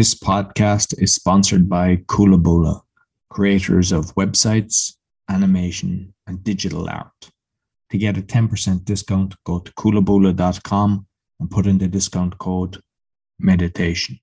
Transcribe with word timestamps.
This 0.00 0.14
podcast 0.14 0.94
is 0.98 1.14
sponsored 1.14 1.68
by 1.68 1.96
Coolabulla, 2.06 2.80
creators 3.28 3.92
of 3.92 4.14
websites, 4.14 4.94
animation, 5.28 6.14
and 6.26 6.42
digital 6.42 6.88
art. 6.88 7.30
To 7.90 7.98
get 7.98 8.16
a 8.16 8.22
10% 8.22 8.86
discount, 8.86 9.34
go 9.44 9.58
to 9.58 9.70
coolabulla.com 9.72 11.06
and 11.38 11.50
put 11.50 11.66
in 11.66 11.76
the 11.76 11.86
discount 11.86 12.38
code 12.38 12.80
meditation. 13.38 14.18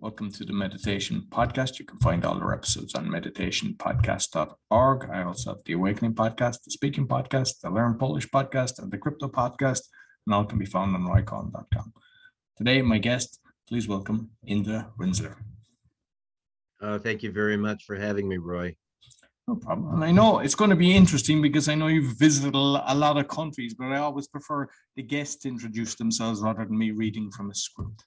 Welcome 0.00 0.32
to 0.32 0.44
the 0.44 0.52
Meditation 0.52 1.24
Podcast. 1.30 1.78
You 1.78 1.84
can 1.84 2.00
find 2.00 2.24
all 2.24 2.42
our 2.42 2.52
episodes 2.52 2.96
on 2.96 3.06
meditationpodcast.org. 3.06 5.08
I 5.08 5.22
also 5.22 5.50
have 5.50 5.62
the 5.66 5.74
Awakening 5.74 6.14
Podcast, 6.14 6.64
the 6.64 6.72
Speaking 6.72 7.06
Podcast, 7.06 7.60
the 7.60 7.70
Learn 7.70 7.96
Polish 7.96 8.28
Podcast, 8.28 8.82
and 8.82 8.90
the 8.90 8.98
Crypto 8.98 9.28
Podcast, 9.28 9.82
and 10.26 10.34
all 10.34 10.46
can 10.46 10.58
be 10.58 10.66
found 10.66 10.96
on 10.96 11.02
roycoughlan.com. 11.02 11.92
Today, 12.56 12.82
my 12.82 12.98
guest, 12.98 13.38
please 13.70 13.86
welcome 13.86 14.28
Indra 14.46 14.90
Rinzler. 14.98 15.36
Uh, 16.82 16.98
thank 16.98 17.22
you 17.22 17.30
very 17.30 17.56
much 17.56 17.84
for 17.84 17.94
having 17.94 18.28
me, 18.28 18.36
Roy. 18.36 18.74
No 19.46 19.54
problem. 19.54 19.94
And 19.94 20.04
I 20.04 20.10
know 20.10 20.40
it's 20.40 20.56
going 20.56 20.70
to 20.70 20.76
be 20.76 20.96
interesting 20.96 21.40
because 21.40 21.68
I 21.68 21.76
know 21.76 21.86
you've 21.86 22.18
visited 22.18 22.56
a 22.56 22.58
lot 22.58 23.16
of 23.16 23.28
countries, 23.28 23.74
but 23.74 23.86
I 23.86 23.98
always 23.98 24.26
prefer 24.26 24.66
the 24.96 25.04
guests 25.04 25.36
to 25.42 25.48
introduce 25.48 25.94
themselves 25.94 26.40
rather 26.40 26.64
than 26.64 26.76
me 26.76 26.90
reading 26.90 27.30
from 27.30 27.50
a 27.50 27.54
script. 27.54 28.04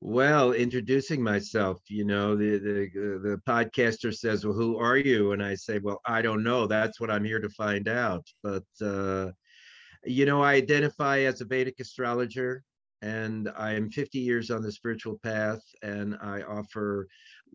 Well, 0.00 0.52
introducing 0.52 1.22
myself, 1.22 1.80
you 1.88 2.04
know, 2.04 2.36
the 2.36 2.58
the 2.58 2.90
the 3.22 3.40
podcaster 3.48 4.14
says, 4.14 4.44
"Well, 4.44 4.54
who 4.54 4.76
are 4.78 4.98
you?" 4.98 5.32
And 5.32 5.42
I 5.42 5.54
say, 5.54 5.78
"Well, 5.78 6.00
I 6.04 6.20
don't 6.20 6.44
know. 6.44 6.66
That's 6.66 7.00
what 7.00 7.10
I'm 7.10 7.24
here 7.24 7.40
to 7.40 7.48
find 7.48 7.88
out." 7.88 8.26
But 8.42 8.64
uh, 8.82 9.30
you 10.04 10.26
know, 10.26 10.42
I 10.42 10.54
identify 10.54 11.20
as 11.20 11.40
a 11.40 11.46
Vedic 11.46 11.80
astrologer, 11.80 12.62
and 13.04 13.50
I 13.56 13.74
am 13.74 13.90
50 13.90 14.18
years 14.18 14.50
on 14.50 14.62
the 14.62 14.72
spiritual 14.72 15.18
path, 15.18 15.60
and 15.82 16.16
I 16.22 16.40
offer 16.42 17.06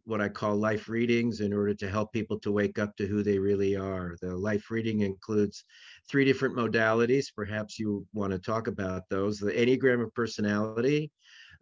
what 0.06 0.22
I 0.22 0.30
call 0.30 0.56
life 0.56 0.88
readings 0.88 1.42
in 1.42 1.52
order 1.54 1.74
to 1.74 1.90
help 1.90 2.14
people 2.14 2.40
to 2.42 2.52
wake 2.52 2.78
up 2.78 2.96
to 2.98 3.08
who 3.08 3.24
they 3.24 3.40
really 3.40 3.76
are. 3.76 4.16
The 4.22 4.36
life 4.38 4.70
reading 4.70 5.02
includes 5.02 5.64
three 6.08 6.24
different 6.24 6.56
modalities. 6.56 7.34
Perhaps 7.36 7.80
you 7.80 8.06
want 8.14 8.32
to 8.32 8.40
talk 8.40 8.68
about 8.68 9.10
those: 9.10 9.40
the 9.40 9.52
Enneagram 9.52 10.04
of 10.04 10.14
Personality 10.14 11.12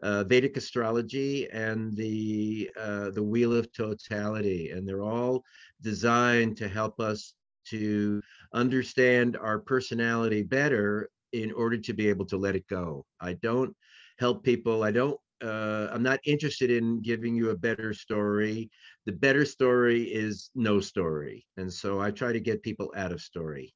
uh, 0.03 0.25
Vedic 0.25 0.57
astrology 0.57 1.49
and 1.51 1.95
the 1.95 2.69
uh, 2.79 3.09
the 3.11 3.23
Wheel 3.23 3.53
of 3.53 3.71
Totality, 3.71 4.71
and 4.71 4.85
they're 4.85 5.01
all 5.01 5.43
designed 5.81 6.57
to 6.57 6.67
help 6.67 6.99
us 6.99 7.33
to 7.69 8.21
understand 8.53 9.37
our 9.37 9.59
personality 9.59 10.43
better 10.43 11.09
in 11.43 11.51
order 11.51 11.77
to 11.77 11.93
be 11.93 12.09
able 12.09 12.25
to 12.25 12.37
let 12.37 12.55
it 12.55 12.67
go. 12.67 13.05
I 13.21 13.33
don't 13.33 13.75
help 14.19 14.43
people. 14.43 14.83
I 14.83 14.91
don't. 14.91 15.19
Uh, 15.43 15.87
I'm 15.91 16.01
not 16.01 16.19
interested 16.25 16.71
in 16.71 17.01
giving 17.01 17.35
you 17.35 17.51
a 17.51 17.57
better 17.57 17.93
story. 17.93 18.71
The 19.05 19.11
better 19.11 19.45
story 19.45 20.03
is 20.03 20.49
no 20.55 20.79
story, 20.79 21.45
and 21.57 21.71
so 21.71 22.01
I 22.01 22.11
try 22.11 22.33
to 22.33 22.39
get 22.39 22.63
people 22.63 22.91
out 22.95 23.11
of 23.11 23.21
story. 23.21 23.73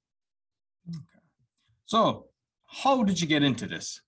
Okay. 0.89 1.23
So, 1.85 2.25
how 2.67 3.03
did 3.03 3.21
you 3.21 3.27
get 3.27 3.43
into 3.43 3.67
this? 3.67 4.01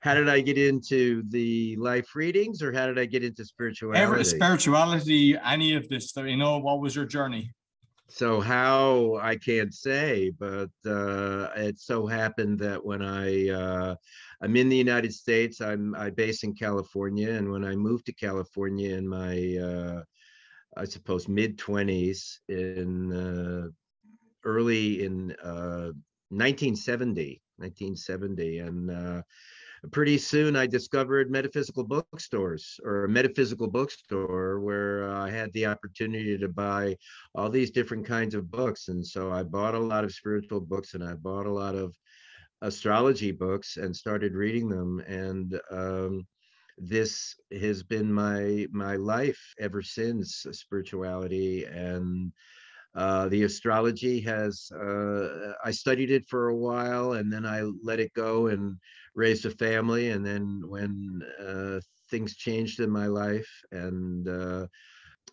how 0.00 0.14
did 0.14 0.28
I 0.28 0.40
get 0.40 0.56
into 0.56 1.22
the 1.28 1.76
life 1.76 2.16
readings 2.16 2.62
or 2.62 2.72
how 2.72 2.86
did 2.86 2.98
I 2.98 3.04
get 3.04 3.22
into 3.22 3.44
spirituality? 3.44 4.00
Every, 4.00 4.24
spirituality, 4.24 5.36
any 5.44 5.74
of 5.74 5.88
this, 5.88 6.14
you 6.16 6.36
know, 6.38 6.58
what 6.58 6.80
was 6.80 6.96
your 6.96 7.04
journey? 7.04 7.52
So 8.12 8.40
how 8.40 9.20
I 9.22 9.36
can't 9.36 9.72
say, 9.72 10.30
but 10.30 10.70
uh, 10.84 11.48
it 11.54 11.78
so 11.78 12.06
happened 12.06 12.58
that 12.58 12.84
when 12.84 13.02
I 13.02 13.48
uh, 13.50 13.94
I'm 14.42 14.56
in 14.56 14.68
the 14.68 14.76
United 14.76 15.14
States, 15.14 15.60
I'm 15.60 15.94
I 15.94 16.10
base 16.10 16.42
in 16.42 16.54
California, 16.54 17.30
and 17.30 17.52
when 17.52 17.64
I 17.64 17.76
moved 17.76 18.06
to 18.06 18.12
California 18.12 18.96
in 18.96 19.06
my 19.06 19.56
uh, 19.56 20.02
I 20.76 20.86
suppose 20.86 21.28
mid 21.28 21.56
twenties 21.56 22.40
in 22.48 23.12
uh, 23.12 23.68
early 24.44 25.04
in 25.04 25.28
1970, 26.30 27.42
uh, 27.58 27.62
1970, 27.62 28.58
and 28.58 28.90
uh, 28.90 29.22
pretty 29.92 30.18
soon 30.18 30.56
I 30.56 30.66
discovered 30.66 31.30
metaphysical 31.30 31.84
bookstores 31.84 32.78
or 32.84 33.04
a 33.04 33.08
metaphysical 33.08 33.68
bookstore 33.68 34.60
where 34.60 35.10
I 35.10 35.30
had 35.30 35.52
the 35.52 35.66
opportunity 35.66 36.36
to 36.36 36.48
buy 36.48 36.96
all 37.34 37.48
these 37.48 37.70
different 37.70 38.06
kinds 38.06 38.34
of 38.34 38.50
books. 38.50 38.88
And 38.88 39.06
so 39.06 39.32
I 39.32 39.42
bought 39.42 39.74
a 39.74 39.78
lot 39.78 40.04
of 40.04 40.12
spiritual 40.12 40.60
books 40.60 40.94
and 40.94 41.02
I 41.02 41.14
bought 41.14 41.46
a 41.46 41.52
lot 41.52 41.74
of 41.74 41.94
astrology 42.62 43.32
books 43.32 43.76
and 43.78 43.94
started 43.94 44.34
reading 44.34 44.68
them. 44.68 45.00
And 45.06 45.58
um, 45.70 46.26
this 46.80 47.34
has 47.60 47.82
been 47.82 48.12
my 48.12 48.66
my 48.72 48.96
life 48.96 49.54
ever 49.58 49.82
since 49.82 50.46
spirituality 50.52 51.64
and 51.64 52.32
uh, 52.94 53.28
the 53.28 53.42
astrology 53.42 54.18
has 54.20 54.72
uh, 54.72 55.52
i 55.62 55.70
studied 55.70 56.10
it 56.10 56.26
for 56.26 56.48
a 56.48 56.56
while 56.56 57.12
and 57.12 57.30
then 57.30 57.44
i 57.44 57.62
let 57.84 58.00
it 58.00 58.12
go 58.14 58.46
and 58.46 58.76
raised 59.14 59.46
a 59.46 59.50
family 59.50 60.10
and 60.10 60.24
then 60.24 60.62
when 60.66 61.22
uh, 61.44 61.80
things 62.10 62.36
changed 62.36 62.80
in 62.80 62.90
my 62.90 63.06
life 63.06 63.48
and 63.72 64.28
uh, 64.28 64.66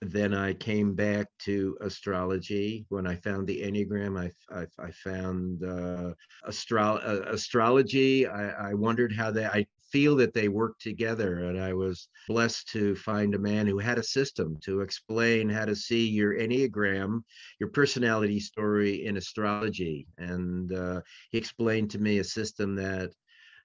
then 0.01 0.33
I 0.33 0.53
came 0.53 0.93
back 0.93 1.27
to 1.39 1.77
astrology. 1.81 2.85
When 2.89 3.07
I 3.07 3.15
found 3.15 3.47
the 3.47 3.61
Enneagram, 3.61 4.19
I, 4.19 4.31
I, 4.55 4.67
I 4.79 4.91
found 4.91 5.63
uh, 5.63 6.13
astro- 6.47 6.97
uh, 7.03 7.23
astrology. 7.27 8.27
I, 8.27 8.69
I 8.69 8.73
wondered 8.73 9.11
how 9.11 9.31
they, 9.31 9.45
I 9.45 9.65
feel 9.91 10.15
that 10.17 10.33
they 10.33 10.49
work 10.49 10.77
together. 10.79 11.45
And 11.45 11.59
I 11.59 11.73
was 11.73 12.09
blessed 12.27 12.67
to 12.69 12.95
find 12.95 13.33
a 13.33 13.39
man 13.39 13.65
who 13.65 13.79
had 13.79 13.97
a 13.97 14.03
system 14.03 14.57
to 14.63 14.81
explain 14.81 15.49
how 15.49 15.65
to 15.65 15.75
see 15.75 16.07
your 16.07 16.35
Enneagram, 16.35 17.21
your 17.59 17.69
personality 17.69 18.39
story 18.39 19.05
in 19.05 19.17
astrology. 19.17 20.05
And 20.17 20.73
uh, 20.73 21.01
he 21.31 21.37
explained 21.37 21.89
to 21.91 21.99
me 21.99 22.19
a 22.19 22.23
system 22.23 22.75
that 22.75 23.11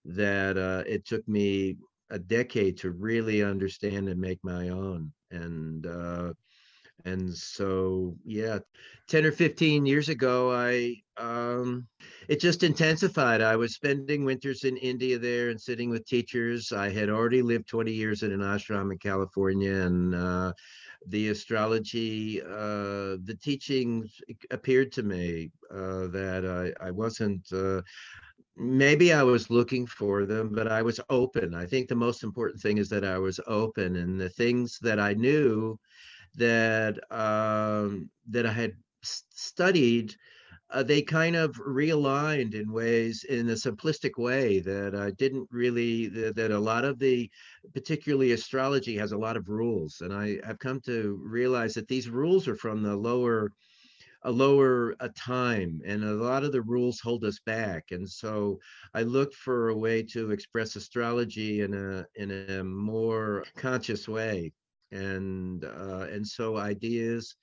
that 0.04 0.56
uh, 0.56 0.82
it 0.86 1.04
took 1.06 1.26
me 1.28 1.76
a 2.10 2.18
decade 2.18 2.76
to 2.78 2.90
really 2.90 3.42
understand 3.42 4.08
and 4.08 4.20
make 4.20 4.38
my 4.42 4.68
own 4.68 5.12
and 5.30 5.86
uh, 5.86 6.32
and 7.04 7.34
so 7.34 8.14
yeah 8.24 8.58
10 9.08 9.24
or 9.24 9.32
15 9.32 9.86
years 9.86 10.08
ago 10.08 10.52
i 10.52 10.94
um, 11.18 11.86
it 12.28 12.40
just 12.40 12.62
intensified. 12.62 13.42
I 13.42 13.54
was 13.56 13.74
spending 13.74 14.24
winters 14.24 14.64
in 14.64 14.76
india 14.76 15.18
there 15.18 15.50
and 15.50 15.60
sitting 15.60 15.90
with 15.90 16.06
teachers. 16.06 16.72
I 16.72 16.88
had 16.90 17.10
already 17.10 17.42
lived 17.42 17.68
20 17.68 17.92
years 17.92 18.22
in 18.22 18.32
an 18.32 18.40
ashram 18.40 18.92
in 18.92 18.98
california 18.98 19.74
and 19.74 20.14
uh, 20.14 20.52
the 21.08 21.28
astrology 21.28 22.40
uh, 22.42 23.18
the 23.24 23.36
teachings 23.42 24.20
appeared 24.50 24.92
to 24.92 25.02
me 25.02 25.50
uh, 25.70 26.06
that 26.08 26.74
i, 26.80 26.86
I 26.86 26.90
wasn't 26.90 27.52
uh, 27.52 27.82
maybe 28.56 29.12
I 29.12 29.22
was 29.22 29.50
looking 29.50 29.86
for 29.86 30.26
them, 30.26 30.50
but 30.52 30.68
I 30.68 30.82
was 30.82 31.00
open. 31.10 31.54
I 31.54 31.66
think 31.66 31.88
the 31.88 31.94
most 31.94 32.22
important 32.22 32.60
thing 32.60 32.78
is 32.78 32.88
that 32.90 33.04
I 33.04 33.18
was 33.18 33.40
open, 33.46 33.96
and 33.96 34.20
the 34.20 34.28
things 34.28 34.78
that 34.82 35.00
I 35.00 35.14
knew 35.14 35.78
that 36.36 36.98
um, 37.10 38.10
that 38.30 38.46
I 38.46 38.52
had 38.52 38.72
studied, 39.02 40.14
uh, 40.70 40.82
they 40.82 41.02
kind 41.02 41.36
of 41.36 41.52
realigned 41.56 42.54
in 42.54 42.72
ways 42.72 43.24
in 43.24 43.48
a 43.50 43.54
simplistic 43.54 44.18
way 44.18 44.60
that 44.60 44.94
I 44.94 45.10
didn't 45.12 45.48
really 45.50 46.08
that, 46.08 46.36
that 46.36 46.50
a 46.50 46.58
lot 46.58 46.84
of 46.84 46.98
the 46.98 47.30
particularly 47.74 48.32
astrology 48.32 48.96
has 48.96 49.12
a 49.12 49.18
lot 49.18 49.36
of 49.36 49.48
rules, 49.48 50.00
and 50.00 50.12
I 50.12 50.38
have 50.44 50.58
come 50.58 50.80
to 50.82 51.20
realize 51.22 51.74
that 51.74 51.88
these 51.88 52.08
rules 52.08 52.48
are 52.48 52.56
from 52.56 52.82
the 52.82 52.96
lower 52.96 53.52
a 54.24 54.30
lower 54.30 54.94
a 55.00 55.08
time 55.10 55.80
and 55.84 56.04
a 56.04 56.12
lot 56.12 56.44
of 56.44 56.52
the 56.52 56.62
rules 56.62 57.00
hold 57.00 57.24
us 57.24 57.38
back 57.44 57.84
and 57.90 58.08
so 58.08 58.58
i 58.94 59.02
look 59.02 59.32
for 59.34 59.70
a 59.70 59.76
way 59.76 60.02
to 60.02 60.30
express 60.30 60.76
astrology 60.76 61.62
in 61.62 61.74
a 61.74 62.06
in 62.14 62.30
a 62.50 62.64
more 62.64 63.44
conscious 63.56 64.08
way 64.08 64.52
and 64.92 65.64
uh, 65.64 66.06
and 66.10 66.26
so 66.26 66.56
ideas 66.56 67.34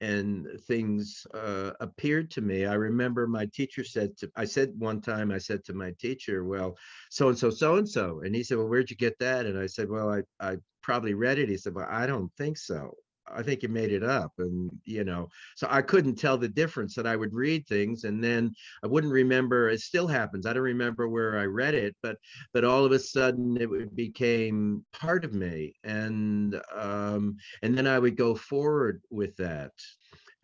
and 0.00 0.48
things 0.66 1.26
uh, 1.34 1.72
appeared 1.80 2.30
to 2.30 2.40
me. 2.40 2.64
I 2.64 2.74
remember 2.74 3.26
my 3.26 3.46
teacher 3.46 3.84
said 3.84 4.16
to, 4.18 4.30
I 4.34 4.46
said 4.46 4.72
one 4.78 5.00
time, 5.00 5.30
I 5.30 5.38
said 5.38 5.62
to 5.64 5.74
my 5.74 5.92
teacher, 5.98 6.44
well, 6.44 6.76
so 7.10 7.28
and 7.28 7.38
so, 7.38 7.50
so 7.50 7.76
and 7.76 7.88
so. 7.88 8.20
And 8.24 8.34
he 8.34 8.42
said, 8.42 8.56
well, 8.56 8.68
where'd 8.68 8.90
you 8.90 8.96
get 8.96 9.18
that? 9.18 9.44
And 9.44 9.58
I 9.58 9.66
said, 9.66 9.90
well, 9.90 10.10
I, 10.10 10.22
I 10.40 10.56
probably 10.82 11.14
read 11.14 11.38
it. 11.38 11.50
He 11.50 11.58
said, 11.58 11.74
well, 11.74 11.88
I 11.90 12.06
don't 12.06 12.32
think 12.38 12.56
so. 12.56 12.94
I 13.34 13.42
think 13.42 13.62
you 13.62 13.68
made 13.68 13.92
it 13.92 14.02
up. 14.02 14.32
And, 14.38 14.70
you 14.84 15.04
know, 15.04 15.28
so 15.56 15.66
I 15.70 15.82
couldn't 15.82 16.16
tell 16.16 16.38
the 16.38 16.48
difference 16.48 16.94
that 16.94 17.06
I 17.06 17.16
would 17.16 17.32
read 17.32 17.66
things 17.66 18.04
and 18.04 18.22
then 18.22 18.54
I 18.82 18.86
wouldn't 18.86 19.12
remember. 19.12 19.68
It 19.68 19.80
still 19.80 20.06
happens. 20.06 20.46
I 20.46 20.52
don't 20.52 20.62
remember 20.62 21.08
where 21.08 21.38
I 21.38 21.44
read 21.44 21.74
it, 21.74 21.96
but, 22.02 22.16
but 22.52 22.64
all 22.64 22.84
of 22.84 22.92
a 22.92 22.98
sudden 22.98 23.56
it 23.60 23.96
became 23.96 24.84
part 24.92 25.24
of 25.24 25.34
me. 25.34 25.74
And, 25.84 26.60
um, 26.74 27.36
and 27.62 27.76
then 27.76 27.86
I 27.86 27.98
would 27.98 28.16
go 28.16 28.34
forward 28.34 29.02
with 29.10 29.36
that. 29.36 29.72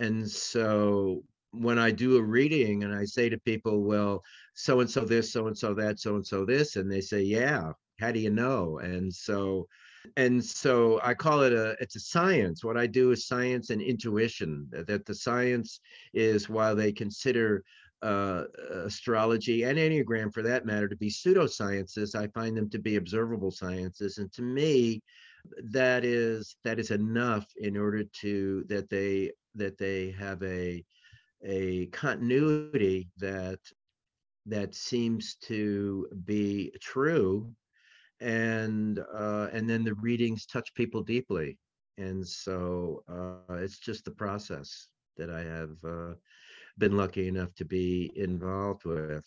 And 0.01 0.29
so 0.31 1.23
when 1.53 1.79
I 1.79 1.91
do 1.91 2.19
a 2.19 2.23
reading 2.23 2.85
and 2.85 2.95
I 2.95 3.05
say 3.05 3.29
to 3.29 3.39
people, 3.39 3.83
well, 3.83 4.23
so 4.55 4.81
and 4.81 4.91
so 4.91 5.01
this, 5.01 5.33
so 5.33 5.47
and 5.47 5.57
so 5.57 5.75
that, 5.75 6.01
so 6.01 6.17
and 6.17 6.27
so 6.27 6.45
this, 6.45 6.77
and 6.77 6.91
they 6.91 7.01
say, 7.01 7.23
yeah, 7.23 7.73
how 7.99 8.13
do 8.13 8.21
you 8.21 8.31
know? 8.31 8.79
And 8.79 9.13
so 9.13 9.67
and 10.17 10.45
so 10.45 11.01
i 11.03 11.13
call 11.13 11.43
it 11.43 11.53
a 11.53 11.77
it's 11.81 11.97
a 11.97 12.01
science. 12.01 12.65
What 12.65 12.77
i 12.77 12.87
do 12.87 13.11
is 13.11 13.27
science 13.27 13.71
and 13.71 13.83
intuition 13.83 14.69
that 14.71 15.05
the 15.05 15.15
science 15.15 15.81
is 16.15 16.49
while 16.49 16.77
they 16.77 16.93
consider 16.93 17.65
uh, 18.03 18.45
astrology 18.85 19.65
and 19.65 19.79
enneagram 19.79 20.33
for 20.33 20.43
that 20.43 20.67
matter 20.67 20.87
to 20.87 20.97
be 20.97 21.11
pseudosciences 21.11 22.15
i 22.15 22.27
find 22.29 22.57
them 22.57 22.69
to 22.71 22.79
be 22.79 22.97
observable 22.97 23.51
sciences. 23.51 24.19
And 24.19 24.33
to 24.35 24.43
me 24.43 25.03
that 25.73 26.05
is 26.05 26.57
that 26.65 26.79
is 26.79 26.91
enough 26.91 27.47
in 27.57 27.77
order 27.77 28.05
to 28.21 28.65
that 28.69 28.91
they 28.91 29.33
that 29.55 29.79
they 29.79 30.11
have 30.19 30.43
a 30.43 30.85
a 31.45 31.87
continuity 31.87 33.09
that 33.19 33.59
that 34.47 34.75
seems 34.75 35.37
to 35.43 36.07
be 36.25 36.73
true 36.81 37.53
and 38.21 38.99
uh, 39.15 39.49
and 39.53 39.69
then 39.69 39.85
the 39.85 39.95
readings 39.95 40.47
touch 40.47 40.73
people 40.75 41.03
deeply. 41.03 41.59
And 41.99 42.27
so 42.27 43.03
uh, 43.09 43.55
it's 43.55 43.79
just 43.79 44.05
the 44.05 44.11
process 44.11 44.89
that 45.17 45.31
i 45.31 45.41
have 45.41 45.77
uh, 45.83 46.13
been 46.79 46.97
lucky 46.97 47.27
enough 47.27 47.55
to 47.55 47.65
be 47.65 48.13
involved 48.17 48.85
with. 48.85 49.25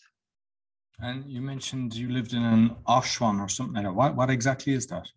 And 0.99 1.25
you 1.25 1.41
mentioned 1.41 1.95
you 1.95 2.09
lived 2.09 2.33
in 2.33 2.43
an 2.43 2.75
ashram 2.87 3.39
or 3.39 3.49
something 3.49 3.75
like 3.75 3.85
that. 3.85 3.93
What, 3.93 4.15
what 4.15 4.29
exactly 4.29 4.73
is 4.73 4.85
that 4.87 5.07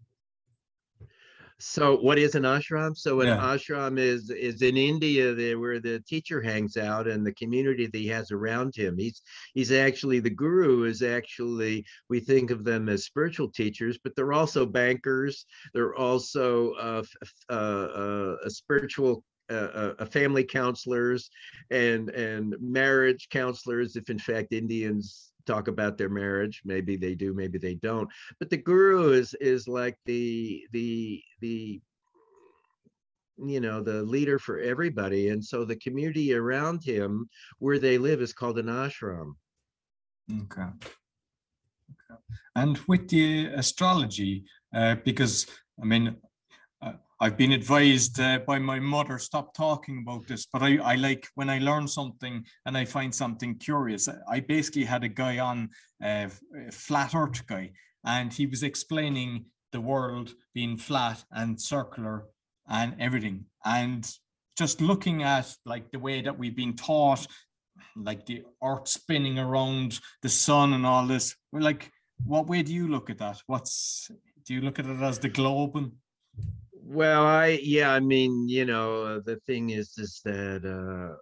so 1.63 1.97
what 1.97 2.19
is 2.19 2.35
an 2.35 2.43
ashram? 2.43 2.97
So 2.97 3.21
an 3.21 3.29
yeah. 3.29 3.39
ashram 3.39 3.99
is 3.99 4.31
is 4.31 4.63
in 4.63 4.77
India 4.77 5.33
there 5.33 5.59
where 5.61 5.79
the 5.79 6.01
teacher 6.01 6.43
hangs 6.43 6.77
out 6.77 7.07
and 7.07 7.25
the 7.25 7.35
community 7.35 7.87
that 7.87 7.97
he 7.97 8.09
has 8.09 8.33
around 8.33 8.75
him. 8.75 8.99
He's 8.99 9.23
he's 9.55 9.71
actually 9.71 10.19
the 10.19 10.31
guru 10.31 10.85
is 10.85 11.03
actually 11.03 11.85
we 12.09 12.19
think 12.19 12.51
of 12.51 12.65
them 12.65 12.89
as 12.89 13.05
spiritual 13.05 13.49
teachers, 13.49 13.99
but 14.03 14.15
they're 14.17 14.33
also 14.33 14.67
bankers. 14.67 15.47
They're 15.73 15.95
also 15.95 16.73
uh, 16.73 17.03
uh, 17.49 17.53
uh, 17.53 18.37
a 18.45 18.51
spiritual 18.51 19.23
uh, 19.51 19.93
uh, 19.99 20.07
family 20.07 20.45
counselors 20.45 21.31
and 21.71 22.11
and 22.11 22.57
marriage 22.61 23.29
counselors 23.31 23.97
if 23.97 24.09
in 24.09 24.19
fact 24.19 24.53
indians 24.53 25.32
talk 25.47 25.69
about 25.69 25.99
their 25.99 26.09
marriage 26.09 26.63
maybe 26.65 26.97
they 26.97 27.15
do 27.15 27.33
maybe 27.33 27.59
they 27.59 27.75
don't 27.75 28.09
but 28.39 28.51
the 28.51 28.57
guru 28.57 29.13
is 29.13 29.35
is 29.41 29.69
like 29.69 29.97
the 30.07 30.65
the 30.73 31.23
the 31.41 31.81
you 33.39 33.61
know 33.61 33.83
the 33.83 34.03
leader 34.03 34.39
for 34.39 34.59
everybody 34.59 35.31
and 35.31 35.45
so 35.45 35.65
the 35.65 35.77
community 35.77 36.35
around 36.35 36.85
him 36.85 37.29
where 37.59 37.79
they 37.79 37.99
live 37.99 38.21
is 38.21 38.33
called 38.33 38.59
an 38.59 38.67
ashram. 38.67 39.33
Okay. 40.31 40.63
Okay. 40.63 42.21
And 42.57 42.79
with 42.87 43.09
the 43.09 43.47
astrology 43.47 44.45
uh, 44.75 44.97
because 45.05 45.47
i 45.83 45.85
mean 45.85 46.17
I've 47.23 47.37
been 47.37 47.53
advised 47.53 48.19
uh, 48.19 48.41
by 48.41 48.59
my 48.59 48.81
mother 48.81 49.17
stop 49.17 49.55
talking 49.55 50.01
about 50.03 50.27
this, 50.27 50.45
but 50.53 50.61
I, 50.61 50.79
I 50.79 50.97
like 50.97 51.29
when 51.37 51.49
I 51.49 51.61
learn 51.61 51.87
something 51.87 52.45
and 52.67 52.77
I 52.77 52.85
find 52.85 53.15
something 53.15 53.59
curious. 53.59 54.09
I 54.29 54.41
basically 54.41 54.85
had 54.85 55.05
a 55.05 55.09
guy 55.09 55.39
on, 55.39 55.71
uh, 56.03 56.29
a 56.67 56.73
flat 56.73 57.15
Earth 57.15 57.47
guy, 57.47 57.71
and 58.05 58.33
he 58.33 58.47
was 58.47 58.65
explaining 58.65 59.45
the 59.71 59.81
world 59.81 60.35
being 60.53 60.77
flat 60.77 61.23
and 61.31 61.61
circular 61.61 62.25
and 62.69 62.97
everything, 62.99 63.45
and 63.65 64.05
just 64.59 64.81
looking 64.81 65.23
at 65.23 65.55
like 65.65 65.93
the 65.93 66.01
way 66.01 66.23
that 66.23 66.37
we've 66.37 66.57
been 66.57 66.75
taught, 66.75 67.25
like 67.95 68.27
the 68.27 68.43
Earth 68.65 68.89
spinning 68.89 69.39
around 69.39 70.01
the 70.23 70.29
sun 70.29 70.73
and 70.73 70.85
all 70.85 71.07
this. 71.07 71.37
Like, 71.53 71.93
what 72.25 72.49
way 72.49 72.65
do 72.65 72.75
you 72.75 72.89
look 72.89 73.11
at 73.11 73.19
that? 73.19 73.41
What's 73.47 74.11
do 74.45 74.55
you 74.55 74.61
look 74.61 74.81
at 74.81 74.87
it 74.87 75.01
as 75.01 75.21
the 75.21 75.29
globe 75.29 75.77
and 75.77 75.93
well, 76.93 77.25
I 77.25 77.61
yeah, 77.63 77.93
I 77.93 78.01
mean, 78.01 78.49
you 78.49 78.65
know, 78.65 79.03
uh, 79.05 79.21
the 79.25 79.37
thing 79.47 79.71
is, 79.71 79.97
is 79.99 80.21
that 80.25 80.65
uh, 80.65 81.17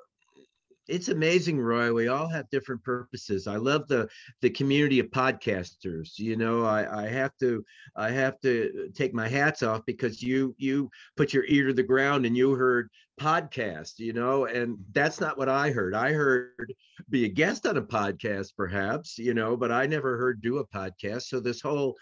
it's 0.88 1.08
amazing, 1.08 1.61
Roy. 1.61 1.93
We 1.93 2.08
all 2.08 2.28
have 2.28 2.50
different 2.50 2.82
purposes. 2.82 3.46
I 3.46 3.56
love 3.56 3.87
the 3.87 4.08
the 4.43 4.50
community 4.50 4.99
of 4.99 5.06
podcasters. 5.06 6.19
You 6.19 6.37
know, 6.37 6.64
I 6.64 7.05
I 7.05 7.08
have 7.08 7.32
to 7.40 7.64
I 7.96 8.11
have 8.11 8.40
to 8.40 8.90
take 8.94 9.14
my 9.14 9.28
hats 9.28 9.62
off 9.62 9.82
because 9.87 10.22
you 10.22 10.55
you 10.58 10.90
put 11.17 11.32
your 11.32 11.44
ear 11.46 11.69
to 11.69 11.72
the 11.72 11.82
ground 11.82 12.26
and 12.26 12.37
you 12.37 12.52
heard 12.52 12.90
podcast, 13.20 13.99
you 13.99 14.14
know, 14.14 14.46
and 14.46 14.78
that's 14.93 15.20
not 15.20 15.37
what 15.37 15.49
I 15.49 15.70
heard. 15.70 15.94
I 15.94 16.12
heard 16.12 16.75
be 17.11 17.26
a 17.26 17.28
guest 17.28 17.67
on 17.67 17.76
a 17.76 17.82
podcast, 17.82 18.56
perhaps, 18.56 19.19
you 19.19 19.34
know, 19.34 19.56
but 19.56 19.70
I 19.70 19.87
never 19.87 20.17
heard 20.17 20.40
do 20.40 20.58
a 20.58 20.67
podcast. 20.67 21.22
So 21.25 21.38
this 21.38 21.61
whole 21.61 21.96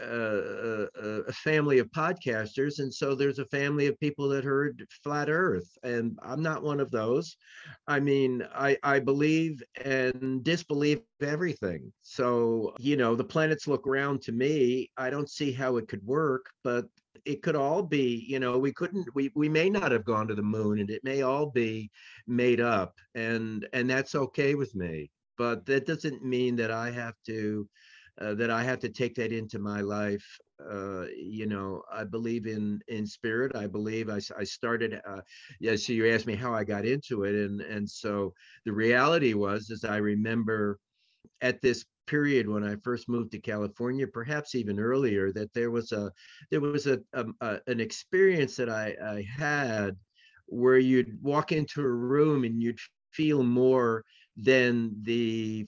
uh, 0.00 0.04
uh, 0.04 0.86
uh 1.02 1.32
family 1.32 1.78
of 1.78 1.90
podcasters, 1.92 2.80
and 2.80 2.92
so 2.92 3.14
there's 3.14 3.38
a 3.38 3.46
family 3.46 3.86
of 3.86 3.98
people 3.98 4.28
that 4.28 4.44
heard 4.44 4.86
flat 5.02 5.30
Earth, 5.30 5.70
and 5.82 6.18
I'm 6.22 6.42
not 6.42 6.62
one 6.62 6.80
of 6.80 6.90
those. 6.90 7.36
I 7.86 8.00
mean, 8.00 8.46
I 8.54 8.76
I 8.82 8.98
believe 8.98 9.62
and 9.84 10.44
disbelieve 10.44 11.00
everything. 11.22 11.92
So 12.02 12.74
you 12.78 12.96
know, 12.96 13.14
the 13.16 13.24
planets 13.24 13.66
look 13.66 13.86
round 13.86 14.20
to 14.22 14.32
me. 14.32 14.90
I 14.98 15.08
don't 15.08 15.30
see 15.30 15.52
how 15.52 15.76
it 15.78 15.88
could 15.88 16.04
work, 16.04 16.46
but 16.62 16.84
it 17.24 17.42
could 17.42 17.56
all 17.56 17.82
be 17.82 18.24
you 18.28 18.38
know 18.38 18.58
we 18.58 18.72
couldn't 18.72 19.06
we 19.14 19.30
we 19.34 19.48
may 19.48 19.70
not 19.70 19.92
have 19.92 20.04
gone 20.04 20.26
to 20.26 20.34
the 20.34 20.42
moon 20.42 20.80
and 20.80 20.90
it 20.90 21.04
may 21.04 21.22
all 21.22 21.46
be 21.46 21.90
made 22.26 22.60
up 22.60 22.94
and 23.14 23.68
and 23.72 23.88
that's 23.88 24.14
okay 24.14 24.54
with 24.54 24.74
me 24.74 25.10
but 25.38 25.64
that 25.66 25.86
doesn't 25.86 26.24
mean 26.24 26.56
that 26.56 26.70
i 26.70 26.90
have 26.90 27.14
to 27.24 27.68
uh, 28.20 28.34
that 28.34 28.50
i 28.50 28.62
have 28.62 28.78
to 28.78 28.88
take 28.88 29.14
that 29.14 29.32
into 29.32 29.58
my 29.58 29.80
life 29.80 30.24
uh, 30.70 31.06
you 31.16 31.46
know 31.46 31.82
i 31.92 32.04
believe 32.04 32.46
in 32.46 32.80
in 32.88 33.06
spirit 33.06 33.54
i 33.56 33.66
believe 33.66 34.08
i, 34.10 34.20
I 34.38 34.44
started 34.44 35.00
uh, 35.06 35.20
yeah 35.60 35.76
so 35.76 35.92
you 35.92 36.08
asked 36.08 36.26
me 36.26 36.34
how 36.36 36.52
i 36.54 36.64
got 36.64 36.84
into 36.84 37.24
it 37.24 37.34
and 37.34 37.60
and 37.60 37.88
so 37.88 38.32
the 38.64 38.72
reality 38.72 39.34
was 39.34 39.70
is 39.70 39.84
i 39.84 39.96
remember 39.96 40.78
at 41.40 41.60
this 41.60 41.84
period 42.06 42.48
when 42.48 42.64
I 42.64 42.76
first 42.76 43.08
moved 43.08 43.32
to 43.32 43.40
California, 43.40 44.06
perhaps 44.06 44.54
even 44.54 44.78
earlier, 44.78 45.32
that 45.32 45.52
there 45.54 45.70
was 45.70 45.92
a 45.92 46.12
there 46.50 46.60
was 46.60 46.86
a, 46.86 47.00
a, 47.14 47.20
um, 47.20 47.34
a 47.40 47.60
an 47.66 47.80
experience 47.80 48.56
that 48.56 48.68
I, 48.68 48.96
I 49.04 49.22
had 49.22 49.96
where 50.46 50.78
you'd 50.78 51.22
walk 51.22 51.52
into 51.52 51.80
a 51.80 51.88
room 51.88 52.44
and 52.44 52.62
you'd 52.62 52.78
feel 53.12 53.42
more 53.42 54.04
than 54.36 54.94
the 55.02 55.66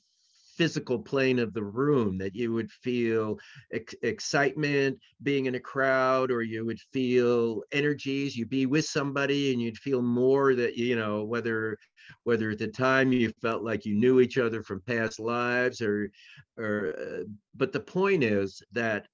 physical 0.57 0.99
plane 0.99 1.39
of 1.39 1.53
the 1.53 1.63
room 1.63 2.17
that 2.19 2.35
you 2.35 2.53
would 2.53 2.71
feel 2.71 3.37
ex- 3.73 3.95
excitement 4.03 4.99
being 5.23 5.47
in 5.47 5.57
a 5.57 5.61
crowd 5.61 6.31
or 6.31 6.43
you 6.43 6.65
would 6.65 6.79
feel 6.93 7.63
energies 7.73 8.37
you'd 8.37 8.49
be 8.49 8.67
with 8.67 8.85
somebody 8.85 9.53
and 9.53 9.61
you'd 9.61 9.77
feel 9.79 10.01
more 10.01 10.55
that 10.55 10.77
you 10.77 10.95
know 10.95 11.25
whether 11.25 11.77
whether 12.25 12.51
at 12.51 12.59
the 12.59 12.69
time 12.69 13.13
you 13.13 13.31
felt 13.41 13.63
like 13.63 13.85
you 13.85 13.95
knew 13.95 14.21
each 14.21 14.39
other 14.39 14.63
from 14.63 14.81
past 14.83 15.19
lives 15.19 15.81
or 15.81 16.11
or 16.59 16.95
uh, 16.99 17.25
but 17.55 17.73
the 17.73 17.81
point 17.81 18.23
is 18.23 18.63
that 18.73 19.07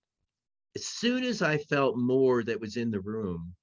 as 0.76 0.86
soon 0.86 1.24
as 1.24 1.42
i 1.42 1.56
felt 1.56 1.96
more 1.96 2.42
that 2.42 2.60
was 2.60 2.76
in 2.76 2.90
the 2.90 3.00
room 3.00 3.54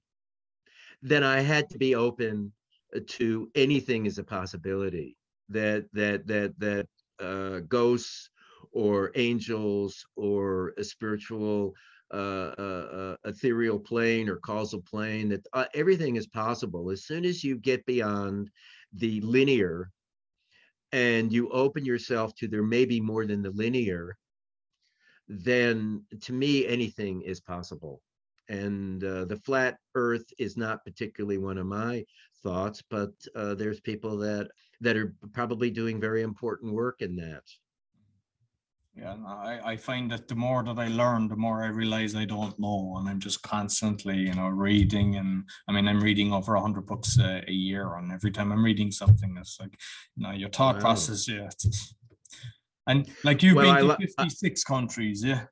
then 1.02 1.24
i 1.24 1.40
had 1.40 1.70
to 1.70 1.78
be 1.78 1.96
open 1.96 2.52
uh, 2.96 3.00
to 3.08 3.50
anything 3.56 4.08
as 4.08 4.18
a 4.18 4.24
possibility 4.24 5.16
that 5.50 5.86
that 5.94 6.28
that 6.28 6.54
that 6.60 6.88
uh, 7.20 7.60
ghosts 7.68 8.30
or 8.72 9.12
angels 9.16 10.06
or 10.16 10.74
a 10.78 10.84
spiritual 10.84 11.74
uh, 12.14 12.54
uh, 12.58 12.88
uh, 12.94 13.16
ethereal 13.26 13.80
plane 13.80 14.30
or 14.30 14.38
causal 14.38 14.82
plane 14.82 15.30
that 15.30 15.46
uh, 15.54 15.66
everything 15.74 16.16
is 16.16 16.28
possible. 16.28 16.90
As 16.90 17.04
soon 17.04 17.26
as 17.26 17.44
you 17.44 17.58
get 17.58 17.86
beyond 17.86 18.50
the 18.94 19.22
linear 19.22 19.92
and 20.92 21.34
you 21.34 21.50
open 21.50 21.84
yourself 21.86 22.34
to 22.36 22.48
there 22.48 22.64
may 22.64 22.86
be 22.86 23.02
more 23.02 23.26
than 23.26 23.42
the 23.42 23.52
linear 23.52 24.18
then 25.28 26.04
to 26.22 26.34
me 26.34 26.66
anything 26.66 27.22
is 27.22 27.42
possible. 27.42 28.02
And 28.50 29.04
uh, 29.04 29.26
the 29.26 29.36
flat 29.36 29.78
earth 29.96 30.26
is 30.40 30.56
not 30.56 30.86
particularly 30.86 31.38
one 31.38 31.58
of 31.58 31.66
my 31.68 32.06
thoughts 32.44 32.82
but 32.90 33.12
uh, 33.36 33.56
there's 33.56 33.82
people 33.82 34.18
that 34.18 34.48
that 34.80 34.96
are 34.96 35.14
probably 35.34 35.70
doing 35.70 36.00
very 36.00 36.22
important 36.22 36.72
work 36.72 37.02
in 37.02 37.16
that 37.18 37.44
yeah 38.98 39.16
I, 39.28 39.60
I 39.64 39.78
find 39.78 40.10
that 40.12 40.28
the 40.28 40.36
more 40.36 40.64
that 40.64 40.80
i 40.80 40.88
learn 40.88 41.28
the 41.28 41.36
more 41.36 41.64
i 41.64 41.68
realize 41.68 42.16
i 42.16 42.26
don't 42.26 42.58
know 42.60 42.96
and 42.98 43.08
i'm 43.08 43.20
just 43.20 43.42
constantly 43.44 44.18
you 44.18 44.34
know 44.34 44.48
reading 44.48 45.18
and 45.18 45.44
i 45.68 45.72
mean 45.72 45.88
i'm 45.88 46.02
reading 46.02 46.34
over 46.34 46.54
100 46.54 46.86
books 46.86 47.18
a, 47.20 47.44
a 47.48 47.52
year 47.52 47.96
and 47.96 48.12
every 48.12 48.32
time 48.32 48.52
i'm 48.52 48.64
reading 48.64 48.92
something 48.92 49.36
it's 49.38 49.60
like 49.60 49.78
you 50.16 50.24
know 50.24 50.32
your 50.32 50.50
thought 50.50 50.76
wow. 50.76 50.82
process 50.82 51.28
yeah 51.28 51.50
and 52.88 53.10
like 53.24 53.44
you've 53.44 53.56
well, 53.56 53.98
been 53.98 54.08
to 54.08 54.14
56 54.18 54.64
I, 54.66 54.74
countries 54.74 55.24
yeah 55.24 55.44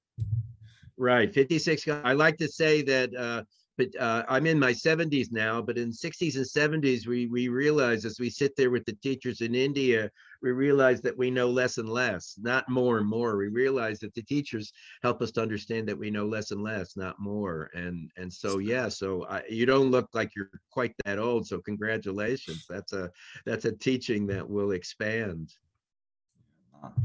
right 0.97 1.33
56 1.33 1.87
i 1.87 2.13
like 2.13 2.37
to 2.37 2.47
say 2.47 2.81
that 2.81 3.15
uh 3.15 3.43
but 3.77 3.89
uh, 3.99 4.23
I'm 4.29 4.47
in 4.47 4.59
my 4.59 4.71
70s 4.71 5.31
now. 5.31 5.61
But 5.61 5.77
in 5.77 5.91
60s 5.91 6.35
and 6.35 6.45
70s, 6.83 7.07
we 7.07 7.27
we 7.27 7.47
realize 7.49 8.05
as 8.05 8.19
we 8.19 8.29
sit 8.29 8.55
there 8.55 8.69
with 8.69 8.85
the 8.85 8.93
teachers 8.93 9.41
in 9.41 9.55
India, 9.55 10.09
we 10.41 10.51
realize 10.51 11.01
that 11.01 11.17
we 11.17 11.31
know 11.31 11.49
less 11.49 11.77
and 11.77 11.89
less, 11.89 12.35
not 12.41 12.69
more 12.69 12.97
and 12.97 13.07
more. 13.07 13.37
We 13.37 13.47
realize 13.47 13.99
that 13.99 14.13
the 14.13 14.21
teachers 14.21 14.71
help 15.03 15.21
us 15.21 15.31
to 15.31 15.41
understand 15.41 15.87
that 15.87 15.97
we 15.97 16.09
know 16.09 16.25
less 16.25 16.51
and 16.51 16.63
less, 16.63 16.95
not 16.95 17.19
more. 17.19 17.69
And 17.73 18.11
and 18.17 18.31
so 18.31 18.59
yeah, 18.59 18.87
so 18.87 19.25
I, 19.27 19.43
you 19.49 19.65
don't 19.65 19.91
look 19.91 20.09
like 20.13 20.35
you're 20.35 20.49
quite 20.71 20.93
that 21.05 21.19
old. 21.19 21.47
So 21.47 21.59
congratulations. 21.59 22.65
That's 22.69 22.93
a 22.93 23.11
that's 23.45 23.65
a 23.65 23.71
teaching 23.71 24.27
that 24.27 24.47
will 24.47 24.71
expand 24.71 25.53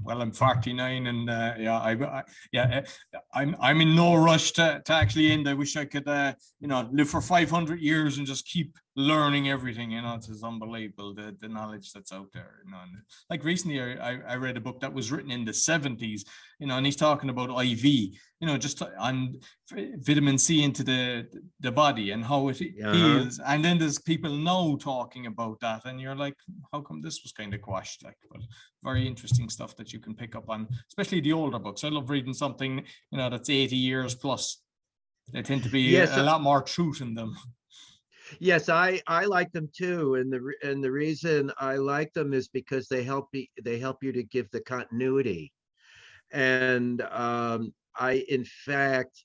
well, 0.02 0.22
I'm 0.22 0.32
49, 0.32 1.06
and 1.06 1.30
uh, 1.30 1.54
yeah, 1.58 1.78
I, 1.78 1.92
I, 1.92 2.22
yeah, 2.52 2.82
uh, 3.14 3.18
I'm 3.34 3.56
I'm 3.60 3.80
in 3.80 3.94
no 3.94 4.16
rush 4.16 4.52
to, 4.52 4.82
to 4.84 4.92
actually 4.92 5.30
end. 5.32 5.48
I 5.48 5.54
wish 5.54 5.76
I 5.76 5.84
could, 5.84 6.08
uh, 6.08 6.34
you 6.60 6.68
know, 6.68 6.88
live 6.92 7.08
for 7.08 7.20
500 7.20 7.80
years 7.80 8.18
and 8.18 8.26
just 8.26 8.46
keep 8.46 8.76
learning 8.96 9.48
everything. 9.48 9.92
You 9.92 10.02
know, 10.02 10.14
it's 10.14 10.26
just 10.26 10.44
unbelievable 10.44 11.14
the, 11.14 11.36
the 11.40 11.48
knowledge 11.48 11.92
that's 11.92 12.12
out 12.12 12.28
there. 12.32 12.62
You 12.64 12.72
know, 12.72 12.78
and 12.82 12.92
like 13.28 13.44
recently, 13.44 13.80
I, 13.80 14.18
I 14.26 14.36
read 14.36 14.56
a 14.56 14.60
book 14.60 14.80
that 14.80 14.92
was 14.92 15.12
written 15.12 15.30
in 15.30 15.44
the 15.44 15.52
70s. 15.52 16.22
You 16.58 16.66
know, 16.66 16.76
and 16.76 16.84
he's 16.84 16.96
talking 16.96 17.30
about 17.30 17.50
IV. 17.50 17.84
You 17.84 18.46
know, 18.46 18.56
just 18.56 18.82
on 18.98 19.36
vitamin 19.70 20.38
C 20.38 20.62
into 20.62 20.82
the 20.82 21.26
the 21.60 21.72
body 21.72 22.10
and 22.10 22.24
how 22.24 22.48
it 22.48 22.60
uh-huh. 22.60 22.92
heals. 22.92 23.40
And 23.46 23.64
then 23.64 23.78
there's 23.78 23.98
people 23.98 24.34
now 24.34 24.76
talking 24.80 25.26
about 25.26 25.60
that, 25.60 25.84
and 25.84 26.00
you're 26.00 26.16
like, 26.16 26.36
how 26.72 26.80
come 26.80 27.02
this 27.02 27.22
was 27.22 27.32
kind 27.32 27.54
of 27.54 27.60
quashed? 27.60 28.04
Like, 28.04 28.16
but 28.30 28.40
very 28.82 29.06
interesting 29.06 29.48
stuff 29.48 29.76
that 29.76 29.92
you 29.92 30.00
can 30.00 30.14
pick 30.14 30.34
up 30.34 30.48
on, 30.48 30.68
especially 30.88 31.20
the 31.20 31.32
older 31.32 31.58
books. 31.58 31.84
I 31.84 31.88
love 31.88 32.10
reading 32.10 32.34
something 32.34 32.82
you 33.10 33.18
know 33.18 33.30
that's 33.30 33.50
80 33.50 33.76
years 33.76 34.14
plus. 34.14 34.62
They 35.32 35.42
tend 35.42 35.62
to 35.62 35.68
be 35.68 35.82
yes, 35.82 36.16
a, 36.16 36.22
a 36.22 36.24
lot 36.24 36.40
more 36.40 36.62
truth 36.62 37.00
in 37.00 37.14
them. 37.14 37.36
Yes, 38.38 38.68
I 38.68 39.00
I 39.06 39.24
like 39.24 39.52
them 39.52 39.68
too, 39.76 40.14
and 40.16 40.32
the 40.32 40.52
and 40.62 40.82
the 40.82 40.90
reason 40.92 41.50
I 41.58 41.76
like 41.76 42.12
them 42.12 42.32
is 42.32 42.48
because 42.48 42.88
they 42.88 43.02
help 43.02 43.28
me 43.32 43.50
they 43.62 43.78
help 43.78 44.02
you 44.02 44.12
to 44.12 44.22
give 44.22 44.50
the 44.50 44.60
continuity, 44.60 45.52
and 46.32 47.02
um, 47.02 47.72
I 47.96 48.24
in 48.28 48.44
fact 48.44 49.24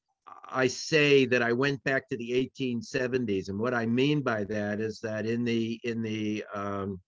I 0.49 0.67
say 0.67 1.25
that 1.25 1.41
I 1.41 1.53
went 1.53 1.83
back 1.83 2.07
to 2.09 2.17
the 2.17 2.33
1870s, 2.33 3.49
and 3.49 3.59
what 3.59 3.73
I 3.73 3.85
mean 3.85 4.21
by 4.21 4.43
that 4.45 4.79
is 4.81 4.99
that 5.01 5.25
in 5.25 5.43
the 5.43 5.79
in 5.83 6.01
the 6.01 6.43
um, 6.53 6.99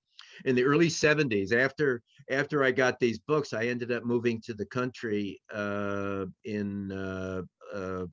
in 0.45 0.55
the 0.55 0.63
early 0.63 0.89
70s, 0.89 1.51
after 1.51 2.01
after 2.29 2.63
I 2.63 2.71
got 2.71 2.99
these 2.99 3.19
books, 3.19 3.53
I 3.53 3.65
ended 3.65 3.91
up 3.91 4.05
moving 4.05 4.41
to 4.41 4.53
the 4.53 4.65
country 4.65 5.41
uh, 5.53 6.25
in 6.45 6.91
uh, 6.91 7.41
uh, 7.73 8.05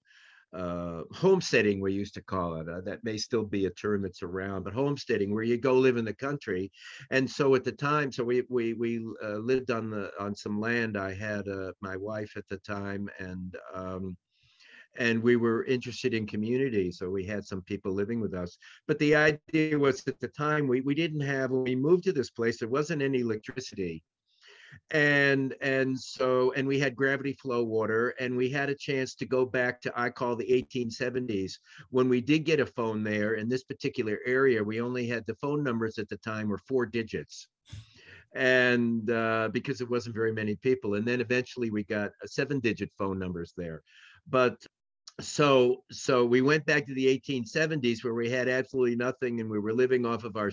uh, 0.54 1.02
homesteading, 1.12 1.80
we 1.80 1.92
used 1.92 2.14
to 2.14 2.22
call 2.22 2.56
it. 2.56 2.68
Uh, 2.68 2.80
that 2.82 3.02
may 3.04 3.16
still 3.16 3.44
be 3.44 3.66
a 3.66 3.70
term 3.70 4.02
that's 4.02 4.22
around, 4.22 4.62
but 4.62 4.72
homesteading, 4.72 5.34
where 5.34 5.42
you 5.42 5.56
go 5.56 5.74
live 5.74 5.96
in 5.96 6.04
the 6.04 6.14
country. 6.14 6.70
And 7.10 7.28
so 7.28 7.54
at 7.54 7.64
the 7.64 7.72
time, 7.72 8.12
so 8.12 8.24
we 8.24 8.44
we 8.48 8.74
we 8.74 9.04
uh, 9.22 9.38
lived 9.38 9.70
on 9.70 9.90
the 9.90 10.10
on 10.18 10.34
some 10.34 10.60
land. 10.60 10.96
I 10.96 11.12
had 11.12 11.48
uh, 11.48 11.72
my 11.80 11.96
wife 11.96 12.36
at 12.36 12.48
the 12.48 12.58
time, 12.58 13.08
and 13.18 13.56
um, 13.74 14.16
and 14.96 15.20
we 15.20 15.36
were 15.36 15.64
interested 15.64 16.14
in 16.14 16.26
community, 16.26 16.92
so 16.92 17.10
we 17.10 17.24
had 17.24 17.44
some 17.44 17.62
people 17.62 17.92
living 17.92 18.20
with 18.20 18.34
us. 18.34 18.56
But 18.86 18.98
the 19.00 19.16
idea 19.16 19.76
was 19.76 20.04
at 20.06 20.20
the 20.20 20.28
time 20.28 20.68
we 20.68 20.80
we 20.82 20.94
didn't 20.94 21.20
have 21.20 21.50
when 21.50 21.64
we 21.64 21.74
moved 21.74 22.04
to 22.04 22.12
this 22.12 22.30
place, 22.30 22.58
there 22.58 22.68
wasn't 22.68 23.02
any 23.02 23.20
electricity 23.20 24.02
and 24.90 25.54
and 25.60 25.98
so 25.98 26.52
and 26.52 26.66
we 26.66 26.78
had 26.78 26.96
gravity 26.96 27.32
flow 27.34 27.62
water 27.62 28.14
and 28.20 28.36
we 28.36 28.48
had 28.48 28.68
a 28.68 28.74
chance 28.74 29.14
to 29.14 29.26
go 29.26 29.44
back 29.44 29.80
to 29.80 29.92
i 29.96 30.08
call 30.08 30.36
the 30.36 30.66
1870s 30.74 31.54
when 31.90 32.08
we 32.08 32.20
did 32.20 32.44
get 32.44 32.60
a 32.60 32.66
phone 32.66 33.02
there 33.02 33.34
in 33.34 33.48
this 33.48 33.64
particular 33.64 34.18
area 34.26 34.62
we 34.62 34.80
only 34.80 35.06
had 35.06 35.24
the 35.26 35.34
phone 35.36 35.62
numbers 35.62 35.98
at 35.98 36.08
the 36.08 36.16
time 36.18 36.48
were 36.48 36.58
four 36.58 36.86
digits. 36.86 37.48
And 38.36 39.08
uh, 39.10 39.48
because 39.52 39.80
it 39.80 39.88
wasn't 39.88 40.16
very 40.16 40.32
many 40.32 40.56
people 40.56 40.94
and 40.94 41.06
then 41.06 41.20
eventually 41.20 41.70
we 41.70 41.84
got 41.84 42.10
seven 42.26 42.58
digit 42.60 42.90
phone 42.98 43.18
numbers 43.18 43.52
there. 43.56 43.82
But 44.28 44.56
so 45.20 45.84
so 45.92 46.24
we 46.24 46.40
went 46.42 46.66
back 46.66 46.86
to 46.86 46.94
the 46.94 47.06
1870s 47.20 48.02
where 48.02 48.14
we 48.14 48.28
had 48.28 48.48
absolutely 48.48 48.96
nothing 48.96 49.40
and 49.40 49.48
we 49.48 49.60
were 49.60 49.72
living 49.72 50.04
off 50.04 50.24
of 50.24 50.36
our 50.36 50.50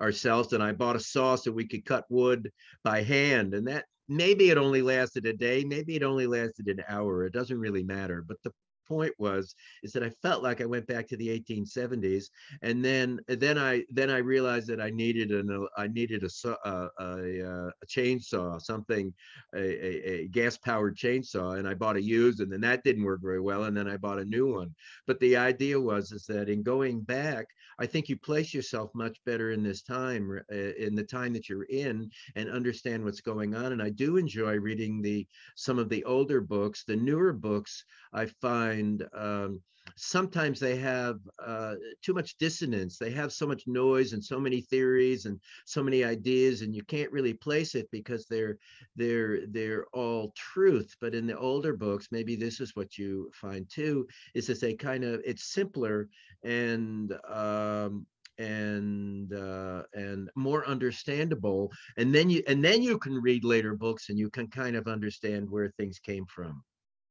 ourselves 0.00 0.52
and 0.52 0.62
i 0.62 0.72
bought 0.72 0.96
a 0.96 1.00
saw 1.00 1.36
so 1.36 1.52
we 1.52 1.66
could 1.66 1.84
cut 1.84 2.04
wood 2.08 2.50
by 2.82 3.00
hand 3.02 3.54
and 3.54 3.66
that 3.68 3.84
maybe 4.08 4.50
it 4.50 4.58
only 4.58 4.82
lasted 4.82 5.24
a 5.26 5.32
day 5.32 5.62
maybe 5.64 5.94
it 5.94 6.02
only 6.02 6.26
lasted 6.26 6.66
an 6.66 6.82
hour 6.88 7.24
it 7.24 7.32
doesn't 7.32 7.60
really 7.60 7.84
matter 7.84 8.24
but 8.26 8.36
the 8.42 8.50
point 8.92 9.14
was 9.18 9.54
is 9.82 9.92
that 9.92 10.02
I 10.02 10.10
felt 10.10 10.42
like 10.42 10.60
I 10.60 10.66
went 10.66 10.86
back 10.86 11.08
to 11.08 11.16
the 11.16 11.28
1870s, 11.28 12.26
and 12.60 12.84
then 12.84 13.20
then 13.26 13.56
I 13.58 13.84
then 13.90 14.10
I 14.10 14.18
realized 14.18 14.68
that 14.68 14.80
I 14.80 14.90
needed 14.90 15.30
an 15.30 15.48
uh, 15.50 15.80
I 15.80 15.86
needed 15.88 16.22
a 16.24 16.30
uh, 16.50 16.88
a, 16.98 17.04
a, 17.04 17.68
a 17.68 17.86
chainsaw, 17.86 18.60
something 18.60 19.12
a, 19.54 19.58
a, 19.58 19.92
a 20.12 20.28
gas 20.28 20.58
powered 20.58 20.96
chainsaw, 20.96 21.58
and 21.58 21.66
I 21.66 21.74
bought 21.74 21.96
a 21.96 22.02
used, 22.02 22.40
and 22.40 22.52
then 22.52 22.60
that 22.62 22.84
didn't 22.84 23.04
work 23.04 23.20
very 23.22 23.40
well, 23.40 23.64
and 23.64 23.76
then 23.76 23.88
I 23.88 23.96
bought 23.96 24.18
a 24.18 24.24
new 24.36 24.52
one. 24.52 24.74
But 25.06 25.20
the 25.20 25.36
idea 25.36 25.80
was 25.80 26.12
is 26.12 26.26
that 26.26 26.48
in 26.48 26.62
going 26.62 27.00
back, 27.00 27.46
I 27.78 27.86
think 27.86 28.08
you 28.08 28.16
place 28.16 28.52
yourself 28.54 28.90
much 28.94 29.18
better 29.24 29.50
in 29.50 29.62
this 29.62 29.82
time, 29.82 30.40
uh, 30.50 30.54
in 30.54 30.94
the 30.94 31.04
time 31.04 31.32
that 31.34 31.48
you're 31.48 31.64
in, 31.64 32.10
and 32.36 32.50
understand 32.50 33.04
what's 33.04 33.20
going 33.20 33.54
on. 33.54 33.72
And 33.72 33.82
I 33.82 33.90
do 33.90 34.16
enjoy 34.16 34.58
reading 34.58 35.02
the 35.02 35.26
some 35.56 35.78
of 35.78 35.88
the 35.88 36.04
older 36.04 36.40
books. 36.40 36.84
The 36.84 36.96
newer 36.96 37.32
books 37.32 37.84
I 38.12 38.26
find 38.26 39.06
um, 39.14 39.60
sometimes 39.96 40.60
they 40.60 40.76
have 40.76 41.18
uh, 41.44 41.74
too 42.02 42.14
much 42.14 42.36
dissonance. 42.38 42.98
They 42.98 43.10
have 43.10 43.32
so 43.32 43.46
much 43.46 43.64
noise 43.66 44.12
and 44.12 44.24
so 44.24 44.38
many 44.40 44.60
theories 44.60 45.26
and 45.26 45.40
so 45.64 45.82
many 45.82 46.04
ideas, 46.04 46.62
and 46.62 46.74
you 46.74 46.82
can't 46.84 47.12
really 47.12 47.34
place 47.34 47.74
it 47.74 47.88
because 47.90 48.26
they're 48.26 48.58
they're 48.96 49.46
they're 49.46 49.86
all 49.92 50.32
truth. 50.36 50.94
But 51.00 51.14
in 51.14 51.26
the 51.26 51.38
older 51.38 51.76
books, 51.76 52.08
maybe 52.10 52.36
this 52.36 52.60
is 52.60 52.76
what 52.76 52.98
you 52.98 53.30
find 53.34 53.68
too: 53.68 54.06
is 54.34 54.46
that 54.46 54.60
they 54.60 54.74
kind 54.74 55.04
of 55.04 55.20
it's 55.24 55.44
simpler 55.44 56.08
and 56.42 57.12
um, 57.28 58.06
and 58.38 59.32
uh, 59.32 59.82
and 59.94 60.30
more 60.34 60.66
understandable. 60.66 61.70
And 61.96 62.14
then 62.14 62.30
you 62.30 62.42
and 62.46 62.64
then 62.64 62.82
you 62.82 62.98
can 62.98 63.14
read 63.14 63.44
later 63.44 63.74
books 63.74 64.08
and 64.08 64.18
you 64.18 64.30
can 64.30 64.48
kind 64.48 64.76
of 64.76 64.88
understand 64.88 65.48
where 65.50 65.70
things 65.70 65.98
came 65.98 66.26
from. 66.26 66.62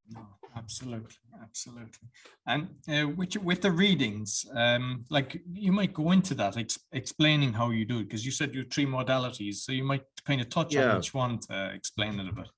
No, 0.10 0.28
absolutely, 0.56 1.16
absolutely. 1.42 2.08
And 2.46 2.70
uh, 2.88 3.08
with 3.10 3.38
with 3.38 3.62
the 3.62 3.72
readings, 3.72 4.46
um, 4.56 5.06
like 5.10 5.42
you 5.54 5.72
might 5.72 5.94
go 5.94 6.12
into 6.12 6.34
that, 6.36 6.58
ex- 6.58 6.80
explaining 6.92 7.54
how 7.54 7.70
you 7.70 7.86
do 7.86 8.00
it, 8.00 8.04
because 8.04 8.26
you 8.26 8.32
said 8.32 8.54
you 8.54 8.64
three 8.64 8.86
modalities, 8.86 9.56
so 9.56 9.72
you 9.72 9.84
might 9.84 10.04
kind 10.26 10.42
of 10.42 10.50
touch 10.50 10.74
yeah. 10.74 10.92
on 10.92 11.00
each 11.00 11.14
one 11.14 11.40
to 11.40 11.72
explain 11.74 12.20
it 12.20 12.30
a 12.30 12.34
bit. 12.34 12.50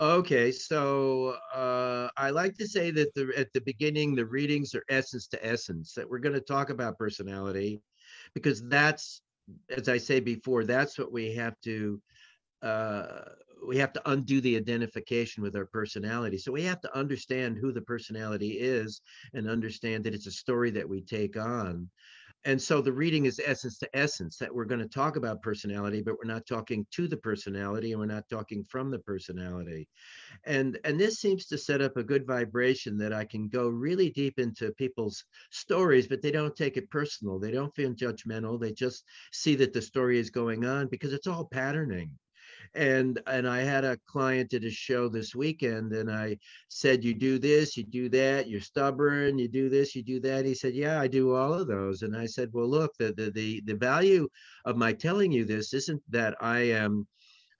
Okay, 0.00 0.50
so 0.50 1.36
uh, 1.54 2.08
I 2.16 2.30
like 2.30 2.56
to 2.56 2.66
say 2.66 2.90
that 2.92 3.12
the 3.14 3.32
at 3.36 3.52
the 3.52 3.60
beginning 3.60 4.14
the 4.14 4.24
readings 4.24 4.74
are 4.74 4.84
essence 4.88 5.26
to 5.28 5.46
essence. 5.46 5.92
That 5.92 6.08
we're 6.08 6.20
going 6.20 6.34
to 6.34 6.40
talk 6.40 6.70
about 6.70 6.98
personality, 6.98 7.82
because 8.34 8.62
that's, 8.68 9.20
as 9.68 9.90
I 9.90 9.98
say 9.98 10.20
before, 10.20 10.64
that's 10.64 10.98
what 10.98 11.12
we 11.12 11.34
have 11.34 11.54
to 11.64 12.00
uh, 12.62 13.20
we 13.66 13.76
have 13.76 13.92
to 13.92 14.10
undo 14.10 14.40
the 14.40 14.56
identification 14.56 15.42
with 15.42 15.56
our 15.56 15.66
personality. 15.66 16.38
So 16.38 16.52
we 16.52 16.62
have 16.64 16.80
to 16.82 16.96
understand 16.96 17.58
who 17.58 17.72
the 17.72 17.82
personality 17.82 18.58
is 18.58 19.00
and 19.34 19.48
understand 19.48 20.04
that 20.04 20.14
it's 20.14 20.26
a 20.26 20.32
story 20.32 20.70
that 20.70 20.88
we 20.88 21.02
take 21.02 21.36
on. 21.36 21.88
And 22.46 22.60
so 22.60 22.80
the 22.80 22.92
reading 22.92 23.26
is 23.26 23.40
essence 23.44 23.76
to 23.78 23.96
essence 23.96 24.38
that 24.38 24.54
we're 24.54 24.64
going 24.64 24.80
to 24.80 24.88
talk 24.88 25.16
about 25.16 25.42
personality, 25.42 26.00
but 26.00 26.14
we're 26.14 26.32
not 26.32 26.46
talking 26.46 26.86
to 26.92 27.06
the 27.06 27.18
personality 27.18 27.92
and 27.92 28.00
we're 28.00 28.06
not 28.06 28.30
talking 28.30 28.64
from 28.64 28.90
the 28.90 28.98
personality. 29.00 29.86
And 30.44 30.78
and 30.84 30.98
this 30.98 31.20
seems 31.20 31.44
to 31.46 31.58
set 31.58 31.82
up 31.82 31.98
a 31.98 32.02
good 32.02 32.26
vibration 32.26 32.96
that 32.96 33.12
I 33.12 33.26
can 33.26 33.48
go 33.48 33.68
really 33.68 34.08
deep 34.08 34.38
into 34.38 34.72
people's 34.72 35.22
stories, 35.50 36.06
but 36.06 36.22
they 36.22 36.30
don't 36.30 36.56
take 36.56 36.78
it 36.78 36.88
personal. 36.88 37.38
They 37.38 37.50
don't 37.50 37.76
feel 37.76 37.92
judgmental. 37.92 38.58
They 38.58 38.72
just 38.72 39.04
see 39.32 39.54
that 39.56 39.74
the 39.74 39.82
story 39.82 40.18
is 40.18 40.30
going 40.30 40.64
on 40.64 40.86
because 40.86 41.12
it's 41.12 41.26
all 41.26 41.44
patterning 41.44 42.18
and 42.74 43.20
and 43.26 43.48
i 43.48 43.58
had 43.58 43.84
a 43.84 43.98
client 44.06 44.52
at 44.54 44.64
a 44.64 44.70
show 44.70 45.08
this 45.08 45.34
weekend 45.34 45.92
and 45.92 46.10
i 46.10 46.36
said 46.68 47.04
you 47.04 47.14
do 47.14 47.38
this 47.38 47.76
you 47.76 47.84
do 47.84 48.08
that 48.08 48.48
you're 48.48 48.60
stubborn 48.60 49.38
you 49.38 49.48
do 49.48 49.68
this 49.68 49.94
you 49.94 50.02
do 50.02 50.20
that 50.20 50.44
he 50.44 50.54
said 50.54 50.74
yeah 50.74 51.00
i 51.00 51.06
do 51.06 51.34
all 51.34 51.52
of 51.52 51.66
those 51.66 52.02
and 52.02 52.16
i 52.16 52.26
said 52.26 52.48
well 52.52 52.68
look 52.68 52.92
the 52.98 53.12
the 53.14 53.30
the, 53.32 53.60
the 53.66 53.74
value 53.74 54.28
of 54.64 54.76
my 54.76 54.92
telling 54.92 55.32
you 55.32 55.44
this 55.44 55.74
isn't 55.74 56.02
that 56.10 56.34
i 56.40 56.58
am 56.58 57.06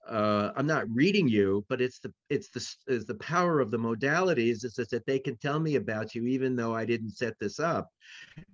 uh, 0.08 0.50
I'm 0.56 0.66
not 0.66 0.90
reading 0.90 1.28
you, 1.28 1.64
but 1.68 1.80
it's 1.80 1.98
the 2.00 2.12
it's 2.30 2.50
the 2.50 2.92
is 2.92 3.04
the 3.04 3.14
power 3.16 3.60
of 3.60 3.70
the 3.70 3.78
modalities. 3.78 4.64
It's 4.64 4.76
that 4.76 5.06
they 5.06 5.18
can 5.18 5.36
tell 5.36 5.60
me 5.60 5.76
about 5.76 6.14
you, 6.14 6.26
even 6.26 6.56
though 6.56 6.74
I 6.74 6.84
didn't 6.84 7.10
set 7.10 7.38
this 7.38 7.60
up. 7.60 7.88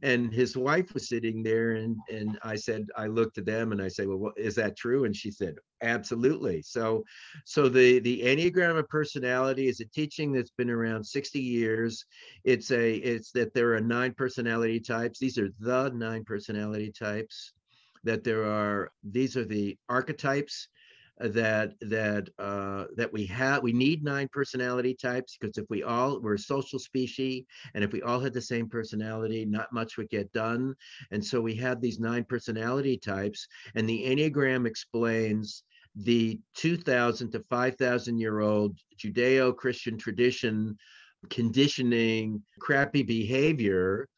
And 0.03 0.33
his 0.33 0.57
wife 0.57 0.93
was 0.93 1.09
sitting 1.09 1.43
there, 1.43 1.73
and 1.73 1.97
and 2.11 2.39
I 2.43 2.57
said 2.57 2.87
I 2.97 3.07
looked 3.07 3.39
at 3.39 3.47
them 3.47 3.73
and 3.73 3.81
I 3.81 3.89
said, 3.89 4.09
well, 4.09 4.19
what, 4.19 4.35
is 4.37 4.55
that 4.57 4.77
true? 4.77 5.05
And 5.05 5.15
she 5.15 5.31
said, 5.31 5.55
absolutely. 5.87 6.63
So, 6.63 7.05
so 7.45 7.69
the 7.69 7.99
the 8.01 8.23
Enneagram 8.23 8.79
of 8.79 8.89
personality 8.89 9.69
is 9.69 9.81
a 9.81 9.87
teaching 9.87 10.33
that's 10.33 10.51
been 10.51 10.71
around 10.71 11.05
60 11.05 11.41
years. 11.41 12.05
It's 12.45 12.71
a 12.71 12.97
it's 12.97 13.33
that 13.33 13.55
there 13.55 13.75
are 13.75 13.81
nine 13.81 14.15
personality 14.15 14.81
types. 14.81 15.19
These 15.19 15.39
are 15.39 15.49
the 15.61 15.91
nine 15.91 16.25
personality 16.25 16.93
types. 16.93 17.53
That 18.05 18.25
there 18.25 18.45
are 18.45 18.93
these 19.03 19.37
are 19.37 19.45
the 19.45 19.77
archetypes 19.89 20.69
that 21.19 21.73
that 21.81 22.29
uh, 22.39 22.85
that 22.97 23.13
we 23.13 23.25
have 23.27 23.63
we 23.63 23.73
need 23.73 24.05
nine 24.05 24.29
personality 24.33 24.95
types 24.95 25.37
because 25.41 25.57
if 25.57 25.65
we 25.71 25.83
all 25.83 26.21
we're 26.21 26.35
a 26.35 26.39
social 26.39 26.79
species 26.79 27.45
and 27.75 27.83
if 27.83 27.93
we 27.93 28.03
all 28.03 28.21
had 28.21 28.35
the 28.35 28.41
same 28.41 28.69
personality 28.69 29.45
not 29.47 29.73
much 29.73 29.97
would 29.97 30.11
get 30.11 30.31
done 30.33 30.75
and 31.11 31.25
so 31.25 31.41
we 31.41 31.55
have 31.55 31.81
these 31.81 31.99
nine 31.99 32.25
personality 32.25 32.99
types 32.99 33.49
and 33.75 33.89
the 33.89 34.05
enneagram 34.05 34.67
explains 34.67 35.65
the 35.97 36.39
2000 36.55 37.31
to 37.33 37.41
5000 37.49 38.19
year 38.19 38.41
old 38.41 38.79
judeo-christian 38.99 39.97
tradition 39.97 40.77
conditioning 41.31 42.43
crappy 42.61 43.03
behavior 43.03 44.09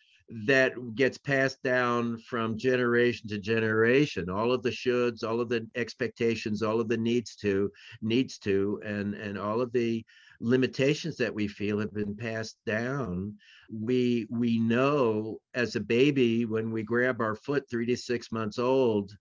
that 0.47 0.73
gets 0.95 1.17
passed 1.17 1.63
down 1.63 2.19
from 2.19 2.59
generation 2.59 3.29
to 3.29 3.39
generation. 3.39 4.29
All 4.29 4.53
of 4.53 4.63
the 4.63 4.71
shoulds 4.71 5.23
all 5.23 5.41
of 5.41 5.49
the 5.49 5.67
expectations 5.77 6.63
all 6.63 6.81
of 6.81 6.89
the 6.89 6.97
needs 6.97 7.37
to 7.37 7.71
needs 8.03 8.39
to 8.41 8.81
and 8.85 9.15
and 9.15 9.39
all 9.39 9.61
of 9.61 9.73
the 9.73 10.05
limitations 10.41 11.17
that 11.17 11.35
we 11.35 11.49
feel 11.49 11.79
have 11.79 11.95
been 11.95 12.17
passed 12.17 12.59
down. 12.67 13.35
We 13.73 14.27
we 14.31 14.59
know 14.59 15.39
as 15.55 15.77
a 15.77 15.81
baby 15.81 16.45
when 16.45 16.73
we 16.73 16.83
grab 16.83 17.21
our 17.21 17.37
foot 17.37 17.65
3 17.71 17.87
to 17.87 17.97
6 17.97 18.33
months 18.33 18.59
old 18.59 19.17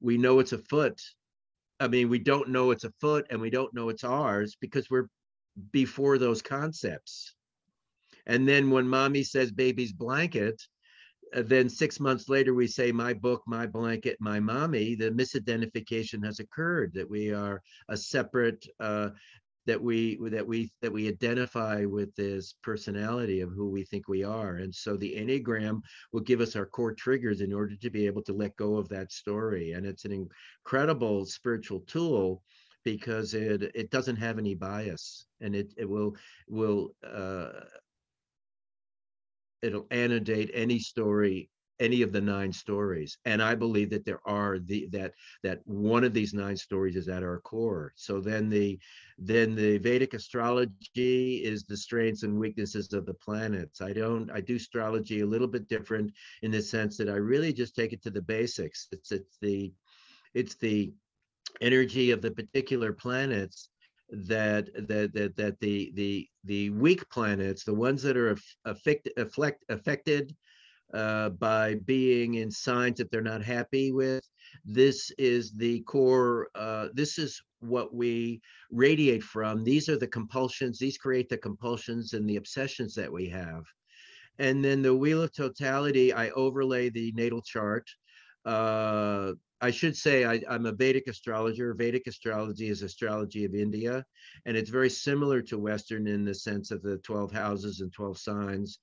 we 0.00 0.18
know 0.18 0.38
it's 0.38 0.52
a 0.52 0.58
foot 0.58 1.00
i 1.84 1.88
mean 1.88 2.08
we 2.08 2.18
don't 2.18 2.48
know 2.48 2.70
it's 2.70 2.84
a 2.84 2.92
foot 3.00 3.26
and 3.30 3.40
we 3.40 3.50
don't 3.50 3.74
know 3.74 3.88
it's 3.88 4.04
ours 4.04 4.56
because 4.60 4.90
we're 4.90 5.06
before 5.72 6.18
those 6.18 6.42
concepts 6.42 7.34
and 8.26 8.48
then 8.48 8.70
when 8.70 8.88
mommy 8.88 9.22
says 9.22 9.52
baby's 9.52 9.92
blanket, 9.92 10.60
uh, 11.34 11.42
then 11.42 11.68
six 11.68 12.00
months 12.00 12.28
later 12.28 12.54
we 12.54 12.66
say 12.66 12.92
my 12.92 13.12
book, 13.12 13.42
my 13.46 13.66
blanket, 13.66 14.16
my 14.20 14.40
mommy. 14.40 14.94
The 14.94 15.10
misidentification 15.10 16.24
has 16.24 16.40
occurred 16.40 16.92
that 16.94 17.08
we 17.08 17.32
are 17.32 17.60
a 17.88 17.96
separate. 17.96 18.66
Uh, 18.80 19.10
that 19.66 19.80
we 19.80 20.18
that 20.30 20.46
we 20.46 20.70
that 20.82 20.92
we 20.92 21.08
identify 21.08 21.84
with 21.84 22.14
this 22.14 22.54
personality 22.62 23.40
of 23.40 23.50
who 23.50 23.70
we 23.70 23.84
think 23.84 24.08
we 24.08 24.22
are. 24.22 24.56
And 24.56 24.74
so 24.74 24.96
the 24.96 25.14
enneagram 25.16 25.80
will 26.12 26.20
give 26.20 26.40
us 26.40 26.56
our 26.56 26.66
core 26.66 26.94
triggers 26.94 27.40
in 27.40 27.52
order 27.52 27.76
to 27.76 27.90
be 27.90 28.06
able 28.06 28.22
to 28.24 28.32
let 28.32 28.56
go 28.56 28.76
of 28.76 28.88
that 28.90 29.12
story. 29.12 29.72
And 29.72 29.86
it's 29.86 30.04
an 30.04 30.28
incredible 30.64 31.24
spiritual 31.24 31.80
tool 31.80 32.42
because 32.84 33.34
it 33.34 33.62
it 33.74 33.90
doesn't 33.90 34.16
have 34.16 34.38
any 34.38 34.54
bias 34.54 35.26
and 35.40 35.54
it 35.54 35.72
it 35.76 35.88
will 35.88 36.14
will 36.48 36.94
uh, 37.06 37.60
it'll 39.62 39.86
annotate 39.90 40.50
any 40.52 40.78
story 40.78 41.48
any 41.80 42.02
of 42.02 42.12
the 42.12 42.20
nine 42.20 42.52
stories 42.52 43.18
and 43.24 43.42
i 43.42 43.54
believe 43.54 43.90
that 43.90 44.04
there 44.04 44.20
are 44.26 44.58
the 44.58 44.86
that 44.92 45.12
that 45.42 45.60
one 45.66 46.04
of 46.04 46.12
these 46.12 46.34
nine 46.34 46.56
stories 46.56 46.96
is 46.96 47.08
at 47.08 47.22
our 47.22 47.40
core. 47.40 47.92
So 47.96 48.20
then 48.20 48.48
the 48.48 48.78
then 49.18 49.54
the 49.54 49.78
vedic 49.78 50.14
astrology 50.14 51.42
is 51.44 51.64
the 51.64 51.76
strengths 51.76 52.22
and 52.22 52.38
weaknesses 52.38 52.92
of 52.92 53.06
the 53.06 53.14
planets. 53.14 53.80
I 53.80 53.92
don't 53.92 54.30
i 54.30 54.40
do 54.40 54.56
astrology 54.56 55.20
a 55.20 55.26
little 55.26 55.48
bit 55.48 55.68
different 55.68 56.12
in 56.42 56.50
the 56.50 56.62
sense 56.62 56.96
that 56.96 57.08
i 57.08 57.16
really 57.16 57.52
just 57.52 57.76
take 57.76 57.92
it 57.92 58.02
to 58.02 58.10
the 58.10 58.22
basics. 58.22 58.88
It's 58.92 59.12
it's 59.12 59.36
the 59.40 59.72
it's 60.34 60.56
the 60.56 60.92
energy 61.60 62.10
of 62.10 62.20
the 62.20 62.30
particular 62.30 62.92
planets 62.92 63.68
that 64.10 64.66
that 64.88 65.12
that 65.14 65.36
that 65.36 65.60
the 65.60 65.92
the 65.94 66.28
the 66.44 66.70
weak 66.70 67.08
planets, 67.10 67.64
the 67.64 67.74
ones 67.74 68.02
that 68.02 68.16
are 68.16 68.36
affect, 68.64 69.08
affect, 69.16 69.64
affected 69.68 70.34
uh, 70.92 71.30
by 71.30 71.76
being 71.86 72.34
in 72.34 72.50
signs 72.50 72.98
that 72.98 73.10
they're 73.10 73.22
not 73.22 73.42
happy 73.42 73.92
with, 73.92 74.28
this 74.64 75.10
is 75.18 75.52
the 75.52 75.80
core. 75.80 76.48
Uh, 76.54 76.88
this 76.92 77.18
is 77.18 77.40
what 77.60 77.94
we 77.94 78.40
radiate 78.70 79.22
from. 79.22 79.64
These 79.64 79.88
are 79.88 79.98
the 79.98 80.06
compulsions. 80.06 80.78
These 80.78 80.98
create 80.98 81.28
the 81.28 81.38
compulsions 81.38 82.12
and 82.12 82.28
the 82.28 82.36
obsessions 82.36 82.94
that 82.94 83.12
we 83.12 83.28
have. 83.28 83.64
And 84.38 84.64
then 84.64 84.82
the 84.82 84.94
wheel 84.94 85.22
of 85.22 85.32
totality, 85.32 86.12
I 86.12 86.30
overlay 86.30 86.90
the 86.90 87.12
natal 87.12 87.42
chart. 87.42 87.88
Uh, 88.44 89.32
I 89.60 89.70
should 89.70 89.96
say 89.96 90.24
I, 90.24 90.42
am 90.50 90.66
a 90.66 90.72
Vedic 90.72 91.06
astrologer. 91.06 91.72
Vedic 91.74 92.06
astrology 92.06 92.68
is 92.68 92.82
astrology 92.82 93.44
of 93.44 93.54
India, 93.54 94.04
and 94.44 94.56
it's 94.56 94.68
very 94.68 94.90
similar 94.90 95.40
to 95.42 95.58
Western 95.58 96.06
in 96.06 96.24
the 96.24 96.34
sense 96.34 96.70
of 96.70 96.82
the 96.82 96.98
12 96.98 97.32
houses 97.32 97.80
and 97.80 97.92
12 97.92 98.18
signs. 98.18 98.78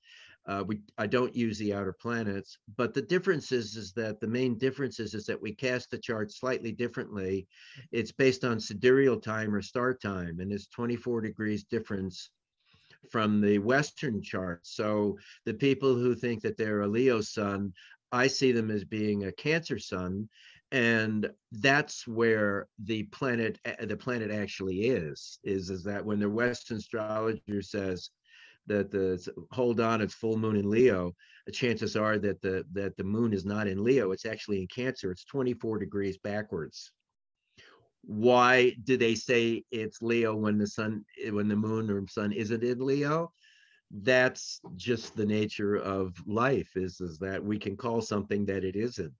Uh, 0.46 0.64
we 0.66 0.80
I 0.98 1.06
don't 1.06 1.36
use 1.36 1.58
the 1.58 1.72
outer 1.72 1.92
planets, 1.92 2.58
but 2.76 2.94
the 2.94 3.02
difference 3.02 3.52
is, 3.52 3.76
is 3.76 3.92
that 3.92 4.20
the 4.20 4.26
main 4.26 4.58
difference 4.58 4.98
is, 4.98 5.14
is 5.14 5.24
that 5.26 5.40
we 5.40 5.54
cast 5.54 5.90
the 5.90 5.98
chart 5.98 6.32
slightly 6.32 6.72
differently. 6.72 7.46
It's 7.92 8.10
based 8.10 8.44
on 8.44 8.58
sidereal 8.58 9.20
time 9.20 9.54
or 9.54 9.62
star 9.62 9.94
time, 9.94 10.40
and 10.40 10.52
it's 10.52 10.66
24 10.66 11.20
degrees 11.20 11.64
difference 11.64 12.30
from 13.10 13.40
the 13.40 13.58
Western 13.58 14.20
chart. 14.20 14.60
So 14.64 15.16
the 15.44 15.54
people 15.54 15.94
who 15.94 16.14
think 16.14 16.42
that 16.42 16.56
they're 16.56 16.82
a 16.82 16.88
Leo 16.88 17.20
sun, 17.20 17.72
I 18.10 18.26
see 18.26 18.52
them 18.52 18.70
as 18.70 18.84
being 18.84 19.24
a 19.24 19.32
Cancer 19.32 19.78
sun, 19.78 20.28
and 20.72 21.30
that's 21.52 22.06
where 22.08 22.66
the 22.82 23.04
planet 23.04 23.58
the 23.82 23.96
planet 23.96 24.30
actually 24.30 24.86
is 24.86 25.38
is 25.44 25.68
is 25.68 25.84
that 25.84 26.04
when 26.04 26.18
the 26.18 26.28
western 26.28 26.78
astrologer 26.78 27.60
says 27.60 28.08
that 28.66 28.90
the 28.90 29.20
hold 29.50 29.80
on 29.80 30.00
it's 30.00 30.14
full 30.14 30.36
moon 30.36 30.56
in 30.56 30.70
leo 30.70 31.12
the 31.46 31.52
chances 31.52 31.96
are 31.96 32.18
that 32.18 32.40
the 32.42 32.64
that 32.72 32.96
the 32.96 33.04
moon 33.04 33.32
is 33.32 33.44
not 33.44 33.66
in 33.66 33.82
leo 33.82 34.12
it's 34.12 34.26
actually 34.26 34.60
in 34.60 34.66
cancer 34.68 35.10
it's 35.10 35.24
24 35.24 35.78
degrees 35.78 36.18
backwards. 36.18 36.92
Why 38.04 38.74
do 38.82 38.96
they 38.96 39.14
say 39.14 39.64
it's 39.70 40.02
leo 40.02 40.34
when 40.34 40.58
the 40.58 40.66
sun 40.66 41.04
when 41.30 41.48
the 41.48 41.56
moon 41.56 41.90
or 41.90 42.06
sun 42.08 42.32
isn't 42.32 42.64
in 42.64 42.84
leo? 42.84 43.32
That's 43.90 44.60
just 44.76 45.14
the 45.14 45.26
nature 45.26 45.76
of 45.76 46.14
life 46.26 46.76
is 46.76 47.00
is 47.00 47.18
that 47.18 47.44
we 47.44 47.58
can 47.58 47.76
call 47.76 48.00
something 48.00 48.44
that 48.46 48.64
it 48.64 48.74
isn't. 48.74 49.12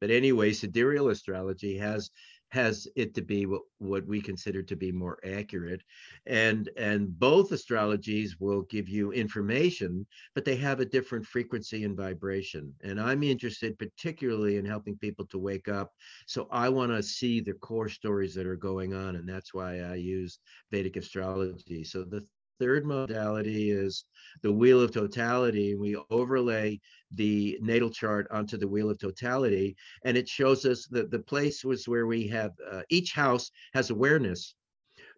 But 0.00 0.10
anyway, 0.10 0.52
sidereal 0.52 1.08
astrology 1.08 1.78
has 1.78 2.10
has 2.50 2.88
it 2.96 3.14
to 3.14 3.22
be 3.22 3.46
what, 3.46 3.62
what 3.78 4.06
we 4.06 4.20
consider 4.20 4.62
to 4.62 4.76
be 4.76 4.90
more 4.92 5.18
accurate 5.24 5.82
and 6.26 6.68
and 6.76 7.18
both 7.18 7.50
astrologies 7.50 8.30
will 8.40 8.62
give 8.62 8.88
you 8.88 9.12
information 9.12 10.04
but 10.34 10.44
they 10.44 10.56
have 10.56 10.80
a 10.80 10.84
different 10.84 11.24
frequency 11.24 11.84
and 11.84 11.96
vibration 11.96 12.72
and 12.82 13.00
i'm 13.00 13.22
interested 13.22 13.78
particularly 13.78 14.56
in 14.56 14.64
helping 14.64 14.96
people 14.98 15.24
to 15.26 15.38
wake 15.38 15.68
up 15.68 15.92
so 16.26 16.48
i 16.50 16.68
want 16.68 16.90
to 16.90 17.02
see 17.02 17.40
the 17.40 17.54
core 17.54 17.88
stories 17.88 18.34
that 18.34 18.46
are 18.46 18.56
going 18.56 18.94
on 18.94 19.16
and 19.16 19.28
that's 19.28 19.54
why 19.54 19.80
i 19.80 19.94
use 19.94 20.38
vedic 20.70 20.96
astrology 20.96 21.84
so 21.84 22.04
the 22.04 22.24
third 22.60 22.84
modality 22.86 23.70
is 23.70 24.04
the 24.42 24.52
wheel 24.52 24.80
of 24.80 24.92
totality. 24.92 25.74
We 25.74 25.96
overlay 26.10 26.80
the 27.10 27.58
natal 27.60 27.90
chart 27.90 28.28
onto 28.30 28.56
the 28.56 28.68
wheel 28.68 28.90
of 28.90 28.98
totality, 28.98 29.76
and 30.04 30.16
it 30.16 30.28
shows 30.28 30.64
us 30.66 30.86
that 30.88 31.10
the 31.10 31.18
place 31.18 31.64
was 31.64 31.88
where 31.88 32.06
we 32.06 32.28
have 32.28 32.52
uh, 32.70 32.82
each 32.90 33.12
house 33.12 33.50
has 33.74 33.90
awareness 33.90 34.54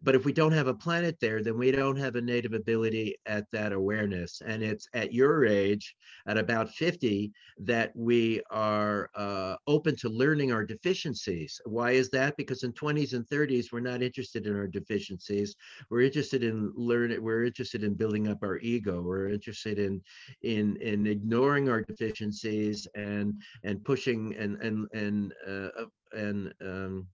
but 0.02 0.14
if 0.14 0.24
we 0.24 0.32
don't 0.32 0.52
have 0.52 0.66
a 0.66 0.74
planet 0.74 1.16
there, 1.20 1.42
then 1.42 1.56
we 1.56 1.70
don't 1.70 1.96
have 1.96 2.16
a 2.16 2.20
native 2.20 2.52
ability 2.52 3.16
at 3.26 3.44
that 3.52 3.72
awareness. 3.72 4.42
And 4.44 4.62
it's 4.62 4.88
at 4.94 5.12
your 5.12 5.44
age, 5.46 5.94
at 6.26 6.38
about 6.38 6.70
50, 6.70 7.32
that 7.58 7.92
we 7.94 8.42
are 8.50 9.10
uh, 9.14 9.56
open 9.66 9.94
to 9.96 10.08
learning 10.08 10.52
our 10.52 10.64
deficiencies. 10.64 11.60
Why 11.64 11.92
is 11.92 12.10
that? 12.10 12.36
Because 12.36 12.64
in 12.64 12.72
20s 12.72 13.12
and 13.12 13.26
30s, 13.28 13.72
we're 13.72 13.80
not 13.80 14.02
interested 14.02 14.46
in 14.46 14.56
our 14.56 14.66
deficiencies. 14.66 15.54
We're 15.90 16.02
interested 16.02 16.42
in 16.42 16.72
learning. 16.74 17.22
We're 17.22 17.44
interested 17.44 17.84
in 17.84 17.94
building 17.94 18.28
up 18.28 18.38
our 18.42 18.58
ego. 18.58 19.02
We're 19.02 19.28
interested 19.28 19.78
in 19.78 20.02
in 20.42 20.76
in 20.78 21.06
ignoring 21.06 21.68
our 21.68 21.82
deficiencies 21.82 22.86
and 22.94 23.34
and 23.62 23.84
pushing 23.84 24.34
and 24.36 24.56
and 24.62 24.88
and 24.92 25.34
uh, 25.46 25.84
and 26.12 26.52
um, 26.60 27.06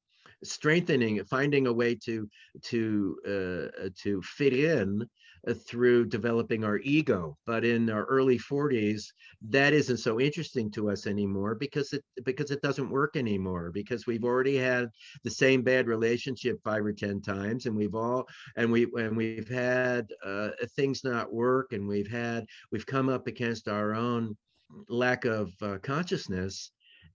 strengthening, 0.44 1.22
finding 1.24 1.66
a 1.66 1.72
way 1.72 1.94
to 1.94 2.29
to 2.62 3.18
uh, 3.27 3.85
uh, 3.85 3.88
to 4.03 4.22
fit 4.22 4.53
in 4.53 5.07
uh, 5.46 5.55
through 5.55 6.07
developing 6.07 6.64
our 6.64 6.79
ego. 6.79 7.37
But 7.46 7.64
in 7.64 7.90
our 7.90 8.05
early 8.05 8.38
40s, 8.38 9.05
that 9.48 9.72
isn't 9.72 9.98
so 9.98 10.20
interesting 10.20 10.70
to 10.72 10.90
us 10.90 11.07
anymore 11.07 11.55
because 11.55 11.92
it 11.92 12.05
because 12.24 12.51
it 12.51 12.62
doesn't 12.62 12.90
work 12.90 13.16
anymore 13.16 13.70
because 13.72 14.07
we've 14.07 14.24
already 14.24 14.57
had 14.57 14.88
the 15.24 15.31
same 15.31 15.62
bad 15.62 15.87
relationship 15.87 16.59
five 16.62 16.85
or 16.85 16.92
ten 16.92 17.20
times, 17.20 17.66
and 17.66 17.77
we've 17.77 17.94
all 17.94 18.27
and 18.57 18.70
we 18.70 18.87
and 18.96 19.16
we've 19.16 19.48
had 19.48 20.07
uh, 20.24 20.51
things 20.77 21.05
not 21.05 21.33
work, 21.33 21.72
and 21.72 21.87
we've 21.87 22.11
had 22.11 22.46
we've 22.72 22.87
come 22.87 23.09
up 23.09 23.27
against 23.27 23.68
our 23.68 23.94
own 23.94 24.37
lack 24.88 25.24
of 25.24 25.51
uh, 25.62 25.79
consciousness 25.83 26.72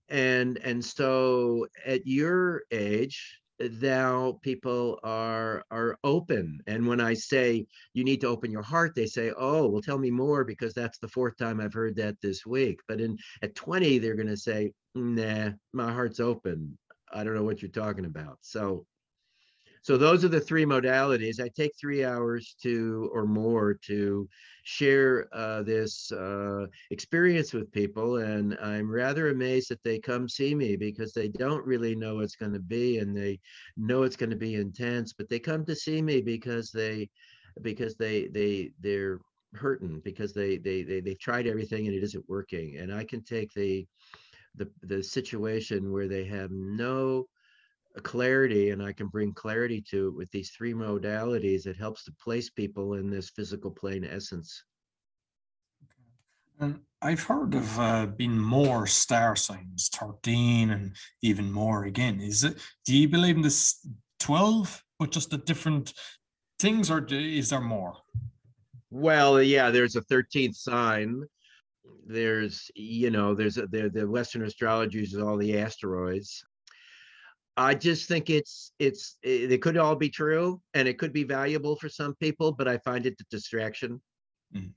and 0.08 0.58
and 0.58 0.84
so 0.84 1.66
at 1.86 2.06
your 2.06 2.62
age 2.70 3.40
now 3.80 4.38
people 4.42 4.98
are 5.04 5.64
are 5.70 5.96
open. 6.04 6.60
And 6.66 6.86
when 6.86 7.00
i 7.00 7.14
say 7.14 7.66
you 7.92 8.04
need 8.04 8.20
to 8.20 8.28
open 8.28 8.50
your 8.50 8.62
heart 8.62 8.94
they 8.94 9.06
say 9.06 9.32
oh 9.36 9.68
well 9.68 9.82
tell 9.82 9.98
me 9.98 10.10
more 10.10 10.44
because 10.44 10.74
that's 10.74 10.98
the 10.98 11.08
fourth 11.08 11.36
time 11.36 11.60
i've 11.60 11.74
heard 11.74 11.96
that 11.96 12.20
this 12.20 12.44
week. 12.44 12.80
But 12.88 13.00
in 13.00 13.16
at 13.42 13.54
20 13.54 13.98
they're 13.98 14.16
going 14.16 14.28
to 14.28 14.36
say 14.36 14.72
nah 14.94 15.50
my 15.72 15.92
heart's 15.92 16.20
open. 16.20 16.78
I 17.12 17.22
don't 17.22 17.34
know 17.34 17.44
what 17.44 17.62
you're 17.62 17.70
talking 17.70 18.06
about. 18.06 18.38
So 18.40 18.86
so 19.84 19.98
those 19.98 20.24
are 20.24 20.28
the 20.28 20.40
three 20.40 20.64
modalities. 20.64 21.38
I 21.40 21.50
take 21.54 21.72
three 21.78 22.06
hours 22.06 22.56
to 22.62 23.10
or 23.12 23.26
more 23.26 23.74
to 23.84 24.26
share 24.62 25.28
uh, 25.30 25.62
this 25.62 26.10
uh, 26.10 26.64
experience 26.90 27.52
with 27.52 27.70
people, 27.70 28.16
and 28.16 28.56
I'm 28.62 28.90
rather 28.90 29.28
amazed 29.28 29.68
that 29.68 29.82
they 29.82 29.98
come 29.98 30.26
see 30.26 30.54
me 30.54 30.76
because 30.76 31.12
they 31.12 31.28
don't 31.28 31.66
really 31.66 31.94
know 31.94 32.14
what's 32.14 32.34
going 32.34 32.54
to 32.54 32.60
be, 32.60 32.96
and 32.96 33.14
they 33.14 33.40
know 33.76 34.04
it's 34.04 34.16
going 34.16 34.30
to 34.30 34.36
be 34.36 34.54
intense, 34.54 35.12
but 35.12 35.28
they 35.28 35.38
come 35.38 35.66
to 35.66 35.76
see 35.76 36.00
me 36.00 36.22
because 36.22 36.70
they 36.70 37.10
because 37.60 37.94
they 37.94 38.28
they 38.28 38.70
they're 38.80 39.20
hurting 39.52 40.00
because 40.02 40.32
they 40.32 40.56
they 40.56 40.82
they 40.82 41.00
they've 41.00 41.20
tried 41.20 41.46
everything 41.46 41.86
and 41.86 41.94
it 41.94 42.02
isn't 42.02 42.26
working, 42.26 42.78
and 42.78 42.90
I 42.90 43.04
can 43.04 43.22
take 43.22 43.52
the 43.52 43.86
the 44.54 44.70
the 44.82 45.02
situation 45.02 45.92
where 45.92 46.08
they 46.08 46.24
have 46.24 46.50
no 46.50 47.26
clarity 48.00 48.70
and 48.70 48.82
I 48.82 48.92
can 48.92 49.06
bring 49.06 49.32
clarity 49.32 49.82
to 49.90 50.08
it 50.08 50.14
with 50.14 50.30
these 50.30 50.50
three 50.50 50.74
modalities, 50.74 51.66
it 51.66 51.76
helps 51.76 52.04
to 52.04 52.12
place 52.12 52.50
people 52.50 52.94
in 52.94 53.10
this 53.10 53.30
physical 53.30 53.70
plane 53.70 54.04
essence. 54.04 54.64
And 56.60 56.80
I've 57.02 57.22
heard 57.22 57.54
of 57.54 57.80
uh, 57.80 58.06
being 58.06 58.38
more 58.38 58.86
star 58.86 59.36
signs, 59.36 59.90
13 59.94 60.70
and 60.70 60.96
even 61.22 61.52
more 61.52 61.84
again. 61.84 62.20
Is 62.20 62.44
it, 62.44 62.58
do 62.84 62.96
you 62.96 63.08
believe 63.08 63.36
in 63.36 63.42
this 63.42 63.86
12, 64.20 64.82
but 64.98 65.10
just 65.10 65.30
the 65.30 65.38
different 65.38 65.92
things, 66.58 66.90
or 66.90 67.00
do, 67.00 67.18
is 67.18 67.50
there 67.50 67.60
more? 67.60 67.96
Well, 68.90 69.42
yeah, 69.42 69.70
there's 69.70 69.96
a 69.96 70.02
13th 70.02 70.54
sign. 70.54 71.24
There's, 72.06 72.70
you 72.74 73.10
know, 73.10 73.34
there's 73.34 73.58
a, 73.58 73.66
there, 73.66 73.88
the 73.88 74.08
Western 74.08 74.44
astrology 74.44 74.98
uses 74.98 75.20
all 75.20 75.36
the 75.36 75.58
asteroids. 75.58 76.44
I 77.56 77.74
just 77.74 78.08
think 78.08 78.30
it's 78.30 78.72
it's 78.78 79.16
it, 79.22 79.52
it 79.52 79.62
could 79.62 79.76
all 79.76 79.94
be 79.94 80.08
true 80.08 80.60
and 80.74 80.88
it 80.88 80.98
could 80.98 81.12
be 81.12 81.24
valuable 81.24 81.76
for 81.76 81.88
some 81.88 82.14
people, 82.16 82.52
but 82.52 82.66
I 82.66 82.78
find 82.78 83.06
it 83.06 83.20
a 83.20 83.24
distraction. 83.30 84.00
Mm. 84.54 84.72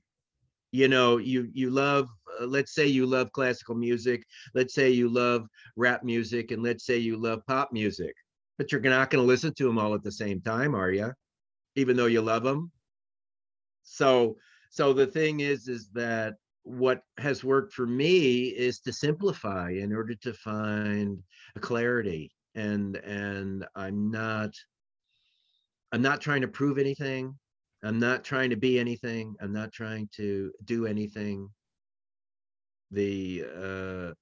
You 0.70 0.88
know, 0.88 1.16
you 1.16 1.48
you 1.52 1.70
love 1.70 2.08
uh, 2.40 2.46
let's 2.46 2.74
say 2.74 2.86
you 2.86 3.06
love 3.06 3.32
classical 3.32 3.74
music, 3.74 4.22
let's 4.54 4.74
say 4.74 4.90
you 4.90 5.08
love 5.08 5.46
rap 5.76 6.04
music, 6.04 6.52
and 6.52 6.62
let's 6.62 6.86
say 6.86 6.98
you 6.98 7.16
love 7.16 7.40
pop 7.48 7.72
music, 7.72 8.14
but 8.58 8.70
you're 8.70 8.80
not 8.80 9.10
going 9.10 9.22
to 9.22 9.26
listen 9.26 9.52
to 9.54 9.64
them 9.64 9.78
all 9.78 9.94
at 9.94 10.04
the 10.04 10.12
same 10.12 10.40
time, 10.40 10.74
are 10.74 10.92
you? 10.92 11.12
Even 11.74 11.96
though 11.96 12.06
you 12.06 12.20
love 12.20 12.44
them. 12.44 12.70
So 13.82 14.36
so 14.70 14.92
the 14.92 15.06
thing 15.06 15.40
is 15.40 15.66
is 15.66 15.88
that 15.94 16.34
what 16.62 17.00
has 17.16 17.42
worked 17.42 17.72
for 17.72 17.86
me 17.86 18.48
is 18.48 18.78
to 18.80 18.92
simplify 18.92 19.70
in 19.70 19.92
order 19.92 20.14
to 20.14 20.32
find 20.34 21.18
a 21.56 21.60
clarity 21.60 22.30
and 22.58 22.96
and 22.96 23.64
i'm 23.76 24.10
not 24.10 24.50
i'm 25.92 26.02
not 26.02 26.20
trying 26.20 26.42
to 26.42 26.48
prove 26.48 26.78
anything. 26.78 27.34
I'm 27.84 28.00
not 28.00 28.24
trying 28.24 28.50
to 28.50 28.56
be 28.56 28.80
anything. 28.80 29.36
I'm 29.40 29.52
not 29.52 29.70
trying 29.70 30.08
to 30.16 30.52
do 30.64 30.86
anything. 30.86 31.48
The 32.90 33.44
uh 33.66 34.12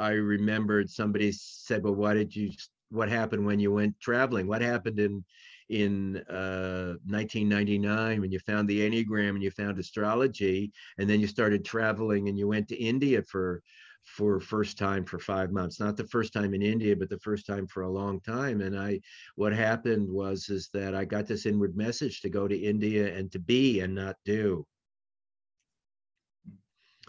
i 0.00 0.12
remembered 0.12 0.88
somebody 0.88 1.32
said 1.32 1.82
well 1.82 1.94
why 1.94 2.14
did 2.14 2.34
you 2.34 2.50
what 2.90 3.08
happened 3.08 3.44
when 3.44 3.58
you 3.58 3.72
went 3.72 3.98
traveling? 4.00 4.46
What 4.46 4.62
happened 4.62 5.00
in 5.00 5.24
in 5.68 6.18
uh, 6.28 6.94
1999 7.06 8.20
when 8.20 8.30
you 8.30 8.38
found 8.40 8.68
the 8.68 8.80
enneagram 8.80 9.30
and 9.30 9.42
you 9.42 9.50
found 9.50 9.78
astrology 9.78 10.70
and 10.98 11.08
then 11.08 11.18
you 11.20 11.26
started 11.26 11.64
traveling 11.64 12.28
and 12.28 12.36
you 12.36 12.46
went 12.46 12.68
to 12.68 12.76
india 12.76 13.22
for 13.22 13.62
for 14.04 14.40
first 14.40 14.78
time 14.78 15.04
for 15.04 15.18
five 15.18 15.52
months 15.52 15.78
not 15.78 15.96
the 15.96 16.06
first 16.06 16.32
time 16.32 16.54
in 16.54 16.62
india 16.62 16.94
but 16.94 17.08
the 17.08 17.18
first 17.20 17.46
time 17.46 17.66
for 17.66 17.82
a 17.82 17.90
long 17.90 18.20
time. 18.20 18.60
And 18.60 18.78
i 18.78 19.00
what 19.36 19.52
happened 19.52 20.08
was 20.10 20.48
is 20.48 20.68
that 20.74 20.94
i 20.94 21.04
got 21.04 21.26
this 21.26 21.46
inward 21.46 21.76
message 21.76 22.20
to 22.20 22.28
go 22.28 22.48
to 22.48 22.56
india 22.56 23.16
and 23.16 23.30
to 23.32 23.38
be 23.38 23.80
and 23.80 23.94
not 23.94 24.16
do. 24.24 24.66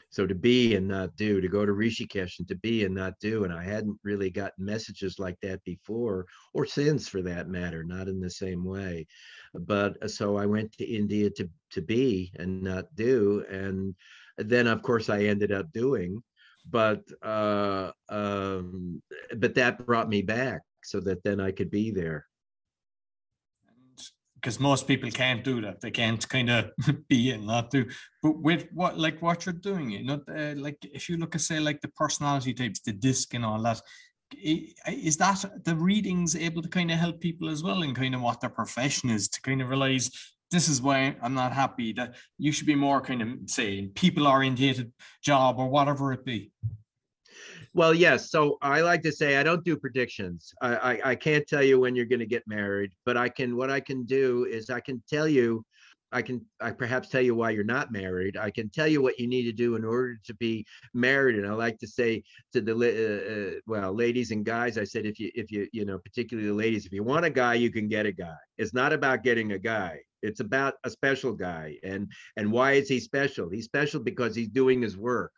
So 0.10 0.28
to 0.28 0.36
be 0.36 0.76
and 0.76 0.88
not 0.88 1.16
do 1.16 1.42
to 1.42 1.48
go 1.48 1.66
to 1.66 1.72
rishikesh 1.72 2.38
and 2.38 2.48
to 2.48 2.56
be 2.56 2.86
and 2.86 2.94
not 2.94 3.14
do. 3.20 3.44
And 3.46 3.54
i 3.54 3.64
hadn't 3.64 4.00
really 4.04 4.30
gotten 4.30 4.64
messages 4.64 5.18
like 5.18 5.40
that 5.42 5.64
before 5.64 6.28
or 6.54 6.66
since 6.68 7.08
for 7.08 7.24
that 7.24 7.50
matter 7.50 7.84
not 7.84 8.08
in 8.08 8.20
the 8.20 8.30
same 8.30 8.64
way. 8.64 9.08
But 9.56 10.02
uh, 10.04 10.08
so 10.08 10.38
i 10.38 10.46
went 10.46 10.72
to 10.74 10.86
india 10.86 11.32
to 11.32 11.50
to 11.72 11.82
be 11.82 12.32
and 12.36 12.62
not 12.62 12.86
do. 12.96 13.44
And 13.50 13.96
then 14.38 14.68
of 14.68 14.84
course 14.84 15.10
i 15.10 15.24
ended 15.24 15.52
up 15.52 15.72
doing 15.72 16.22
but 16.70 17.02
uh, 17.22 17.92
um, 18.10 19.02
but 19.38 19.56
that 19.56 19.86
brought 19.86 20.10
me 20.10 20.22
back 20.22 20.62
so 20.84 21.00
that 21.02 21.24
then 21.24 21.40
I 21.40 21.52
could 21.52 21.72
be 21.72 21.92
there. 21.92 22.28
Because 24.36 24.60
most 24.60 24.88
people 24.88 25.10
can't 25.10 25.44
do 25.44 25.62
that; 25.62 25.82
they 25.82 25.92
can't 25.92 26.28
kind 26.28 26.50
of 26.50 26.72
be 27.08 27.32
and 27.32 27.46
not 27.48 27.70
do. 27.70 27.86
But 28.22 28.42
with 28.42 28.68
what, 28.74 29.00
like 29.00 29.22
what 29.22 29.46
you're 29.46 29.54
doing, 29.54 29.92
you 29.92 30.04
know, 30.04 30.22
uh, 30.28 30.54
like 30.58 30.78
if 30.82 31.08
you 31.10 31.18
look 31.18 31.36
at 31.36 31.42
say 31.42 31.60
like 31.60 31.82
the 31.82 31.90
personality 31.90 32.54
types, 32.54 32.82
the 32.82 32.92
disc 32.92 33.34
and 33.34 33.46
all 33.46 33.62
that, 33.64 33.82
is 34.42 35.18
that 35.18 35.46
the 35.64 35.76
readings 35.76 36.36
able 36.36 36.62
to 36.62 36.70
kind 36.70 36.92
of 36.92 36.98
help 36.98 37.22
people 37.22 37.50
as 37.50 37.64
well 37.64 37.84
in 37.84 37.94
kind 37.94 38.16
of 38.16 38.22
what 38.22 38.42
their 38.42 38.50
profession 38.50 39.10
is 39.10 39.30
to 39.30 39.42
kind 39.42 39.62
of 39.62 39.70
realize 39.70 40.10
this 40.54 40.70
is 40.70 40.82
why 40.82 41.16
I'm 41.22 41.34
not 41.34 41.52
happy. 41.52 41.92
That 41.94 42.16
you 42.38 42.52
should 42.52 42.68
be 42.68 42.76
more 42.76 43.02
kind 43.02 43.22
of 43.22 43.30
say 43.48 43.88
people 43.88 44.28
orientated 44.28 44.94
job 45.22 45.58
or 45.58 45.68
whatever 45.68 46.14
it 46.14 46.24
be. 46.24 46.52
Well, 47.74 47.94
yes. 47.94 48.30
So 48.30 48.60
I 48.62 48.82
like 48.82 49.02
to 49.02 49.12
say 49.12 49.38
I 49.38 49.44
don't 49.44 49.66
do 49.66 49.76
predictions. 49.76 50.54
I, 50.62 50.76
I, 50.76 51.00
I 51.12 51.16
can't 51.16 51.48
tell 51.48 51.64
you 51.64 51.80
when 51.80 51.96
you're 51.96 52.06
going 52.06 52.20
to 52.20 52.28
get 52.28 52.44
married, 52.48 52.92
but 53.04 53.18
I 53.18 53.30
can. 53.30 53.58
What 53.58 53.72
I 53.72 53.80
can 53.80 54.06
do 54.06 54.46
is 54.46 54.70
I 54.70 54.80
can 54.80 55.04
tell 55.10 55.28
you. 55.28 55.66
I 56.12 56.22
can 56.22 56.46
I 56.62 56.70
perhaps 56.70 57.10
tell 57.10 57.24
you 57.24 57.34
why 57.34 57.50
you're 57.50 57.64
not 57.64 57.92
married. 57.92 58.38
I 58.38 58.52
can 58.52 58.70
tell 58.70 58.88
you 58.88 59.02
what 59.02 59.18
you 59.20 59.28
need 59.28 59.46
to 59.46 59.52
do 59.52 59.76
in 59.76 59.84
order 59.84 60.20
to 60.26 60.36
be 60.36 60.64
married. 60.94 61.38
And 61.38 61.48
I 61.48 61.54
like 61.54 61.80
to 61.80 61.88
say 61.88 62.22
to 62.54 62.62
the 62.62 62.76
uh, 62.76 63.34
uh, 63.34 63.60
well, 63.66 63.96
ladies 63.96 64.30
and 64.30 64.46
guys, 64.46 64.78
I 64.78 64.84
said 64.84 65.08
if 65.08 65.20
you 65.20 65.32
if 65.34 65.52
you 65.52 65.68
you 65.74 65.86
know 65.86 65.98
particularly 65.98 66.50
the 66.50 66.54
ladies, 66.54 66.86
if 66.86 66.94
you 66.94 67.04
want 67.04 67.26
a 67.26 67.32
guy, 67.32 67.56
you 67.56 67.72
can 67.72 67.88
get 67.88 68.06
a 68.06 68.12
guy. 68.12 68.38
It's 68.60 68.76
not 68.76 68.94
about 68.94 69.24
getting 69.24 69.54
a 69.54 69.58
guy. 69.58 70.02
It's 70.24 70.40
about 70.40 70.76
a 70.84 70.90
special 70.90 71.34
guy. 71.34 71.78
And 71.84 72.12
and 72.38 72.52
why 72.52 72.74
is 72.74 72.88
he 72.88 73.00
special? 73.00 73.50
He's 73.50 73.66
special 73.66 74.00
because 74.02 74.36
he's 74.36 74.50
doing 74.50 74.82
his 74.82 74.98
work. 74.98 75.32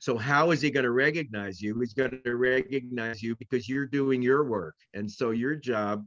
So 0.00 0.16
how 0.16 0.50
is 0.50 0.60
he 0.60 0.70
going 0.70 0.84
to 0.84 0.90
recognize 0.90 1.60
you? 1.60 1.78
He's 1.78 1.94
going 1.94 2.20
to 2.24 2.36
recognize 2.36 3.22
you 3.22 3.36
because 3.36 3.68
you're 3.68 3.86
doing 3.86 4.22
your 4.22 4.44
work. 4.44 4.74
And 4.94 5.10
so 5.10 5.30
your 5.30 5.54
job, 5.54 6.04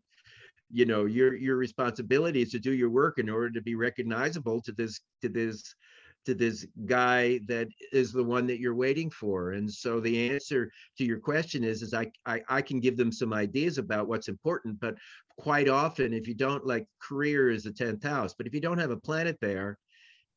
you 0.71 0.85
know, 0.85 1.05
your 1.05 1.35
your 1.35 1.57
responsibility 1.57 2.41
is 2.41 2.51
to 2.51 2.59
do 2.59 2.73
your 2.73 2.89
work 2.89 3.17
in 3.17 3.29
order 3.29 3.51
to 3.51 3.61
be 3.61 3.75
recognizable 3.75 4.61
to 4.63 4.71
this 4.71 4.99
to 5.21 5.29
this 5.29 5.73
to 6.27 6.35
this 6.35 6.67
guy 6.85 7.39
that 7.47 7.69
is 7.93 8.11
the 8.11 8.23
one 8.23 8.45
that 8.45 8.59
you're 8.59 8.75
waiting 8.75 9.09
for 9.09 9.51
and 9.53 9.71
so 9.71 10.01
the 10.01 10.29
answer 10.29 10.69
to 10.97 11.05
your 11.05 11.19
question 11.19 11.63
is 11.63 11.81
is 11.81 11.93
I, 11.93 12.11
I 12.25 12.41
i 12.49 12.61
can 12.61 12.81
give 12.81 12.97
them 12.97 13.13
some 13.13 13.31
ideas 13.31 13.77
about 13.77 14.09
what's 14.09 14.27
important 14.27 14.77
but 14.81 14.95
quite 15.37 15.69
often 15.69 16.11
if 16.11 16.27
you 16.27 16.33
don't 16.33 16.67
like 16.67 16.85
career 17.01 17.49
is 17.49 17.63
the 17.63 17.71
10th 17.71 18.03
house 18.03 18.33
but 18.37 18.45
if 18.45 18.53
you 18.53 18.59
don't 18.59 18.77
have 18.77 18.91
a 18.91 18.97
planet 18.97 19.37
there 19.39 19.79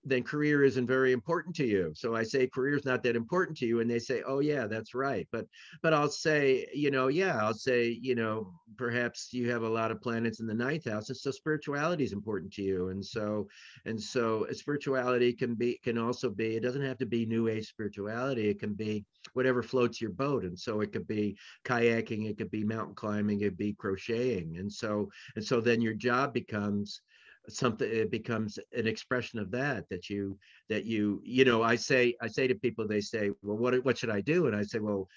then 0.05 0.23
career 0.23 0.65
isn't 0.65 0.87
very 0.87 1.13
important 1.13 1.55
to 1.57 1.67
you. 1.67 1.93
So 1.95 2.15
i 2.15 2.23
say 2.23 2.47
career 2.47 2.77
is 2.77 2.85
not 2.85 3.03
that 3.03 3.17
important 3.17 3.57
to 3.59 3.67
you 3.67 3.81
and 3.81 3.91
they 3.91 3.99
say 3.99 4.23
oh 4.27 4.41
yeah 4.41 4.67
that's 4.67 4.95
right. 4.95 5.29
But 5.31 5.47
but 5.83 5.93
i'll 5.93 6.09
say 6.09 6.67
you 6.73 6.91
know 6.91 7.09
yeah 7.09 7.37
i'll 7.37 7.55
say 7.55 7.99
you 8.01 8.15
know 8.15 8.53
perhaps 8.77 9.33
you 9.33 9.51
have 9.51 9.63
a 9.63 9.69
lot 9.69 9.91
of 9.91 10.01
planets 10.01 10.41
in 10.41 10.47
the 10.47 10.55
ninth 10.55 10.89
house 10.89 11.09
and 11.09 11.17
so 11.17 11.31
spirituality 11.31 12.05
is 12.05 12.13
important 12.13 12.53
to 12.55 12.63
you. 12.63 12.89
And 12.89 13.05
so 13.05 13.49
and 13.85 14.01
so 14.01 14.47
spirituality 14.53 15.33
can 15.33 15.55
be 15.55 15.79
can 15.83 15.99
also 15.99 16.31
be 16.31 16.57
it 16.57 16.63
doesn't 16.63 16.85
have 16.85 16.99
to 16.99 17.07
be 17.07 17.27
new 17.27 17.49
age 17.49 17.69
spirituality 17.69 18.49
it 18.49 18.61
can 18.61 18.75
be 18.75 19.05
whatever 19.35 19.63
floats 19.63 20.01
your 20.01 20.13
boat. 20.13 20.45
And 20.45 20.59
so 20.59 20.81
it 20.81 20.93
could 20.93 21.07
be 21.07 21.37
kayaking 21.65 22.29
it 22.29 22.39
could 22.39 22.51
be 22.51 22.65
mountain 22.65 22.95
climbing 22.95 23.41
it 23.41 23.45
could 23.45 23.57
be 23.59 23.75
crocheting. 23.75 24.57
And 24.59 24.73
so 24.73 25.11
and 25.37 25.45
so 25.45 25.61
then 25.61 25.83
your 25.83 25.95
job 25.95 26.33
becomes 26.33 27.03
something 27.49 27.89
it 27.91 28.11
becomes 28.11 28.59
an 28.73 28.87
expression 28.87 29.39
of 29.39 29.51
that 29.51 29.89
that 29.89 30.09
you 30.11 30.39
that 30.69 30.85
you 30.85 31.21
you 31.25 31.45
know 31.45 31.63
i 31.63 31.75
say 31.75 32.15
i 32.21 32.29
say 32.29 32.47
to 32.47 32.55
people 32.55 32.87
they 32.87 33.01
say 33.01 33.31
well 33.43 33.57
what 33.57 33.85
what 33.85 33.99
should 33.99 34.11
i 34.11 34.21
do? 34.21 34.47
And 34.47 34.55
i 34.57 34.63
say 34.63 34.79
well 34.79 35.09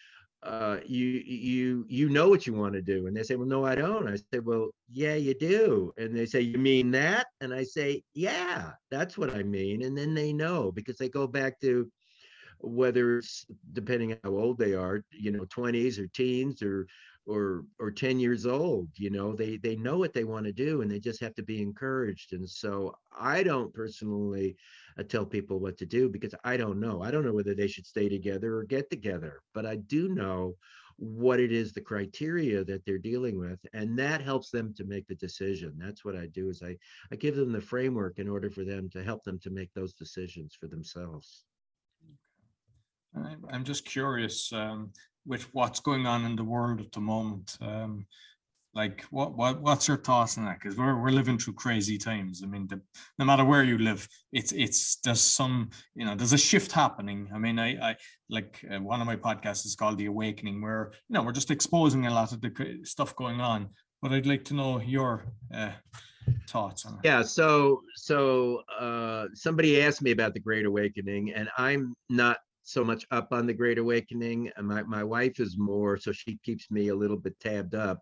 uh, 0.44 0.80
you 0.86 1.06
you 1.26 1.86
you 1.88 2.10
know 2.10 2.28
what 2.28 2.46
you 2.46 2.54
want 2.54 2.74
to 2.74 2.82
do. 2.82 3.08
And 3.08 3.16
they 3.16 3.24
say 3.24 3.38
well 3.38 3.48
no 3.48 3.66
i 3.66 3.76
don't. 3.76 4.10
I 4.10 4.16
say 4.16 4.40
well 4.40 4.72
yeah 4.92 5.16
you 5.16 5.34
do. 5.34 5.94
And 5.98 6.14
they 6.16 6.26
say 6.26 6.42
you 6.42 6.58
mean 6.58 6.92
that? 6.92 7.28
And 7.40 7.54
i 7.54 7.64
say 7.64 8.04
yeah 8.14 8.72
that's 8.92 9.18
what 9.18 9.30
i 9.30 9.44
mean. 9.44 9.84
And 9.84 9.98
then 9.98 10.14
they 10.14 10.34
know 10.34 10.72
because 10.72 10.98
they 10.98 11.10
go 11.10 11.28
back 11.28 11.60
to 11.62 11.90
whether 12.60 13.18
it's 13.18 13.46
depending 13.74 14.18
how 14.24 14.32
old 14.32 14.58
they 14.58 14.74
are, 14.74 15.04
you 15.12 15.32
know, 15.32 15.46
20s 15.46 16.00
or 16.00 16.08
teens 16.08 16.62
or 16.62 16.88
or 17.26 17.66
or 17.80 17.90
10 17.90 18.20
years 18.20 18.46
old 18.46 18.90
you 18.96 19.10
know 19.10 19.34
they 19.34 19.58
they 19.58 19.76
know 19.78 19.98
what 19.98 20.14
they 20.14 20.26
want 20.26 20.46
to 20.46 20.52
do 20.52 20.82
and 20.82 20.92
they 20.92 21.00
just 21.00 21.22
have 21.22 21.34
to 21.36 21.44
be 21.44 21.62
encouraged. 21.62 22.34
And 22.34 22.50
so 22.50 22.96
i 23.18 23.44
don't 23.44 23.74
personally 23.74 24.56
uh, 25.00 25.04
tell 25.04 25.26
people 25.26 25.60
what 25.60 25.78
to 25.78 25.86
do 25.86 26.10
because 26.10 26.36
i 26.44 26.58
don't 26.58 26.80
know. 26.80 27.02
I 27.02 27.12
don't 27.12 27.26
know 27.26 27.34
whether 27.34 27.56
they 27.56 27.68
should 27.68 27.86
stay 27.86 28.10
together 28.10 28.58
or 28.58 28.64
get 28.64 28.90
together 28.90 29.42
but 29.54 29.66
i 29.66 29.78
do 29.78 30.10
know 30.10 30.56
what 30.98 31.40
it 31.40 31.52
is 31.52 31.74
the 31.74 31.82
criteria 31.82 32.64
that 32.64 32.86
they're 32.86 32.98
dealing 33.00 33.40
with 33.40 33.60
and 33.74 33.98
that 33.98 34.22
helps 34.22 34.52
them 34.52 34.74
to 34.76 34.84
make 34.84 35.08
the 35.08 35.16
decision. 35.16 35.74
That's 35.78 36.04
what 36.04 36.16
i 36.16 36.28
do 36.28 36.50
is 36.50 36.62
i 36.62 36.76
i 37.12 37.16
give 37.16 37.36
them 37.36 37.52
the 37.54 37.62
framework 37.62 38.20
in 38.20 38.28
order 38.28 38.50
for 38.50 38.64
them 38.66 38.90
to 38.90 39.04
help 39.04 39.24
them 39.24 39.40
to 39.40 39.50
make 39.50 39.74
those 39.74 39.94
decisions 39.94 40.56
for 40.60 40.68
themselves. 40.68 41.46
I'm 43.16 43.64
just 43.64 43.86
curious 43.86 44.52
um, 44.54 44.92
with 45.26 45.44
what's 45.54 45.80
going 45.80 46.06
on 46.06 46.26
in 46.26 46.36
the 46.36 46.44
world 46.44 46.82
at 46.82 46.92
the 46.92 47.02
moment. 47.02 47.58
Um, 47.62 48.06
like 48.76 49.04
what 49.12 49.38
what 49.38 49.62
what's 49.62 49.88
your 49.88 49.98
thoughts 49.98 50.38
on 50.38 50.46
that? 50.46 50.60
Because 50.60 50.78
we're 50.78 51.00
we're 51.00 51.12
living 51.12 51.38
through 51.38 51.54
crazy 51.54 51.98
times. 51.98 52.42
I 52.44 52.48
mean, 52.48 52.68
the, 52.68 52.82
no 53.20 53.26
matter 53.26 53.46
where 53.46 53.64
you 53.64 53.78
live, 53.78 54.08
it's 54.32 54.52
it's 54.52 54.98
there's 55.04 55.22
some 55.22 55.70
you 55.96 56.06
know 56.06 56.16
there's 56.16 56.34
a 56.34 56.38
shift 56.38 56.72
happening. 56.72 57.30
I 57.34 57.38
mean, 57.38 57.60
I 57.60 57.92
I 57.92 57.96
like 58.30 58.66
uh, 58.72 58.80
one 58.80 59.00
of 59.00 59.06
my 59.06 59.16
podcasts 59.16 59.66
is 59.66 59.76
called 59.76 60.00
The 60.00 60.08
Awakening, 60.08 60.62
where 60.62 60.92
you 61.08 61.14
know 61.14 61.22
we're 61.22 61.34
just 61.34 61.52
exposing 61.52 62.08
a 62.08 62.14
lot 62.14 62.32
of 62.32 62.42
the 62.42 62.80
stuff 62.84 63.16
going 63.16 63.42
on. 63.42 63.70
But 64.02 64.12
I'd 64.12 64.26
like 64.26 64.44
to 64.46 64.56
know 64.56 64.82
your 64.82 65.26
uh, 65.54 65.72
thoughts 66.50 66.86
on 66.86 66.96
it. 66.96 67.02
Yeah. 67.04 67.22
So 67.22 67.84
so 67.96 68.64
uh, 68.80 69.28
somebody 69.36 69.82
asked 69.84 70.02
me 70.02 70.12
about 70.12 70.34
the 70.34 70.40
Great 70.40 70.66
Awakening, 70.66 71.32
and 71.34 71.48
I'm 71.60 71.96
not 72.10 72.38
so 72.64 72.84
much 72.84 73.06
up 73.12 73.30
on 73.32 73.46
the 73.46 73.54
Great 73.54 73.78
Awakening. 73.78 74.52
My, 74.62 74.84
my 74.84 75.04
wife 75.04 75.40
is 75.40 75.58
more, 75.58 75.98
so 75.98 76.12
she 76.12 76.40
keeps 76.44 76.72
me 76.72 76.88
a 76.88 76.96
little 76.96 77.18
bit 77.18 77.40
tabbed 77.40 77.76
up. 77.76 78.00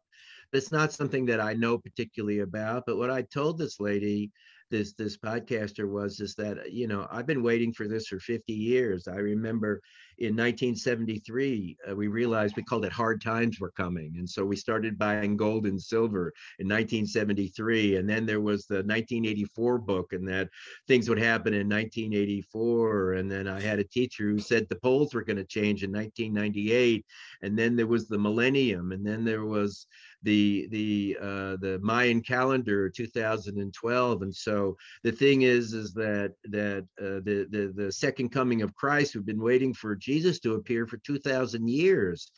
It's 0.54 0.72
not 0.72 0.94
something 0.94 1.26
that 1.28 1.40
I 1.40 1.54
know 1.54 1.78
particularly 1.78 2.40
about. 2.40 2.84
But 2.86 2.98
what 2.98 3.10
I 3.10 3.24
told 3.24 3.58
this 3.58 3.80
lady, 3.80 4.32
this 4.72 4.94
this 4.94 5.18
podcaster, 5.18 5.88
was 5.88 6.20
is 6.20 6.34
that 6.36 6.72
you 6.72 6.88
know 6.88 7.08
I've 7.12 7.28
been 7.28 7.44
waiting 7.44 7.72
for 7.74 7.88
this 7.88 8.08
for 8.08 8.20
50 8.20 8.54
years. 8.54 9.08
I 9.08 9.18
remember 9.18 9.82
in 10.22 10.36
1973, 10.36 11.78
uh, 11.90 11.96
we 11.96 12.08
realized 12.08 12.56
we 12.56 12.62
called 12.62 12.86
it 12.86 12.92
hard 12.92 13.24
times 13.24 13.60
were 13.60 13.72
coming. 13.72 14.14
And 14.18 14.30
so 14.30 14.46
we 14.46 14.56
started 14.56 15.00
buying 15.00 15.36
gold 15.36 15.66
and 15.66 15.82
silver 15.82 16.32
in 16.60 16.68
1973. 16.68 17.96
And 17.96 18.08
then 18.08 18.28
there 18.28 18.40
was 18.40 18.68
the 18.68 18.76
1984 18.76 19.80
book, 19.80 20.14
and 20.14 20.28
that 20.28 20.50
things 20.88 21.10
would 21.10 21.18
happen 21.18 21.56
in 21.56 21.68
1984. 21.68 23.14
And 23.14 23.32
then 23.32 23.48
I 23.48 23.60
had 23.60 23.80
a 23.80 23.84
teacher 23.84 24.30
who 24.30 24.38
said 24.38 24.68
the 24.70 24.76
poles 24.76 25.16
were 25.16 25.24
going 25.24 25.38
to 25.38 25.44
change 25.44 25.84
in 25.84 25.92
1998. 25.92 27.04
And 27.42 27.58
then 27.58 27.76
there 27.76 27.88
was 27.88 28.08
the 28.08 28.20
millennium. 28.20 28.92
And 28.92 29.04
then 29.04 29.24
there 29.26 29.46
was 29.46 29.88
the 30.24 30.68
the 30.72 31.18
uh, 31.20 31.58
the 31.58 31.80
Mayan 31.82 32.22
calendar 32.22 32.90
2012 32.90 34.22
and 34.22 34.36
so 34.36 34.78
the 35.04 35.12
thing 35.12 35.44
is 35.44 35.74
is 35.74 35.94
that 35.94 36.34
that 36.46 36.86
uh, 37.00 37.22
the 37.24 37.48
the 37.50 37.74
the 37.76 37.92
second 37.92 38.30
coming 38.30 38.62
of 38.62 38.76
Christ 38.76 39.16
we've 39.16 39.26
been 39.26 39.42
waiting 39.42 39.74
for 39.74 39.96
Jesus 39.96 40.40
to 40.42 40.56
appear 40.56 40.86
for 40.86 40.98
2000 40.98 41.68
years. 41.68 42.32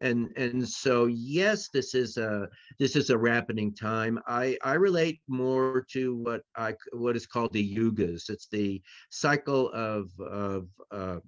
And 0.00 0.30
and 0.36 0.68
so 0.68 1.06
yes 1.06 1.68
this 1.68 1.94
is 1.94 2.16
a 2.16 2.48
this 2.78 2.96
is 2.96 3.10
a 3.10 3.18
rappening 3.18 3.74
time. 3.74 4.18
I 4.26 4.58
i 4.62 4.74
relate 4.74 5.20
more 5.28 5.86
to 5.92 6.16
what 6.16 6.42
i 6.56 6.74
what 6.92 7.16
is 7.16 7.26
called 7.26 7.52
the 7.52 7.76
yugas. 7.76 8.28
It's 8.28 8.48
the 8.48 8.82
cycle 9.10 9.70
of 9.72 10.10
of 10.20 10.68
uh, 10.90 11.20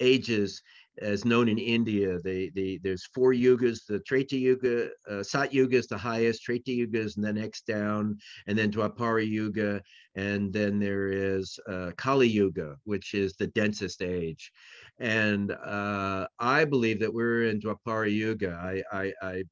ages 0.00 0.62
as 1.00 1.24
known 1.24 1.48
in 1.48 1.58
India. 1.58 2.20
They, 2.20 2.50
they, 2.54 2.78
there's 2.82 3.06
four 3.14 3.32
yugas. 3.32 3.86
The 3.86 4.00
Treta 4.00 4.36
Yuga, 4.36 4.90
uh, 5.10 5.22
Sat 5.22 5.52
Yuga 5.52 5.76
is 5.76 5.86
the 5.86 5.98
highest, 5.98 6.42
Treta 6.42 6.72
Yuga 6.72 7.00
is 7.00 7.14
the 7.14 7.32
next 7.32 7.66
down, 7.66 8.18
and 8.46 8.56
then 8.56 8.70
Dwapara 8.70 9.26
Yuga, 9.26 9.82
and 10.14 10.52
then 10.52 10.78
there 10.78 11.08
is 11.08 11.58
uh, 11.68 11.90
Kali 11.96 12.28
Yuga, 12.28 12.76
which 12.84 13.14
is 13.14 13.34
the 13.34 13.48
densest 13.48 14.02
age. 14.02 14.52
And 14.98 15.50
uh, 15.52 16.26
I 16.38 16.64
believe 16.64 17.00
that 17.00 17.12
we're 17.12 17.44
in 17.44 17.60
Dwapara 17.60 18.12
Yuga. 18.12 18.52
I, 18.52 18.82
I, 18.96 19.12
I, 19.22 19.42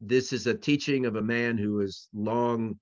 this 0.00 0.32
is 0.32 0.46
a 0.46 0.54
teaching 0.54 1.06
of 1.06 1.16
a 1.16 1.22
man 1.22 1.58
who 1.58 1.74
was 1.74 2.08
long 2.14 2.78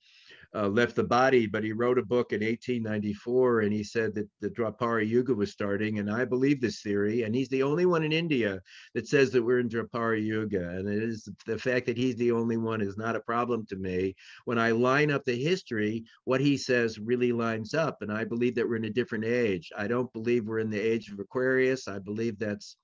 uh, 0.55 0.67
left 0.69 0.97
the 0.97 1.05
body, 1.05 1.47
but 1.47 1.63
he 1.63 1.73
wrote 1.73 1.99
a 1.99 2.05
book 2.05 2.33
in 2.33 2.41
1894 2.41 3.61
and 3.61 3.73
he 3.73 3.83
said 3.83 4.15
that 4.15 4.29
the 4.41 4.49
Dwapara 4.49 5.07
Yuga 5.07 5.35
was 5.35 5.53
starting. 5.53 5.99
And 5.99 6.11
I 6.11 6.25
believe 6.25 6.61
this 6.61 6.81
theory. 6.81 7.23
And 7.23 7.35
he's 7.35 7.51
the 7.51 7.63
only 7.63 7.85
one 7.85 8.03
in 8.03 8.13
India 8.13 8.61
that 8.95 9.07
says 9.07 9.31
that 9.33 9.43
we're 9.43 9.61
in 9.61 9.69
Dwapara 9.69 10.25
Yuga. 10.25 10.71
And 10.71 10.89
it 10.89 11.03
is 11.03 11.29
the 11.47 11.59
fact 11.59 11.87
that 11.87 11.99
he's 11.99 12.17
the 12.17 12.33
only 12.33 12.57
one 12.57 12.81
is 12.81 12.97
not 12.97 13.17
a 13.17 13.21
problem 13.21 13.67
to 13.67 13.77
me. 13.77 14.15
When 14.47 14.59
I 14.59 14.71
line 14.71 15.11
up 15.11 15.25
the 15.25 15.37
history, 15.37 16.05
what 16.25 16.41
he 16.41 16.57
says 16.57 16.99
really 16.99 17.33
lines 17.33 17.75
up. 17.75 18.01
And 18.01 18.11
I 18.11 18.25
believe 18.25 18.55
that 18.55 18.67
we're 18.67 18.77
in 18.77 18.87
a 18.87 18.91
different 18.91 19.27
age. 19.27 19.71
I 19.77 19.87
don't 19.87 20.13
believe 20.15 20.47
we're 20.47 20.61
in 20.61 20.71
the 20.71 20.81
age 20.81 21.11
of 21.11 21.19
Aquarius. 21.19 21.89
I 21.89 21.99
believe 21.99 22.39
that's 22.39 22.77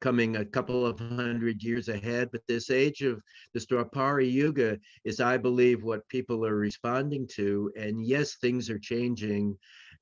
coming 0.00 0.36
a 0.36 0.44
couple 0.44 0.86
of 0.86 0.98
hundred 0.98 1.62
years 1.62 1.88
ahead. 1.88 2.30
But 2.32 2.46
this 2.46 2.70
age 2.70 3.02
of 3.02 3.22
the 3.54 3.60
Dwapara 3.60 4.30
Yuga 4.30 4.78
is, 5.04 5.20
I 5.20 5.36
believe, 5.36 5.82
what 5.82 6.08
people 6.08 6.46
are 6.46 6.56
responding 6.56 7.26
to. 7.34 7.72
And 7.76 8.04
yes, 8.04 8.36
things 8.36 8.70
are 8.70 8.78
changing 8.78 9.56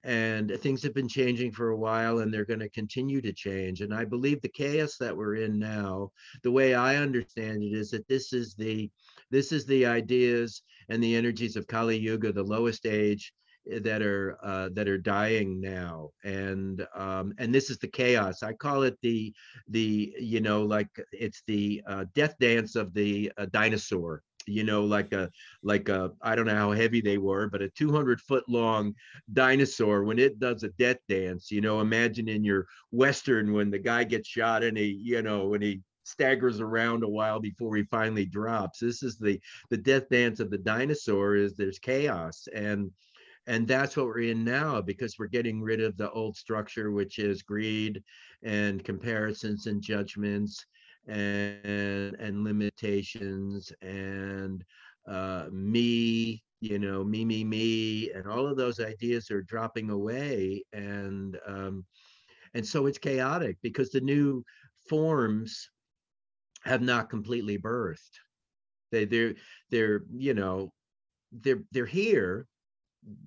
and 0.07 0.52
things 0.61 0.85
have 0.85 0.94
been 0.94 1.09
changing 1.09 1.50
for 1.50 1.70
a 1.70 1.76
while 1.76 2.20
and 2.20 2.33
they're 2.33 2.44
going 2.44 2.61
to 2.61 2.68
continue 2.68 3.20
to 3.20 3.33
change 3.33 3.81
and 3.81 3.92
i 3.92 4.05
believe 4.05 4.40
the 4.40 4.48
chaos 4.48 4.96
that 4.98 5.16
we're 5.16 5.35
in 5.35 5.59
now 5.59 6.11
the 6.44 6.50
way 6.50 6.74
i 6.74 6.94
understand 6.94 7.62
it 7.62 7.72
is 7.72 7.90
that 7.90 8.07
this 8.07 8.33
is 8.33 8.55
the 8.55 8.88
this 9.31 9.50
is 9.50 9.66
the 9.66 9.85
ideas 9.85 10.62
and 10.90 11.02
the 11.02 11.16
energies 11.16 11.57
of 11.57 11.66
kali 11.66 11.98
yuga 11.98 12.33
the 12.33 12.42
lowest 12.42 12.87
age 12.87 13.33
that 13.81 14.02
are 14.02 14.38
uh, 14.42 14.68
that 14.72 14.88
are 14.88 14.98
dying 14.98 15.61
now 15.61 16.11
and 16.24 16.87
um, 16.94 17.33
and 17.38 17.55
this 17.55 17.70
is 17.70 17.79
the 17.79 17.88
chaos. 17.88 18.42
I 18.42 18.52
call 18.52 18.83
it 18.83 18.96
the 19.02 19.33
the 19.68 20.14
you 20.18 20.40
know 20.40 20.62
like 20.62 20.88
it's 21.12 21.42
the 21.46 21.83
uh, 21.88 22.05
death 22.14 22.35
dance 22.40 22.76
of 22.76 22.94
the 22.94 23.33
uh, 23.38 23.46
dinosaur 23.46 24.22
you 24.48 24.62
know 24.62 24.85
like 24.85 25.12
a 25.12 25.29
like 25.64 25.88
a 25.88 26.12
i 26.22 26.37
don't 26.37 26.46
know 26.46 26.55
how 26.55 26.70
heavy 26.70 27.00
they 27.00 27.18
were 27.18 27.48
but 27.48 27.62
a 27.62 27.68
200 27.70 28.20
foot 28.20 28.44
long 28.48 28.94
dinosaur 29.33 30.05
when 30.05 30.20
it 30.20 30.38
does 30.38 30.62
a 30.62 30.68
death 30.79 30.98
dance 31.09 31.50
you 31.50 31.61
know 31.61 31.81
imagine 31.81 32.29
in 32.29 32.44
your 32.44 32.64
western 32.92 33.52
when 33.52 33.70
the 33.70 33.79
guy 33.79 34.05
gets 34.05 34.29
shot 34.29 34.62
and 34.62 34.79
he 34.79 35.00
you 35.02 35.20
know 35.20 35.48
when 35.48 35.61
he 35.61 35.81
staggers 36.07 36.61
around 36.61 37.02
a 37.02 37.09
while 37.09 37.40
before 37.40 37.76
he 37.76 37.83
finally 37.85 38.24
drops. 38.24 38.79
This 38.79 39.02
is 39.02 39.18
the 39.18 39.40
the 39.70 39.76
death 39.76 40.09
dance 40.09 40.40
of 40.40 40.50
the 40.50 40.59
dinosaur 40.59 41.35
is 41.35 41.55
there's 41.55 41.79
chaos 41.79 42.46
and 42.55 42.90
and 43.46 43.66
that's 43.66 43.96
what 43.96 44.06
we're 44.06 44.30
in 44.30 44.44
now 44.44 44.80
because 44.80 45.16
we're 45.18 45.26
getting 45.26 45.61
rid 45.61 45.80
of 45.80 45.96
the 45.96 46.11
old 46.11 46.37
structure 46.37 46.90
which 46.90 47.18
is 47.18 47.42
greed 47.42 48.02
and 48.42 48.85
comparisons 48.85 49.66
and 49.66 49.82
judgments 49.82 50.64
and 51.09 52.14
and 52.18 52.44
limitations 52.44 53.72
and 53.82 54.64
uh, 55.09 55.46
me 55.52 56.42
you 56.61 56.78
know 56.78 57.04
me 57.04 57.24
me 57.24 57.44
me 57.44 58.11
and 58.12 58.26
all 58.26 58.46
of 58.46 58.56
those 58.56 58.80
ideas 58.80 59.30
are 59.30 59.42
dropping 59.42 59.90
away 59.90 60.62
and 60.72 61.38
um, 61.46 61.85
and 62.54 62.66
so 62.66 62.87
it's 62.87 62.98
chaotic 62.98 63.59
because 63.62 63.90
the 63.90 64.00
new 64.00 64.42
forms 64.88 65.68
have 66.64 66.82
not 66.82 67.11
completely 67.11 67.59
birthed. 67.59 68.18
They 68.90 69.04
they're 69.04 69.35
they're 69.70 70.02
you 70.16 70.35
know 70.35 70.72
they're 71.32 71.62
they're 71.72 71.87
here 71.87 72.46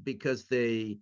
because 0.03 0.45
they 0.45 0.97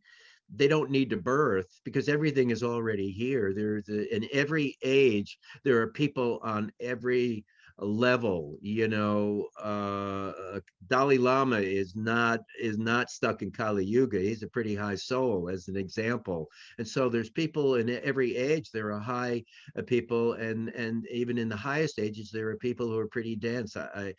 they 0.55 0.67
don't 0.67 0.89
need 0.89 1.09
to 1.09 1.17
birth 1.17 1.67
because 1.83 2.07
everything 2.07 2.51
is 2.51 2.63
already 2.63 3.11
here. 3.11 3.53
There's 3.53 3.89
a, 3.89 4.15
in 4.15 4.27
every 4.31 4.77
age 4.83 5.37
there 5.63 5.81
are 5.81 5.87
people 5.87 6.39
on 6.43 6.71
every 6.79 7.45
level 7.79 8.57
you 8.59 8.87
know 8.87 9.45
uh, 9.63 10.31
uh 10.55 10.59
dalai 10.87 11.17
lama 11.17 11.59
is 11.59 11.95
not 11.95 12.39
is 12.59 12.77
not 12.77 13.09
stuck 13.09 13.41
in 13.41 13.51
kali 13.51 13.85
yuga. 13.85 14.19
He's 14.19 14.41
a 14.41 14.47
pretty 14.47 14.75
high 14.75 14.95
soul 14.95 15.49
as 15.49 15.67
an 15.67 15.77
example. 15.77 16.47
And 16.79 16.87
so 16.87 17.09
there's 17.09 17.29
people 17.29 17.75
in 17.75 17.89
every 18.03 18.35
age 18.35 18.71
there 18.71 18.91
are 18.91 18.99
high 18.99 19.43
uh, 19.77 19.83
people 19.83 20.33
and 20.33 20.69
and 20.69 21.05
even 21.11 21.37
in 21.37 21.49
the 21.49 21.55
highest 21.55 21.99
ages 21.99 22.31
there 22.31 22.49
are 22.49 22.57
people 22.57 22.87
who 22.87 22.97
are 22.97 23.07
pretty 23.07 23.35
dense. 23.35 23.77
I, 23.77 23.87
I 23.95 24.13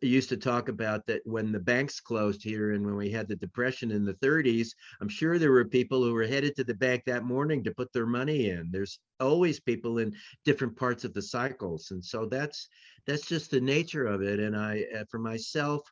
used 0.00 0.28
to 0.30 0.36
talk 0.36 0.68
about 0.68 1.06
that 1.06 1.20
when 1.24 1.52
the 1.52 1.60
banks 1.60 2.00
closed 2.00 2.42
here 2.42 2.72
and 2.72 2.84
when 2.84 2.96
we 2.96 3.10
had 3.10 3.28
the 3.28 3.36
depression 3.36 3.90
in 3.90 4.04
the 4.04 4.14
30s 4.14 4.70
i'm 5.00 5.08
sure 5.08 5.38
there 5.38 5.52
were 5.52 5.64
people 5.64 6.02
who 6.02 6.12
were 6.12 6.26
headed 6.26 6.56
to 6.56 6.64
the 6.64 6.74
bank 6.74 7.02
that 7.04 7.24
morning 7.24 7.62
to 7.62 7.74
put 7.74 7.92
their 7.92 8.06
money 8.06 8.50
in. 8.50 8.68
There's 8.70 8.98
always 9.20 9.60
people 9.60 9.98
in 9.98 10.14
different 10.44 10.76
parts 10.76 11.04
of 11.04 11.14
the 11.14 11.22
cycles 11.22 11.90
and 11.90 12.04
so 12.04 12.26
that's 12.26 12.68
that's 13.06 13.26
just 13.26 13.50
the 13.50 13.60
nature 13.60 14.06
of 14.06 14.22
it 14.22 14.40
and 14.40 14.56
i 14.56 14.84
uh, 14.96 15.04
for 15.10 15.18
myself 15.18 15.82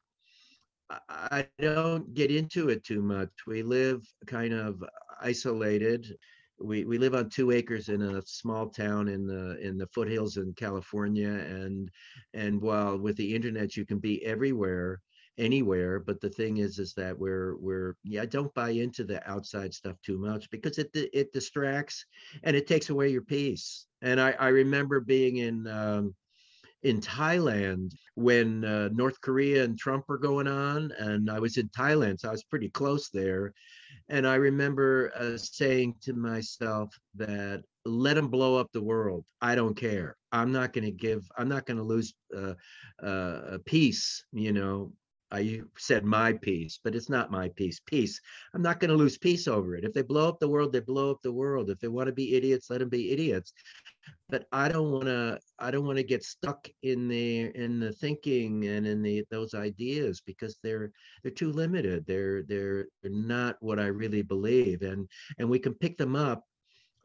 i 1.09 1.47
don't 1.59 2.15
get 2.15 2.31
into 2.31 2.69
it 2.69 2.85
too 2.85 3.03
much. 3.03 3.31
We 3.47 3.63
live 3.63 4.03
kind 4.27 4.53
of 4.53 4.83
isolated 5.21 6.17
we 6.61 6.85
we 6.85 6.99
live 6.99 7.15
on 7.15 7.29
two 7.29 7.51
acres 7.51 7.89
in 7.89 8.03
a 8.03 8.23
small 8.27 8.69
town 8.69 9.09
in 9.09 9.27
the 9.27 9.59
in 9.61 9.79
the 9.79 9.87
foothills 9.89 10.37
in 10.37 10.53
California, 10.55 11.29
and 11.29 11.91
and 12.35 12.61
while 12.61 12.99
with 12.99 13.17
the 13.17 13.35
internet 13.35 13.77
you 13.77 13.85
can 13.87 13.99
be 13.99 14.25
everywhere 14.25 15.01
anywhere 15.39 15.99
but 15.99 16.21
the 16.21 16.29
thing 16.29 16.59
is 16.59 16.79
is 16.79 16.93
that 16.93 17.19
we're 17.19 17.57
we're 17.57 17.97
yeah 18.05 18.27
don't 18.27 18.53
buy 18.53 18.71
into 18.71 19.05
the 19.05 19.27
outside 19.29 19.73
stuff 19.73 19.97
too 20.05 20.19
much 20.19 20.51
because 20.51 20.77
it 20.77 20.91
it 20.95 21.33
distracts 21.33 22.05
and 22.43 22.55
it 22.55 22.67
takes 22.67 22.91
away 22.91 23.09
your 23.09 23.23
peace. 23.23 23.87
And 24.03 24.21
i 24.21 24.33
i 24.33 24.49
remember 24.49 25.01
being 25.01 25.39
in 25.39 25.67
um 25.67 26.15
in 26.83 27.01
thailand 27.01 27.93
when 28.15 28.65
uh, 28.65 28.89
north 28.93 29.21
korea 29.21 29.65
and 29.65 29.79
trump 29.79 30.05
were 30.09 30.19
going 30.19 30.47
on 30.47 30.93
and 30.99 31.31
i 31.31 31.39
was 31.39 31.57
in 31.59 31.69
thailand 31.69 32.19
so 32.19 32.29
i 32.29 32.33
was 32.33 32.45
pretty 32.45 32.71
close 32.71 33.11
there 33.11 33.53
and 34.11 34.27
i 34.27 34.35
remember 34.35 35.11
uh, 35.17 35.37
saying 35.37 35.95
to 36.03 36.13
myself 36.13 36.95
that 37.15 37.63
let 37.87 38.15
them 38.15 38.29
blow 38.29 38.57
up 38.57 38.71
the 38.73 38.83
world. 38.83 39.25
I 39.41 39.55
don't 39.55 39.75
care. 39.75 40.17
I'm 40.33 40.53
not 40.53 40.73
going 40.73 40.85
to 40.85 40.91
give 40.91 41.29
i'm 41.37 41.49
not 41.49 41.67
going 41.67 41.77
to 41.77 41.83
lose 41.83 42.15
uh, 42.37 42.55
uh, 43.05 43.59
peace 43.65 44.25
you 44.33 44.53
know 44.53 44.93
I 45.33 45.63
said 45.79 46.05
my 46.05 46.33
peace, 46.33 46.81
but 46.83 46.95
it's 46.95 47.09
not 47.09 47.31
my 47.31 47.49
peace. 47.51 47.81
Peace. 47.87 48.21
I'm 48.55 48.63
not 48.63 48.81
going 48.81 48.91
to 48.91 48.97
lose 48.97 49.19
peace 49.19 49.47
over 49.47 49.77
it. 49.77 49.85
If 49.85 49.93
they 49.93 50.03
blow 50.03 50.29
up 50.29 50.41
the 50.41 50.49
world, 50.49 50.73
they 50.73 50.81
blow 50.81 51.11
up 51.11 51.23
the 51.23 51.33
world. 51.33 51.71
If 51.71 51.79
they 51.79 51.89
want 51.89 52.09
to 52.09 52.13
be 52.13 52.35
idiots, 52.35 52.69
let 52.69 52.81
them 52.81 52.89
be 52.89 53.11
idiots. 53.13 53.53
But 54.29 54.47
I 54.53 54.69
don't 54.69 54.91
want 54.91 55.05
to. 55.05 55.39
I 55.59 55.71
don't 55.71 55.87
want 55.87 55.99
to 55.99 56.05
get 56.05 56.25
stuck 56.25 56.69
in 56.83 57.09
the 57.09 57.51
in 57.55 57.81
the 57.81 57.93
thinking 57.93 58.67
and 58.67 58.87
in 58.87 59.03
the 59.03 59.25
those 59.31 59.55
ideas 59.55 60.21
because 60.25 60.59
they're 60.63 60.91
they're 61.23 61.33
too 61.33 61.53
limited. 61.53 62.07
They're 62.07 62.43
they're 62.45 62.87
they're 63.03 63.13
not 63.13 63.57
what 63.61 63.79
I 63.79 63.87
really 63.87 64.23
believe. 64.23 64.83
And 64.83 65.09
and 65.39 65.49
we 65.49 65.59
can 65.59 65.75
pick 65.75 65.99
them 65.99 66.17
up 66.17 66.45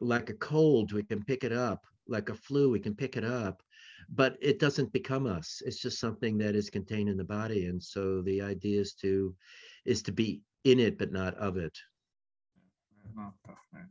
like 0.00 0.30
a 0.30 0.34
cold. 0.34 0.92
We 0.92 1.02
can 1.02 1.22
pick 1.24 1.44
it 1.44 1.52
up 1.52 1.84
like 2.08 2.28
a 2.28 2.34
flu. 2.34 2.70
We 2.70 2.80
can 2.80 2.94
pick 2.94 3.16
it 3.16 3.24
up 3.24 3.62
but 4.14 4.36
it 4.40 4.58
doesn't 4.58 4.92
become 4.92 5.26
us 5.26 5.62
it's 5.64 5.80
just 5.80 5.98
something 5.98 6.38
that 6.38 6.54
is 6.54 6.70
contained 6.70 7.08
in 7.08 7.16
the 7.16 7.24
body 7.24 7.66
and 7.66 7.82
so 7.82 8.22
the 8.22 8.40
idea 8.40 8.80
is 8.80 8.94
to 8.94 9.34
is 9.84 10.02
to 10.02 10.12
be 10.12 10.40
in 10.64 10.78
it 10.78 10.98
but 10.98 11.12
not 11.12 11.34
of 11.36 11.56
it 11.56 11.76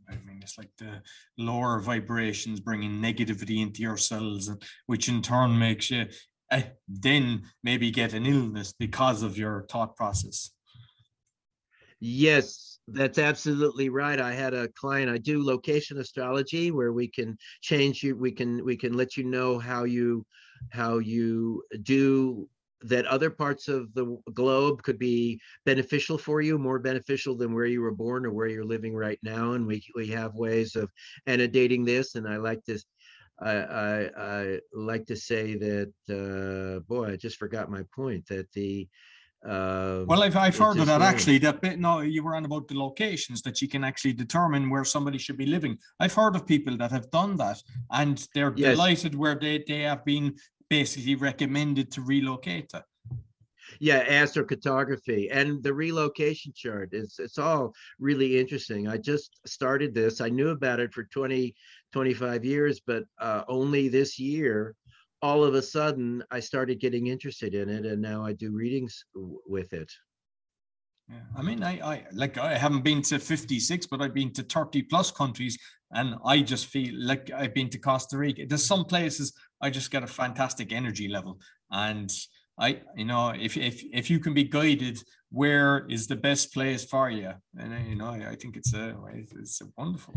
I 0.08 0.12
mean, 0.26 0.40
it's 0.42 0.58
like 0.58 0.70
the 0.78 1.02
lower 1.38 1.80
vibrations 1.80 2.60
bringing 2.60 3.02
negativity 3.02 3.62
into 3.62 3.82
your 3.82 3.98
cells, 3.98 4.52
which 4.86 5.10
in 5.10 5.22
turn 5.22 5.58
makes 5.58 5.90
you 5.90 6.06
uh, 6.52 6.62
then 6.88 7.44
maybe 7.64 7.90
get 7.90 8.14
an 8.14 8.26
illness 8.26 8.74
because 8.78 9.24
of 9.24 9.38
your 9.38 9.66
thought 9.70 9.96
process. 9.96 10.52
Yes, 12.00 12.75
that's 12.88 13.18
absolutely 13.18 13.90
right. 13.90 14.20
I 14.20 14.34
had 14.34 14.54
a 14.54 14.68
client, 14.70 15.10
I 15.10 15.18
do 15.18 15.44
location 15.44 15.98
astrology 15.98 16.72
where 16.72 16.94
we 16.94 17.08
can 17.08 17.38
change 17.62 18.04
you, 18.04 18.16
we 18.16 18.32
can 18.32 18.64
we 18.64 18.78
can 18.78 18.94
let 18.94 19.18
you 19.18 19.24
know 19.24 19.58
how 19.58 19.86
you 19.86 20.26
how 20.70 21.00
you 21.00 21.64
do 21.82 22.48
that 22.82 23.06
other 23.08 23.30
parts 23.32 23.68
of 23.68 23.92
the 23.96 24.18
globe 24.34 24.84
could 24.84 25.00
be 25.00 25.40
beneficial 25.66 26.18
for 26.18 26.42
you, 26.42 26.58
more 26.58 26.78
beneficial 26.78 27.36
than 27.36 27.54
where 27.54 27.66
you 27.66 27.82
were 27.82 27.92
born 27.92 28.26
or 28.26 28.32
where 28.32 28.48
you're 28.48 28.66
living 28.66 28.94
right 28.94 29.20
now. 29.24 29.54
And 29.54 29.66
we 29.66 29.84
we 29.96 30.08
have 30.10 30.36
ways 30.36 30.76
of 30.76 30.92
annotating 31.26 31.86
this. 31.86 32.16
And 32.16 32.28
I 32.28 32.38
like 32.38 32.64
this. 32.66 32.86
I, 33.40 33.52
I, 33.52 34.10
I 34.18 34.60
like 34.74 35.06
to 35.08 35.16
say 35.16 35.56
that 35.56 35.92
uh, 36.10 36.80
boy, 36.88 37.12
I 37.12 37.16
just 37.18 37.38
forgot 37.38 37.70
my 37.70 37.84
point 37.94 38.28
that 38.28 38.52
the 38.54 38.88
uh, 39.46 40.04
well, 40.08 40.24
I've, 40.24 40.36
I've 40.36 40.58
heard 40.58 40.80
of 40.80 40.88
that 40.88 41.02
actually. 41.02 41.38
That 41.38 41.62
bit, 41.62 41.80
no, 41.80 42.00
you 42.00 42.24
were 42.24 42.36
on 42.36 42.46
about 42.46 42.68
the 42.68 42.78
locations 42.78 43.42
that 43.44 43.62
you 43.62 43.68
can 43.68 43.84
actually 43.84 44.14
determine 44.14 44.70
where 44.70 44.84
somebody 44.84 45.20
should 45.20 45.38
be 45.38 45.46
living. 45.46 45.78
I've 46.00 46.14
heard 46.14 46.36
of 46.36 46.48
people 46.48 46.76
that 46.78 46.92
have 46.92 47.12
done 47.12 47.36
that, 47.38 47.62
and 47.92 48.28
they're 48.34 48.54
yes. 48.56 48.72
delighted 48.72 49.14
where 49.14 49.36
they 49.36 49.64
they 49.68 49.82
have 49.82 50.04
been 50.04 50.36
basically 50.70 51.16
recommended 51.16 51.92
to 51.92 52.02
relocate. 52.02 52.70
To. 52.70 52.84
Yeah, 53.80 54.04
astrocartography 54.06 55.28
and 55.32 55.62
the 55.62 55.74
relocation 55.74 56.54
chart 56.56 56.90
is 56.94 57.16
it's 57.20 57.38
all 57.38 57.74
really 58.00 58.40
interesting. 58.40 58.88
I 58.88 58.98
just 58.98 59.40
started 59.46 59.94
this. 59.94 60.22
I 60.22 60.30
knew 60.30 60.50
about 60.50 60.80
it 60.80 60.94
for 60.94 61.04
20, 61.04 61.54
25 61.92 62.46
years, 62.46 62.82
but 62.86 63.04
uh, 63.20 63.44
only 63.48 63.90
this 63.90 64.18
year 64.18 64.76
all 65.22 65.44
of 65.44 65.56
a 65.56 65.62
sudden 65.62 66.24
I 66.32 66.40
started 66.40 66.80
getting 66.80 67.08
interested 67.08 67.54
in 67.56 67.70
it, 67.70 67.86
and 67.86 68.02
now 68.02 68.26
I 68.26 68.34
do 68.34 68.52
readings 68.52 69.06
with 69.14 69.74
it. 69.74 69.92
Yeah, 71.10 71.20
I 71.38 71.42
mean, 71.44 71.62
I, 71.62 71.80
I 71.80 72.06
like 72.14 72.38
I 72.38 72.58
haven't 72.58 72.84
been 72.84 73.02
to 73.04 73.20
56, 73.20 73.86
but 73.88 74.02
I've 74.02 74.14
been 74.14 74.34
to 74.34 74.44
30 74.44 74.84
plus 74.84 75.12
countries, 75.12 75.58
and 75.92 76.16
I 76.26 76.42
just 76.42 76.68
feel 76.68 76.94
like 76.98 77.30
I've 77.32 77.54
been 77.54 77.70
to 77.70 77.78
Costa 77.78 78.18
Rica. 78.18 78.46
There's 78.48 78.66
some 78.66 78.86
places 78.86 79.34
I 79.62 79.70
just 79.70 79.92
get 79.92 80.04
a 80.04 80.08
fantastic 80.08 80.72
energy 80.72 81.08
level, 81.08 81.40
and 81.72 82.12
I, 82.58 82.82
you 82.96 83.06
know, 83.06 83.30
if 83.30 83.56
if 83.56 83.84
if 83.94 84.10
you 84.10 84.20
can 84.20 84.34
be 84.34 84.46
guided, 84.46 84.98
where 85.30 85.86
is 85.90 86.08
the 86.08 86.16
best 86.16 86.54
place 86.54 86.84
for 86.84 87.10
you? 87.10 87.34
And 87.58 87.74
uh, 87.74 87.78
you 87.88 87.96
know, 87.96 88.10
I 88.10 88.36
think 88.36 88.58
it's 88.58 88.74
a 88.74 88.96
it's 89.36 89.62
a 89.62 89.66
wonderful. 89.78 90.16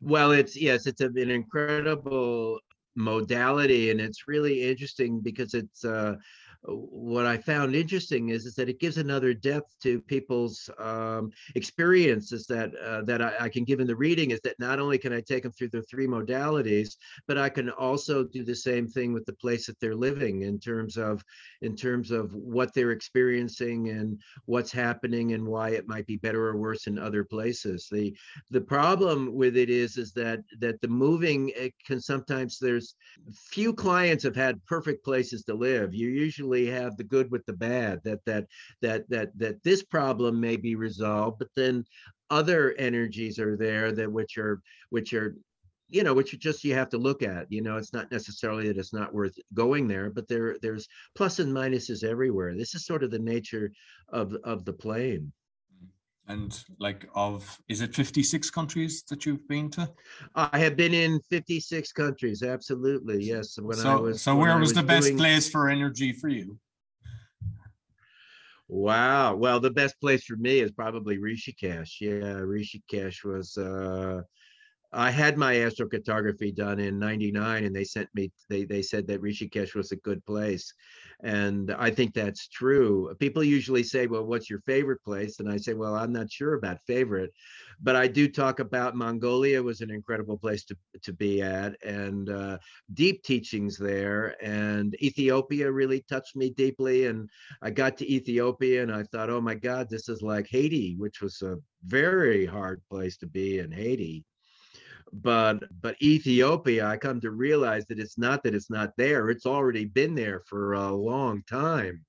Well, 0.00 0.32
it's 0.32 0.56
yes, 0.56 0.86
it's 0.86 1.00
an 1.00 1.16
incredible 1.16 2.60
modality 2.94 3.90
and 3.90 4.00
it's 4.00 4.28
really 4.28 4.62
interesting 4.62 5.20
because 5.20 5.54
it's 5.54 5.84
uh, 5.84 6.16
what 6.64 7.26
I 7.26 7.38
found 7.38 7.74
interesting 7.74 8.28
is, 8.28 8.46
is 8.46 8.54
that 8.54 8.68
it 8.68 8.78
gives 8.78 8.96
another 8.96 9.34
depth 9.34 9.74
to 9.82 10.00
people's 10.02 10.70
um, 10.78 11.32
experiences 11.56 12.46
that 12.46 12.72
uh, 12.76 13.02
that 13.02 13.20
I, 13.20 13.32
I, 13.40 13.48
can 13.48 13.64
give 13.64 13.80
in 13.80 13.86
the 13.88 13.96
reading 13.96 14.30
is 14.30 14.40
that 14.44 14.58
not 14.60 14.78
only 14.78 14.96
can 14.96 15.12
I 15.12 15.20
take 15.20 15.42
them 15.42 15.50
through 15.52 15.70
the 15.70 15.82
three 15.82 16.06
modalities, 16.06 16.96
but 17.26 17.36
I 17.36 17.48
can 17.48 17.70
also 17.70 18.22
do 18.22 18.44
the 18.44 18.54
same 18.54 18.86
thing 18.86 19.12
with 19.12 19.26
the 19.26 19.32
place 19.32 19.66
that 19.66 19.78
they're 19.80 19.96
living 19.96 20.42
in 20.42 20.60
terms 20.60 20.96
of 20.96 21.24
in 21.62 21.74
terms 21.74 22.12
of 22.12 22.32
what 22.32 22.72
they're 22.74 22.92
experiencing 22.92 23.88
and 23.88 24.20
what's 24.44 24.70
happening 24.70 25.32
and 25.32 25.44
why 25.44 25.70
it 25.70 25.88
might 25.88 26.06
be 26.06 26.16
better 26.16 26.46
or 26.46 26.56
worse 26.56 26.86
in 26.86 26.96
other 26.96 27.24
places. 27.24 27.88
The 27.90 28.16
the 28.50 28.60
problem 28.60 29.34
with 29.34 29.56
it 29.56 29.68
is 29.68 29.96
is 29.96 30.12
that 30.12 30.40
that 30.60 30.80
the 30.80 30.88
moving 30.88 31.50
can 31.84 32.00
sometimes 32.00 32.60
there's 32.60 32.94
few 33.34 33.72
clients 33.72 34.22
have 34.22 34.36
had 34.36 34.64
perfect 34.66 35.04
places 35.04 35.42
to 35.44 35.54
live. 35.54 35.92
You 35.92 36.08
usually 36.08 36.51
have 36.60 36.96
the 36.96 37.04
good 37.04 37.30
with 37.30 37.44
the 37.46 37.52
bad 37.52 38.00
that 38.04 38.24
that 38.26 38.46
that 38.80 39.08
that 39.08 39.36
that 39.38 39.62
this 39.62 39.82
problem 39.82 40.40
may 40.40 40.56
be 40.56 40.74
resolved 40.74 41.38
but 41.38 41.48
then 41.56 41.84
other 42.30 42.74
energies 42.78 43.38
are 43.38 43.56
there 43.56 43.92
that 43.92 44.10
which 44.10 44.38
are 44.38 44.60
which 44.90 45.12
are 45.12 45.36
you 45.88 46.02
know 46.02 46.14
which 46.14 46.38
just 46.38 46.64
you 46.64 46.74
have 46.74 46.88
to 46.88 46.96
look 46.96 47.22
at 47.22 47.46
you 47.50 47.60
know 47.60 47.76
it's 47.76 47.92
not 47.92 48.10
necessarily 48.10 48.66
that 48.66 48.78
it's 48.78 48.94
not 48.94 49.12
worth 49.12 49.38
going 49.52 49.86
there 49.86 50.08
but 50.08 50.26
there 50.26 50.56
there's 50.62 50.88
plus 51.14 51.38
and 51.38 51.52
minuses 51.52 52.02
everywhere. 52.02 52.54
This 52.54 52.74
is 52.74 52.86
sort 52.86 53.04
of 53.04 53.10
the 53.10 53.18
nature 53.18 53.70
of 54.08 54.34
of 54.44 54.64
the 54.64 54.72
plane 54.72 55.32
and 56.28 56.64
like 56.78 57.08
of 57.14 57.58
is 57.68 57.80
it 57.80 57.94
56 57.94 58.50
countries 58.50 59.02
that 59.08 59.26
you've 59.26 59.46
been 59.48 59.70
to 59.70 59.90
i 60.34 60.58
have 60.58 60.76
been 60.76 60.94
in 60.94 61.20
56 61.30 61.92
countries 61.92 62.42
absolutely 62.42 63.22
yes 63.22 63.58
when 63.58 63.76
so, 63.76 63.90
i 63.90 63.94
was 63.96 64.22
so 64.22 64.36
where 64.36 64.56
was, 64.58 64.68
was, 64.68 64.74
the 64.74 64.82
best 64.82 65.08
doing... 65.08 65.18
place 65.18 65.50
for 65.50 65.68
energy 65.68 66.12
for 66.12 66.28
you 66.28 66.58
wow 68.68 69.34
well 69.34 69.58
the 69.58 69.70
best 69.70 70.00
place 70.00 70.24
for 70.24 70.36
me 70.36 70.60
is 70.60 70.70
probably 70.70 71.18
rishikesh 71.18 72.00
yeah 72.00 72.38
rishikesh 72.40 73.24
was 73.24 73.56
uh 73.56 74.22
I 74.94 75.10
had 75.10 75.38
my 75.38 75.54
astrocartography 75.54 76.54
done 76.54 76.78
in 76.78 76.98
99 76.98 77.64
and 77.64 77.74
they 77.74 77.84
sent 77.84 78.10
me, 78.14 78.30
they, 78.50 78.64
they 78.64 78.82
said 78.82 79.06
that 79.06 79.22
Rishikesh 79.22 79.74
was 79.74 79.90
a 79.90 79.96
good 79.96 80.24
place. 80.26 80.72
And 81.22 81.70
I 81.78 81.90
think 81.90 82.14
that's 82.14 82.48
true. 82.48 83.14
People 83.20 83.44
usually 83.44 83.84
say, 83.84 84.08
well, 84.08 84.24
what's 84.24 84.50
your 84.50 84.60
favorite 84.60 85.02
place? 85.04 85.38
And 85.38 85.48
I 85.48 85.56
say, 85.56 85.72
well, 85.72 85.94
I'm 85.94 86.12
not 86.12 86.32
sure 86.32 86.54
about 86.54 86.78
favorite, 86.84 87.32
but 87.80 87.94
I 87.94 88.08
do 88.08 88.26
talk 88.26 88.58
about 88.58 88.96
Mongolia 88.96 89.62
was 89.62 89.82
an 89.82 89.90
incredible 89.90 90.36
place 90.36 90.64
to, 90.64 90.76
to 91.02 91.12
be 91.12 91.40
at 91.40 91.76
and 91.84 92.28
uh, 92.28 92.58
deep 92.94 93.22
teachings 93.22 93.78
there. 93.78 94.34
And 94.42 94.96
Ethiopia 95.00 95.70
really 95.70 96.04
touched 96.08 96.34
me 96.34 96.50
deeply. 96.50 97.06
And 97.06 97.28
I 97.62 97.70
got 97.70 97.96
to 97.98 98.12
Ethiopia 98.12 98.82
and 98.82 98.92
I 98.92 99.04
thought, 99.04 99.30
oh 99.30 99.40
my 99.40 99.54
God, 99.54 99.88
this 99.88 100.08
is 100.08 100.22
like 100.22 100.48
Haiti, 100.50 100.96
which 100.98 101.20
was 101.20 101.40
a 101.42 101.58
very 101.84 102.44
hard 102.44 102.82
place 102.90 103.16
to 103.18 103.26
be 103.26 103.60
in 103.60 103.70
Haiti 103.70 104.24
but 105.12 105.62
but 105.80 106.00
ethiopia 106.02 106.86
i 106.86 106.96
come 106.96 107.20
to 107.20 107.30
realize 107.30 107.84
that 107.86 107.98
it's 107.98 108.16
not 108.16 108.42
that 108.42 108.54
it's 108.54 108.70
not 108.70 108.92
there 108.96 109.28
it's 109.28 109.46
already 109.46 109.84
been 109.84 110.14
there 110.14 110.40
for 110.46 110.72
a 110.74 110.92
long 110.92 111.42
time. 111.48 112.04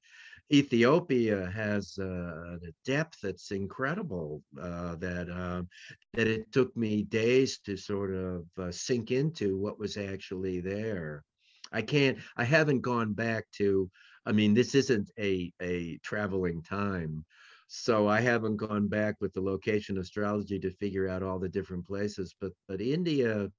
Ethiopia 0.52 1.50
has 1.50 1.98
uh, 1.98 2.58
a 2.62 2.72
depth 2.86 3.22
that's 3.22 3.50
incredible 3.52 4.44
uh, 4.62 4.94
that 4.96 5.28
uh, 5.30 5.64
that 6.14 6.28
it 6.28 6.52
took 6.52 6.76
me 6.78 7.04
days 7.04 7.60
to 7.60 7.76
sort 7.76 8.14
of 8.14 8.46
uh, 8.60 8.72
sink 8.72 9.10
into 9.10 9.58
what 9.58 9.80
was 9.80 9.98
actually 9.98 10.60
there. 10.60 11.24
I 11.72 11.82
can't 11.82 12.20
i 12.38 12.44
haven't 12.44 12.82
gone 12.82 13.14
back 13.14 13.46
to 13.54 13.90
i 14.26 14.32
mean 14.32 14.54
this 14.54 14.76
isn't 14.76 15.10
a 15.20 15.52
a 15.62 15.98
traveling 16.04 16.62
time 16.62 17.26
so 17.76 18.08
I 18.08 18.22
haven't 18.22 18.58
gone 18.58 18.88
back 18.88 19.16
with 19.20 19.34
the 19.34 19.42
location 19.42 19.98
astrology 19.98 20.60
to 20.60 20.70
figure 20.70 21.10
out 21.10 21.24
all 21.24 21.40
the 21.40 21.50
different 21.50 21.88
places. 21.88 22.36
But 22.40 22.52
but 22.68 22.82
India, 22.82 23.50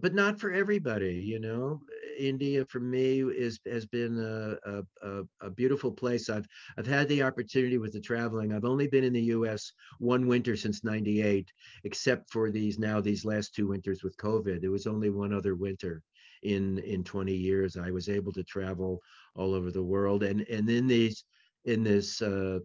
but 0.00 0.14
not 0.14 0.38
for 0.38 0.52
everybody. 0.52 1.14
You 1.14 1.40
know, 1.40 1.80
India 2.16 2.64
for 2.66 2.78
me 2.78 3.20
is 3.20 3.58
has 3.66 3.84
been 3.84 4.16
a, 4.64 4.82
a, 5.02 5.22
a 5.40 5.50
beautiful 5.50 5.90
place. 5.90 6.30
I've 6.30 6.46
I've 6.78 6.86
had 6.86 7.08
the 7.08 7.24
opportunity 7.24 7.78
with 7.78 7.92
the 7.92 8.00
traveling. 8.00 8.52
I've 8.52 8.64
only 8.64 8.86
been 8.86 9.02
in 9.02 9.12
the 9.12 9.34
U.S. 9.36 9.72
one 9.98 10.28
winter 10.28 10.54
since 10.54 10.84
'98, 10.84 11.50
except 11.82 12.30
for 12.30 12.52
these 12.52 12.78
now 12.78 13.00
these 13.00 13.24
last 13.24 13.56
two 13.56 13.66
winters 13.66 14.04
with 14.04 14.16
COVID. 14.18 14.60
There 14.60 14.70
was 14.70 14.86
only 14.86 15.10
one 15.10 15.32
other 15.32 15.56
winter 15.56 16.00
in 16.44 16.78
in 16.78 17.02
20 17.02 17.34
years. 17.34 17.76
I 17.76 17.90
was 17.90 18.08
able 18.08 18.32
to 18.34 18.44
travel 18.44 19.00
all 19.34 19.52
over 19.52 19.72
the 19.72 19.82
world, 19.82 20.22
and 20.22 20.42
and 20.42 20.70
in 20.70 20.86
these 20.86 21.24
in 21.64 21.82
this 21.82 22.22
uh, 22.22 22.60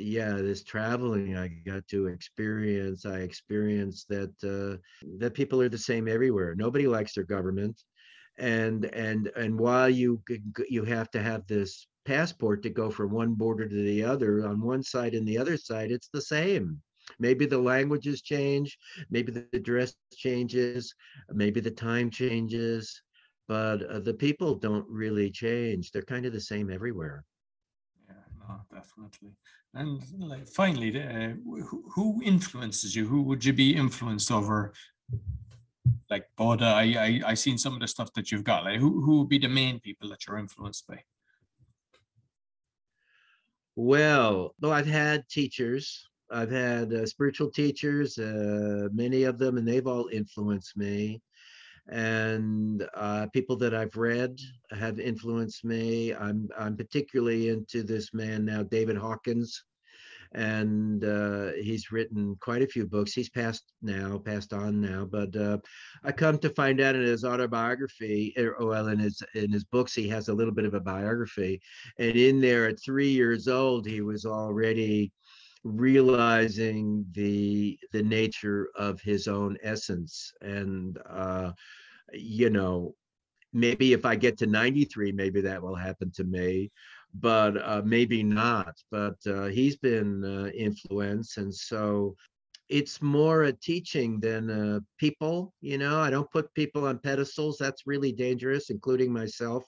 yeah 0.00 0.32
this 0.32 0.64
traveling 0.64 1.36
i 1.36 1.48
got 1.66 1.86
to 1.88 2.06
experience 2.06 3.04
i 3.04 3.18
experienced 3.18 4.08
that 4.08 4.32
uh, 4.44 4.76
that 5.18 5.34
people 5.34 5.60
are 5.60 5.68
the 5.68 5.78
same 5.78 6.08
everywhere. 6.08 6.54
Nobody 6.54 6.86
likes 6.86 7.14
their 7.14 7.24
government. 7.24 7.82
And 8.38 8.86
and 8.86 9.30
and 9.36 9.58
while 9.58 9.88
you 9.90 10.22
you 10.68 10.84
have 10.84 11.10
to 11.10 11.22
have 11.22 11.46
this 11.46 11.86
passport 12.06 12.62
to 12.62 12.70
go 12.70 12.90
from 12.90 13.10
one 13.10 13.34
border 13.34 13.68
to 13.68 13.82
the 13.84 14.02
other 14.02 14.46
on 14.46 14.60
one 14.62 14.82
side 14.82 15.14
and 15.14 15.26
the 15.28 15.36
other 15.38 15.56
side 15.56 15.90
it's 15.90 16.08
the 16.08 16.22
same. 16.22 16.80
Maybe 17.18 17.46
the 17.46 17.58
languages 17.58 18.22
change 18.22 18.78
maybe 19.10 19.32
the 19.32 19.60
dress 19.60 19.94
changes 20.14 20.94
maybe 21.30 21.60
the 21.60 21.70
time 21.70 22.10
changes 22.10 23.02
but 23.48 23.82
uh, 23.90 23.98
the 23.98 24.14
people 24.14 24.54
don't 24.54 24.86
really 24.88 25.30
change. 25.30 25.90
They're 25.90 26.02
kind 26.02 26.24
of 26.24 26.32
the 26.32 26.40
same 26.40 26.70
everywhere 26.70 27.24
no 28.50 28.76
definitely 28.78 29.32
and 29.74 30.02
like 30.18 30.46
finally 30.48 30.90
uh, 31.00 31.32
who, 31.44 31.84
who 31.94 32.20
influences 32.24 32.94
you 32.96 33.06
who 33.06 33.22
would 33.22 33.44
you 33.44 33.52
be 33.52 33.74
influenced 33.74 34.30
over 34.32 34.72
like 36.10 36.28
Buddha, 36.36 36.66
I, 36.66 36.82
I 36.82 37.20
I 37.30 37.34
seen 37.34 37.56
some 37.56 37.74
of 37.74 37.80
the 37.80 37.88
stuff 37.88 38.12
that 38.14 38.30
you've 38.30 38.44
got. 38.44 38.64
Like 38.64 38.80
who 38.80 39.00
who 39.00 39.20
would 39.20 39.28
be 39.28 39.38
the 39.38 39.48
main 39.48 39.80
people 39.80 40.08
that 40.10 40.26
you're 40.26 40.38
influenced 40.38 40.86
by? 40.86 41.02
Well, 43.76 44.54
well, 44.60 44.72
I've 44.72 44.86
had 44.86 45.28
teachers. 45.28 46.06
I've 46.30 46.50
had 46.50 46.92
uh, 46.92 47.06
spiritual 47.06 47.50
teachers, 47.50 48.18
uh, 48.18 48.88
many 48.92 49.24
of 49.24 49.38
them, 49.38 49.56
and 49.56 49.66
they've 49.66 49.86
all 49.86 50.08
influenced 50.12 50.76
me. 50.76 51.20
And 51.90 52.88
uh, 52.94 53.26
people 53.32 53.56
that 53.56 53.74
I've 53.74 53.96
read 53.96 54.38
have 54.70 55.00
influenced 55.00 55.64
me. 55.64 56.14
I'm 56.14 56.48
I'm 56.56 56.76
particularly 56.76 57.48
into 57.48 57.82
this 57.82 58.14
man 58.14 58.44
now, 58.44 58.62
David 58.62 58.96
Hawkins 58.96 59.64
and 60.32 61.04
uh, 61.04 61.50
he's 61.60 61.90
written 61.90 62.36
quite 62.40 62.62
a 62.62 62.66
few 62.66 62.86
books. 62.86 63.12
He's 63.12 63.28
passed 63.28 63.64
now, 63.82 64.18
passed 64.18 64.52
on 64.52 64.80
now, 64.80 65.04
but 65.04 65.34
uh, 65.34 65.58
I 66.04 66.12
come 66.12 66.38
to 66.38 66.50
find 66.50 66.80
out 66.80 66.94
in 66.94 67.02
his 67.02 67.24
autobiography, 67.24 68.32
or 68.36 68.56
er, 68.60 68.66
well, 68.66 68.88
in 68.88 68.98
his 68.98 69.22
in 69.34 69.50
his 69.52 69.64
books, 69.64 69.92
he 69.94 70.08
has 70.08 70.28
a 70.28 70.34
little 70.34 70.54
bit 70.54 70.66
of 70.66 70.74
a 70.74 70.80
biography, 70.80 71.60
and 71.98 72.16
in 72.16 72.40
there, 72.40 72.68
at 72.68 72.80
three 72.80 73.10
years 73.10 73.48
old, 73.48 73.86
he 73.86 74.02
was 74.02 74.24
already 74.24 75.12
realizing 75.64 77.04
the 77.12 77.78
the 77.92 78.02
nature 78.02 78.70
of 78.76 79.00
his 79.00 79.28
own 79.28 79.58
essence 79.62 80.32
and 80.40 80.98
uh 81.10 81.50
you 82.12 82.50
know 82.50 82.94
maybe 83.52 83.92
if 83.92 84.04
i 84.04 84.14
get 84.14 84.38
to 84.38 84.46
93 84.46 85.12
maybe 85.12 85.40
that 85.40 85.62
will 85.62 85.74
happen 85.74 86.10
to 86.12 86.24
me 86.24 86.70
but 87.14 87.56
uh, 87.62 87.82
maybe 87.84 88.22
not. 88.22 88.74
But 88.90 89.16
uh, 89.26 89.46
he's 89.46 89.76
been 89.76 90.24
uh, 90.24 90.50
influenced, 90.50 91.38
and 91.38 91.54
so 91.54 92.16
it's 92.68 93.02
more 93.02 93.44
a 93.44 93.52
teaching 93.52 94.20
than 94.20 94.50
uh, 94.50 94.80
people. 94.98 95.52
You 95.60 95.78
know, 95.78 96.00
I 96.00 96.10
don't 96.10 96.30
put 96.30 96.54
people 96.54 96.86
on 96.86 96.98
pedestals. 96.98 97.56
That's 97.58 97.86
really 97.86 98.12
dangerous, 98.12 98.70
including 98.70 99.12
myself. 99.12 99.64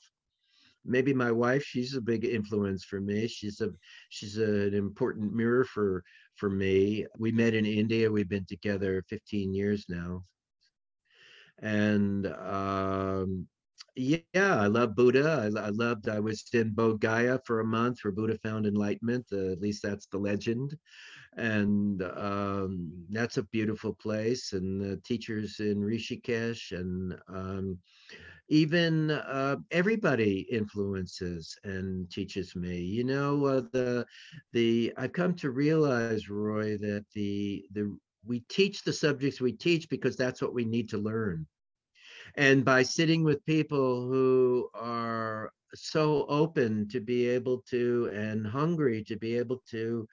Maybe 0.84 1.14
my 1.14 1.30
wife. 1.30 1.64
She's 1.64 1.94
a 1.94 2.00
big 2.00 2.24
influence 2.24 2.84
for 2.84 3.00
me. 3.00 3.26
She's 3.28 3.60
a 3.60 3.70
she's 4.08 4.38
an 4.38 4.74
important 4.74 5.34
mirror 5.34 5.64
for 5.64 6.02
for 6.36 6.50
me. 6.50 7.06
We 7.18 7.32
met 7.32 7.54
in 7.54 7.66
India. 7.66 8.10
We've 8.10 8.28
been 8.28 8.46
together 8.46 9.04
15 9.08 9.54
years 9.54 9.84
now, 9.88 10.24
and 11.62 12.26
um, 12.26 13.46
yeah, 13.96 14.20
I 14.34 14.66
love 14.66 14.96
Buddha. 14.96 15.50
I, 15.56 15.60
I, 15.60 15.68
loved, 15.68 16.08
I 16.08 16.18
was 16.18 16.44
in 16.52 16.74
Bodh 16.74 17.00
Gaya 17.00 17.38
for 17.46 17.60
a 17.60 17.64
month 17.64 17.98
where 18.02 18.12
Buddha 18.12 18.38
found 18.42 18.66
enlightenment. 18.66 19.26
Uh, 19.32 19.52
at 19.52 19.60
least 19.60 19.82
that's 19.82 20.06
the 20.06 20.18
legend. 20.18 20.76
And 21.36 22.02
um, 22.02 22.90
that's 23.10 23.36
a 23.38 23.44
beautiful 23.44 23.94
place. 23.94 24.52
And 24.52 24.80
the 24.80 24.96
teachers 24.98 25.60
in 25.60 25.78
Rishikesh 25.80 26.72
and 26.78 27.16
um, 27.28 27.78
even 28.48 29.10
uh, 29.10 29.56
everybody 29.70 30.46
influences 30.50 31.56
and 31.64 32.10
teaches 32.10 32.54
me. 32.56 32.78
You 32.80 33.04
know, 33.04 33.44
uh, 33.46 33.62
the 33.72 34.06
the 34.52 34.92
I've 34.96 35.12
come 35.12 35.34
to 35.36 35.50
realize, 35.50 36.28
Roy, 36.28 36.76
that 36.78 37.04
the 37.14 37.64
the 37.72 37.96
we 38.26 38.40
teach 38.48 38.82
the 38.82 38.92
subjects 38.92 39.40
we 39.40 39.52
teach 39.52 39.88
because 39.88 40.16
that's 40.16 40.40
what 40.40 40.54
we 40.54 40.64
need 40.64 40.88
to 40.90 40.98
learn. 40.98 41.46
And 42.36 42.64
by 42.64 42.82
sitting 42.82 43.24
with 43.24 43.44
people 43.44 44.06
who 44.06 44.68
are 44.74 45.50
so 45.74 46.26
open 46.28 46.88
to 46.88 47.00
be 47.00 47.26
able 47.28 47.62
to 47.70 48.10
and 48.12 48.46
hungry 48.46 49.02
to 49.04 49.16
be 49.16 49.36
able 49.36 49.62
to 49.70 50.06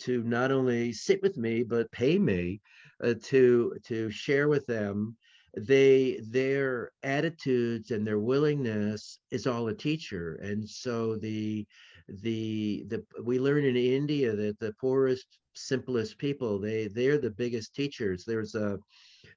to 0.00 0.22
not 0.24 0.50
only 0.50 0.92
sit 0.92 1.22
with 1.22 1.36
me 1.36 1.62
but 1.62 1.90
pay 1.92 2.18
me 2.18 2.60
uh, 3.04 3.14
to 3.22 3.74
to 3.84 4.10
share 4.10 4.48
with 4.48 4.66
them 4.66 5.16
they 5.56 6.20
their 6.28 6.92
attitudes 7.02 7.90
and 7.90 8.06
their 8.06 8.18
willingness 8.18 9.18
is 9.30 9.46
all 9.46 9.68
a 9.68 9.74
teacher. 9.74 10.38
And 10.42 10.68
so 10.68 11.16
the 11.16 11.66
the 12.08 12.84
the 12.88 13.04
we 13.24 13.40
learn 13.40 13.64
in 13.64 13.74
india 13.74 14.36
that 14.36 14.56
the 14.60 14.72
poorest 14.80 15.26
simplest 15.56 16.18
people. 16.18 16.58
They 16.58 16.88
they're 16.88 17.18
the 17.18 17.30
biggest 17.30 17.74
teachers. 17.74 18.24
There's 18.24 18.54
a 18.54 18.78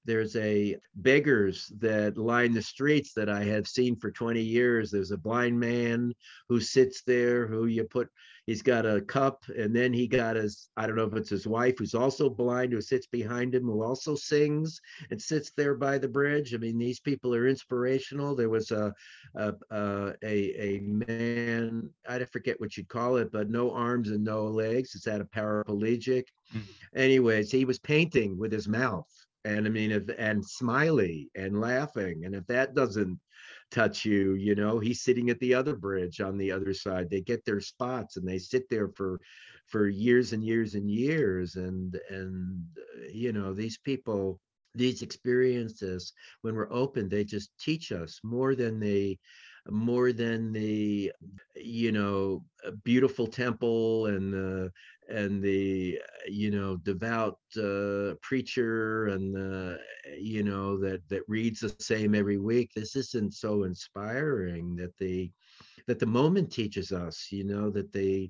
there's 0.05 0.35
a 0.35 0.77
beggars 0.95 1.71
that 1.79 2.17
line 2.17 2.53
the 2.53 2.61
streets 2.61 3.13
that 3.13 3.29
I 3.29 3.43
have 3.43 3.67
seen 3.67 3.95
for 3.95 4.11
20 4.11 4.41
years. 4.41 4.91
There's 4.91 5.11
a 5.11 5.17
blind 5.17 5.59
man 5.59 6.13
who 6.47 6.59
sits 6.59 7.03
there 7.03 7.47
who 7.47 7.65
you 7.65 7.83
put 7.83 8.09
he's 8.49 8.63
got 8.63 8.83
a 8.83 8.99
cup 9.01 9.43
and 9.55 9.75
then 9.75 9.93
he 9.93 10.07
got 10.07 10.35
his 10.35 10.69
i 10.75 10.87
don't 10.87 10.95
know 10.95 11.03
if 11.03 11.13
it's 11.13 11.29
his 11.29 11.45
wife 11.45 11.75
who's 11.77 11.93
also 11.93 12.27
blind 12.31 12.73
who 12.73 12.81
sits 12.81 13.05
behind 13.05 13.53
him 13.53 13.65
who 13.65 13.83
also 13.83 14.15
sings 14.15 14.81
and 15.11 15.21
sits 15.21 15.51
there 15.55 15.75
by 15.75 15.99
the 15.99 16.07
bridge. 16.07 16.55
I 16.55 16.57
mean 16.57 16.79
these 16.79 16.99
people 16.99 17.35
are 17.35 17.47
inspirational. 17.47 18.35
There 18.35 18.49
was 18.49 18.71
a 18.71 18.91
a 19.35 19.53
a, 19.71 20.15
a 20.23 20.79
man 20.79 21.89
i 22.07 22.23
forget 22.25 22.59
what 22.59 22.75
you'd 22.75 22.87
call 22.87 23.17
it 23.17 23.31
but 23.31 23.51
no 23.51 23.71
arms 23.71 24.09
and 24.09 24.23
no 24.23 24.45
legs. 24.45 24.95
Is 24.95 25.03
that 25.03 25.21
a 25.21 25.25
paraplegic. 25.25 26.23
Mm-hmm. 26.49 26.97
anyways 26.97 27.51
he 27.51 27.63
was 27.65 27.77
painting 27.77 28.35
with 28.35 28.51
his 28.51 28.67
mouth 28.67 29.05
and 29.45 29.65
I 29.65 29.69
mean, 29.69 29.91
if 29.91 30.03
and 30.17 30.45
smiley 30.45 31.29
and 31.35 31.59
laughing, 31.59 32.25
and 32.25 32.35
if 32.35 32.45
that 32.47 32.75
doesn't 32.75 33.19
touch 33.71 34.05
you, 34.05 34.33
you 34.33 34.55
know, 34.55 34.79
he's 34.79 35.03
sitting 35.03 35.29
at 35.29 35.39
the 35.39 35.53
other 35.53 35.75
bridge 35.75 36.21
on 36.21 36.37
the 36.37 36.51
other 36.51 36.73
side. 36.73 37.09
They 37.09 37.21
get 37.21 37.45
their 37.45 37.61
spots 37.61 38.17
and 38.17 38.27
they 38.27 38.39
sit 38.39 38.63
there 38.69 38.89
for 38.89 39.19
for 39.67 39.87
years 39.87 40.33
and 40.33 40.43
years 40.43 40.75
and 40.75 40.89
years, 40.89 41.55
and 41.55 41.99
and 42.09 42.63
you 43.11 43.31
know, 43.31 43.53
these 43.53 43.77
people, 43.77 44.39
these 44.75 45.01
experiences, 45.01 46.13
when 46.41 46.55
we're 46.55 46.71
open, 46.73 47.07
they 47.09 47.23
just 47.23 47.51
teach 47.59 47.91
us 47.91 48.19
more 48.23 48.55
than 48.55 48.79
the 48.79 49.17
more 49.69 50.11
than 50.11 50.51
the 50.51 51.11
you 51.55 51.91
know 51.91 52.43
beautiful 52.83 53.27
temple 53.27 54.07
and 54.07 54.33
the 54.33 54.71
and 55.09 55.41
the 55.41 55.99
you 56.27 56.51
know 56.51 56.77
devout 56.77 57.39
uh, 57.57 58.13
preacher 58.21 59.07
and 59.07 59.33
the 59.33 59.79
you 60.17 60.43
know 60.43 60.77
that 60.77 61.01
that 61.09 61.21
reads 61.27 61.59
the 61.59 61.75
same 61.79 62.13
every 62.13 62.37
week 62.37 62.71
this 62.73 62.95
isn't 62.95 63.33
so 63.33 63.63
inspiring 63.63 64.75
that 64.75 64.95
the 64.97 65.31
that 65.87 65.99
the 65.99 66.05
moment 66.05 66.51
teaches 66.51 66.91
us 66.91 67.27
you 67.31 67.43
know 67.43 67.69
that 67.69 67.91
they 67.91 68.29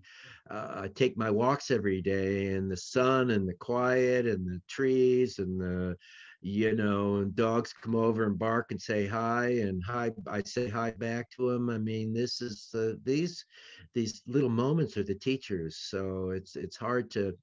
uh, 0.49 0.81
I 0.83 0.87
take 0.87 1.17
my 1.17 1.29
walks 1.29 1.69
every 1.69 2.01
day 2.01 2.53
and 2.53 2.71
the 2.71 2.77
sun 2.77 3.31
and 3.31 3.47
the 3.47 3.53
quiet 3.53 4.25
and 4.25 4.47
the 4.47 4.61
trees 4.67 5.39
and 5.39 5.59
the 5.59 5.97
you 6.41 6.73
know, 6.75 7.17
and 7.17 7.35
dogs 7.35 7.73
come 7.73 7.95
over 7.95 8.23
and 8.25 8.37
bark 8.39 8.71
and 8.71 8.81
say 8.81 9.07
hi, 9.07 9.47
and 9.61 9.83
hi, 9.85 10.11
I 10.27 10.41
say 10.43 10.69
hi 10.69 10.91
back 10.91 11.29
to 11.31 11.49
them. 11.51 11.69
I 11.69 11.77
mean, 11.77 12.13
this 12.13 12.41
is 12.41 12.69
uh, 12.73 12.93
these 13.03 13.45
these 13.93 14.21
little 14.27 14.49
moments 14.49 14.97
are 14.97 15.03
the 15.03 15.15
teachers. 15.15 15.77
So 15.77 16.31
it's 16.31 16.55
it's 16.55 16.77
hard 16.77 17.11
to, 17.11 17.33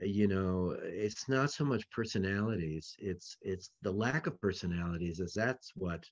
you 0.00 0.26
know, 0.28 0.76
it's 0.82 1.28
not 1.28 1.50
so 1.50 1.64
much 1.64 1.88
personalities. 1.90 2.96
It's 2.98 3.36
it's 3.42 3.70
the 3.82 3.92
lack 3.92 4.26
of 4.26 4.40
personalities 4.40 5.20
as 5.20 5.34
that's 5.34 5.72
what 5.76 6.04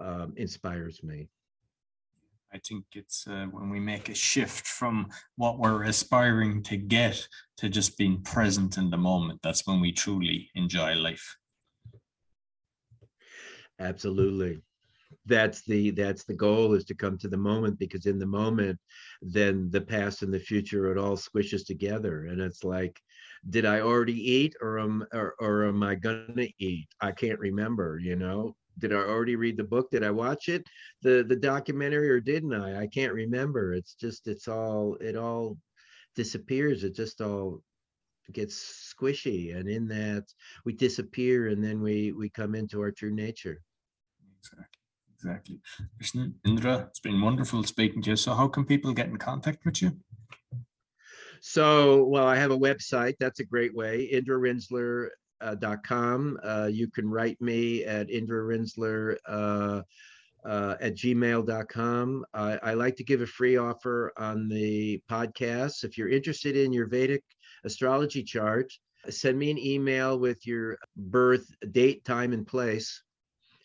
um, 0.00 0.34
inspires 0.36 1.02
me. 1.02 1.28
I 2.54 2.58
think 2.58 2.84
it's 2.92 3.26
uh, 3.26 3.46
when 3.50 3.68
we 3.68 3.80
make 3.80 4.08
a 4.08 4.14
shift 4.14 4.68
from 4.68 5.08
what 5.34 5.58
we're 5.58 5.82
aspiring 5.82 6.62
to 6.64 6.76
get 6.76 7.26
to 7.56 7.68
just 7.68 7.98
being 7.98 8.22
present 8.22 8.78
in 8.78 8.90
the 8.90 8.96
moment. 8.96 9.40
That's 9.42 9.66
when 9.66 9.80
we 9.80 9.90
truly 9.90 10.50
enjoy 10.54 10.94
life. 10.94 11.36
Absolutely. 13.80 14.62
That's 15.26 15.62
the 15.64 15.90
that's 15.90 16.24
the 16.24 16.34
goal 16.34 16.74
is 16.74 16.84
to 16.84 16.94
come 16.94 17.18
to 17.18 17.28
the 17.28 17.36
moment 17.36 17.76
because 17.80 18.06
in 18.06 18.20
the 18.20 18.26
moment, 18.26 18.78
then 19.20 19.68
the 19.70 19.80
past 19.80 20.22
and 20.22 20.32
the 20.32 20.38
future 20.38 20.92
it 20.92 20.98
all 20.98 21.16
squishes 21.16 21.66
together 21.66 22.26
and 22.26 22.40
it's 22.40 22.62
like, 22.62 23.00
did 23.50 23.64
I 23.64 23.80
already 23.80 24.30
eat 24.32 24.54
or 24.60 24.78
am 24.78 25.04
or, 25.12 25.34
or 25.40 25.64
am 25.66 25.82
I 25.82 25.96
gonna 25.96 26.46
eat? 26.60 26.86
I 27.00 27.10
can't 27.10 27.40
remember, 27.40 27.98
you 28.00 28.14
know. 28.14 28.54
Did 28.78 28.92
I 28.92 28.96
already 28.96 29.36
read 29.36 29.56
the 29.56 29.64
book? 29.64 29.90
Did 29.90 30.02
I 30.04 30.10
watch 30.10 30.48
it, 30.48 30.66
the 31.02 31.24
the 31.26 31.36
documentary, 31.36 32.10
or 32.10 32.20
didn't 32.20 32.54
I? 32.54 32.82
I 32.82 32.86
can't 32.86 33.12
remember. 33.12 33.74
It's 33.74 33.94
just 33.94 34.26
it's 34.26 34.48
all 34.48 34.96
it 35.00 35.16
all 35.16 35.58
disappears. 36.16 36.84
It 36.84 36.94
just 36.94 37.20
all 37.20 37.62
gets 38.32 38.94
squishy 38.98 39.54
and 39.54 39.68
in 39.68 39.86
that 39.86 40.24
we 40.64 40.72
disappear 40.72 41.48
and 41.48 41.62
then 41.62 41.82
we 41.82 42.10
we 42.12 42.30
come 42.30 42.54
into 42.54 42.80
our 42.80 42.90
true 42.90 43.14
nature 43.14 43.60
Exactly. 44.40 44.80
Exactly. 45.14 45.60
Listen, 45.98 46.34
Indra, 46.44 46.86
it's 46.88 47.00
been 47.00 47.20
wonderful 47.20 47.64
speaking 47.64 48.02
to 48.02 48.10
you. 48.10 48.16
So, 48.16 48.34
how 48.34 48.48
can 48.48 48.64
people 48.64 48.92
get 48.92 49.08
in 49.08 49.16
contact 49.16 49.64
with 49.64 49.80
you? 49.80 49.96
so 51.46 52.04
well 52.04 52.26
i 52.26 52.36
have 52.36 52.50
a 52.50 52.58
website 52.58 53.14
that's 53.20 53.38
a 53.38 53.44
great 53.44 53.74
way 53.74 54.08
indrarinzler 54.10 55.06
uh, 55.06 55.08
dot 55.58 55.84
com. 55.84 56.38
Uh, 56.42 56.68
you 56.70 56.88
can 56.88 57.08
write 57.08 57.40
me 57.40 57.84
at 57.84 58.08
indrarinzler 58.08 59.16
uh, 59.26 59.82
uh, 60.44 60.76
at 60.80 60.94
gmail.com. 60.94 62.24
I, 62.34 62.58
I 62.62 62.74
like 62.74 62.96
to 62.96 63.04
give 63.04 63.22
a 63.22 63.26
free 63.26 63.56
offer 63.56 64.12
on 64.16 64.48
the 64.48 65.00
podcast. 65.10 65.84
If 65.84 65.96
you're 65.96 66.08
interested 66.08 66.56
in 66.56 66.72
your 66.72 66.86
Vedic 66.86 67.22
astrology 67.64 68.22
chart, 68.22 68.72
send 69.08 69.38
me 69.38 69.50
an 69.50 69.58
email 69.58 70.18
with 70.18 70.46
your 70.46 70.78
birth 70.96 71.46
date, 71.72 72.04
time, 72.04 72.32
and 72.32 72.46
place. 72.46 73.02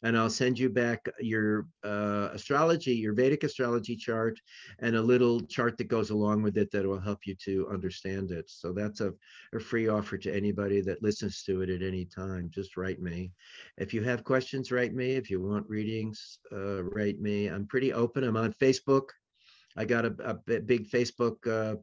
And 0.03 0.17
I'll 0.17 0.29
send 0.29 0.57
you 0.57 0.69
back 0.69 1.07
your 1.19 1.67
uh, 1.83 2.29
astrology, 2.31 2.93
your 2.93 3.13
Vedic 3.13 3.43
astrology 3.43 3.95
chart, 3.95 4.39
and 4.79 4.95
a 4.95 5.01
little 5.01 5.41
chart 5.41 5.77
that 5.77 5.89
goes 5.89 6.09
along 6.09 6.41
with 6.41 6.57
it 6.57 6.71
that 6.71 6.85
will 6.85 7.01
help 7.01 7.25
you 7.25 7.35
to 7.43 7.67
understand 7.69 8.31
it. 8.31 8.49
So 8.49 8.71
that's 8.71 9.01
a, 9.01 9.13
a 9.53 9.59
free 9.59 9.89
offer 9.89 10.17
to 10.17 10.33
anybody 10.33 10.79
that 10.81 11.03
listens 11.03 11.43
to 11.43 11.61
it 11.61 11.69
at 11.69 11.81
any 11.81 12.05
time. 12.05 12.49
Just 12.49 12.77
write 12.77 13.01
me. 13.01 13.31
If 13.77 13.93
you 13.93 14.01
have 14.03 14.23
questions, 14.23 14.71
write 14.71 14.93
me. 14.93 15.11
If 15.11 15.29
you 15.29 15.41
want 15.41 15.69
readings, 15.69 16.39
uh, 16.51 16.83
write 16.83 17.19
me. 17.19 17.47
I'm 17.47 17.67
pretty 17.67 17.91
open. 17.91 18.23
I'm 18.23 18.37
on 18.37 18.53
Facebook. 18.53 19.09
I 19.75 19.85
got 19.85 20.05
a, 20.05 20.15
a 20.23 20.33
big 20.59 20.89
Facebook 20.89 21.45
uh, 21.47 21.75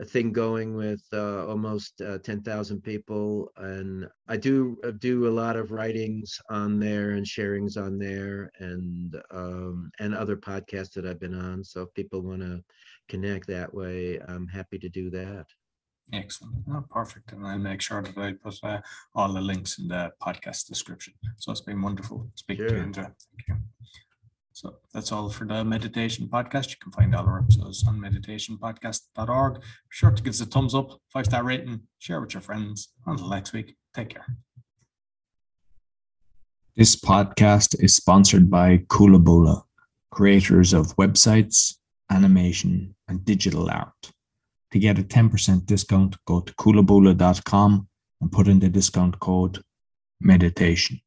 a 0.00 0.04
thing 0.04 0.32
going 0.32 0.74
with 0.74 1.02
uh, 1.12 1.46
almost 1.46 2.00
uh, 2.00 2.18
10,000 2.18 2.80
people. 2.82 3.50
And 3.56 4.06
I 4.28 4.36
do 4.36 4.76
uh, 4.84 4.92
do 4.92 5.26
a 5.26 5.30
lot 5.30 5.56
of 5.56 5.72
writings 5.72 6.38
on 6.50 6.78
there 6.78 7.10
and 7.12 7.26
sharings 7.26 7.76
on 7.76 7.98
there 7.98 8.50
and 8.60 9.20
um, 9.32 9.90
and 9.98 10.14
other 10.14 10.36
podcasts 10.36 10.92
that 10.92 11.06
I've 11.06 11.20
been 11.20 11.34
on. 11.34 11.64
So 11.64 11.82
if 11.82 11.94
people 11.94 12.22
want 12.22 12.42
to 12.42 12.62
connect 13.08 13.48
that 13.48 13.72
way, 13.74 14.20
I'm 14.28 14.46
happy 14.46 14.78
to 14.78 14.88
do 14.88 15.10
that. 15.10 15.46
Excellent. 16.12 16.54
Oh, 16.72 16.84
perfect. 16.88 17.32
And 17.32 17.46
I'll 17.46 17.58
make 17.58 17.82
sure 17.82 18.00
that 18.00 18.16
I 18.16 18.32
put 18.32 18.58
uh, 18.62 18.80
all 19.14 19.32
the 19.32 19.40
links 19.42 19.78
in 19.78 19.88
the 19.88 20.10
podcast 20.22 20.66
description. 20.66 21.12
So 21.36 21.52
it's 21.52 21.60
been 21.60 21.82
wonderful 21.82 22.30
speaking 22.34 22.66
to 22.66 22.72
you, 22.72 22.76
Sure. 22.78 22.84
Indra. 22.86 23.02
Thank 23.36 23.48
you. 23.48 23.56
So 24.58 24.74
that's 24.92 25.12
all 25.12 25.30
for 25.30 25.44
the 25.44 25.64
meditation 25.64 26.26
podcast. 26.26 26.70
You 26.70 26.76
can 26.82 26.90
find 26.90 27.14
all 27.14 27.24
our 27.26 27.38
episodes 27.38 27.84
on 27.86 28.00
meditationpodcast.org. 28.00 29.54
Be 29.54 29.60
sure 29.88 30.10
to 30.10 30.20
give 30.20 30.32
us 30.32 30.40
a 30.40 30.46
thumbs 30.46 30.74
up, 30.74 30.98
five 31.12 31.26
star 31.26 31.44
rating, 31.44 31.82
share 32.00 32.20
with 32.20 32.34
your 32.34 32.40
friends. 32.40 32.88
Until 33.06 33.28
next 33.28 33.52
week, 33.52 33.76
take 33.94 34.08
care. 34.08 34.26
This 36.76 36.96
podcast 36.96 37.80
is 37.80 37.94
sponsored 37.94 38.50
by 38.50 38.78
Coolabulla, 38.88 39.62
creators 40.10 40.72
of 40.72 40.96
websites, 40.96 41.76
animation, 42.10 42.96
and 43.06 43.24
digital 43.24 43.70
art. 43.70 44.10
To 44.72 44.80
get 44.80 44.98
a 44.98 45.04
10% 45.04 45.66
discount, 45.66 46.16
go 46.26 46.40
to 46.40 46.52
coolabulla.com 46.54 47.88
and 48.20 48.32
put 48.32 48.48
in 48.48 48.58
the 48.58 48.68
discount 48.68 49.20
code 49.20 49.62
meditation. 50.20 51.00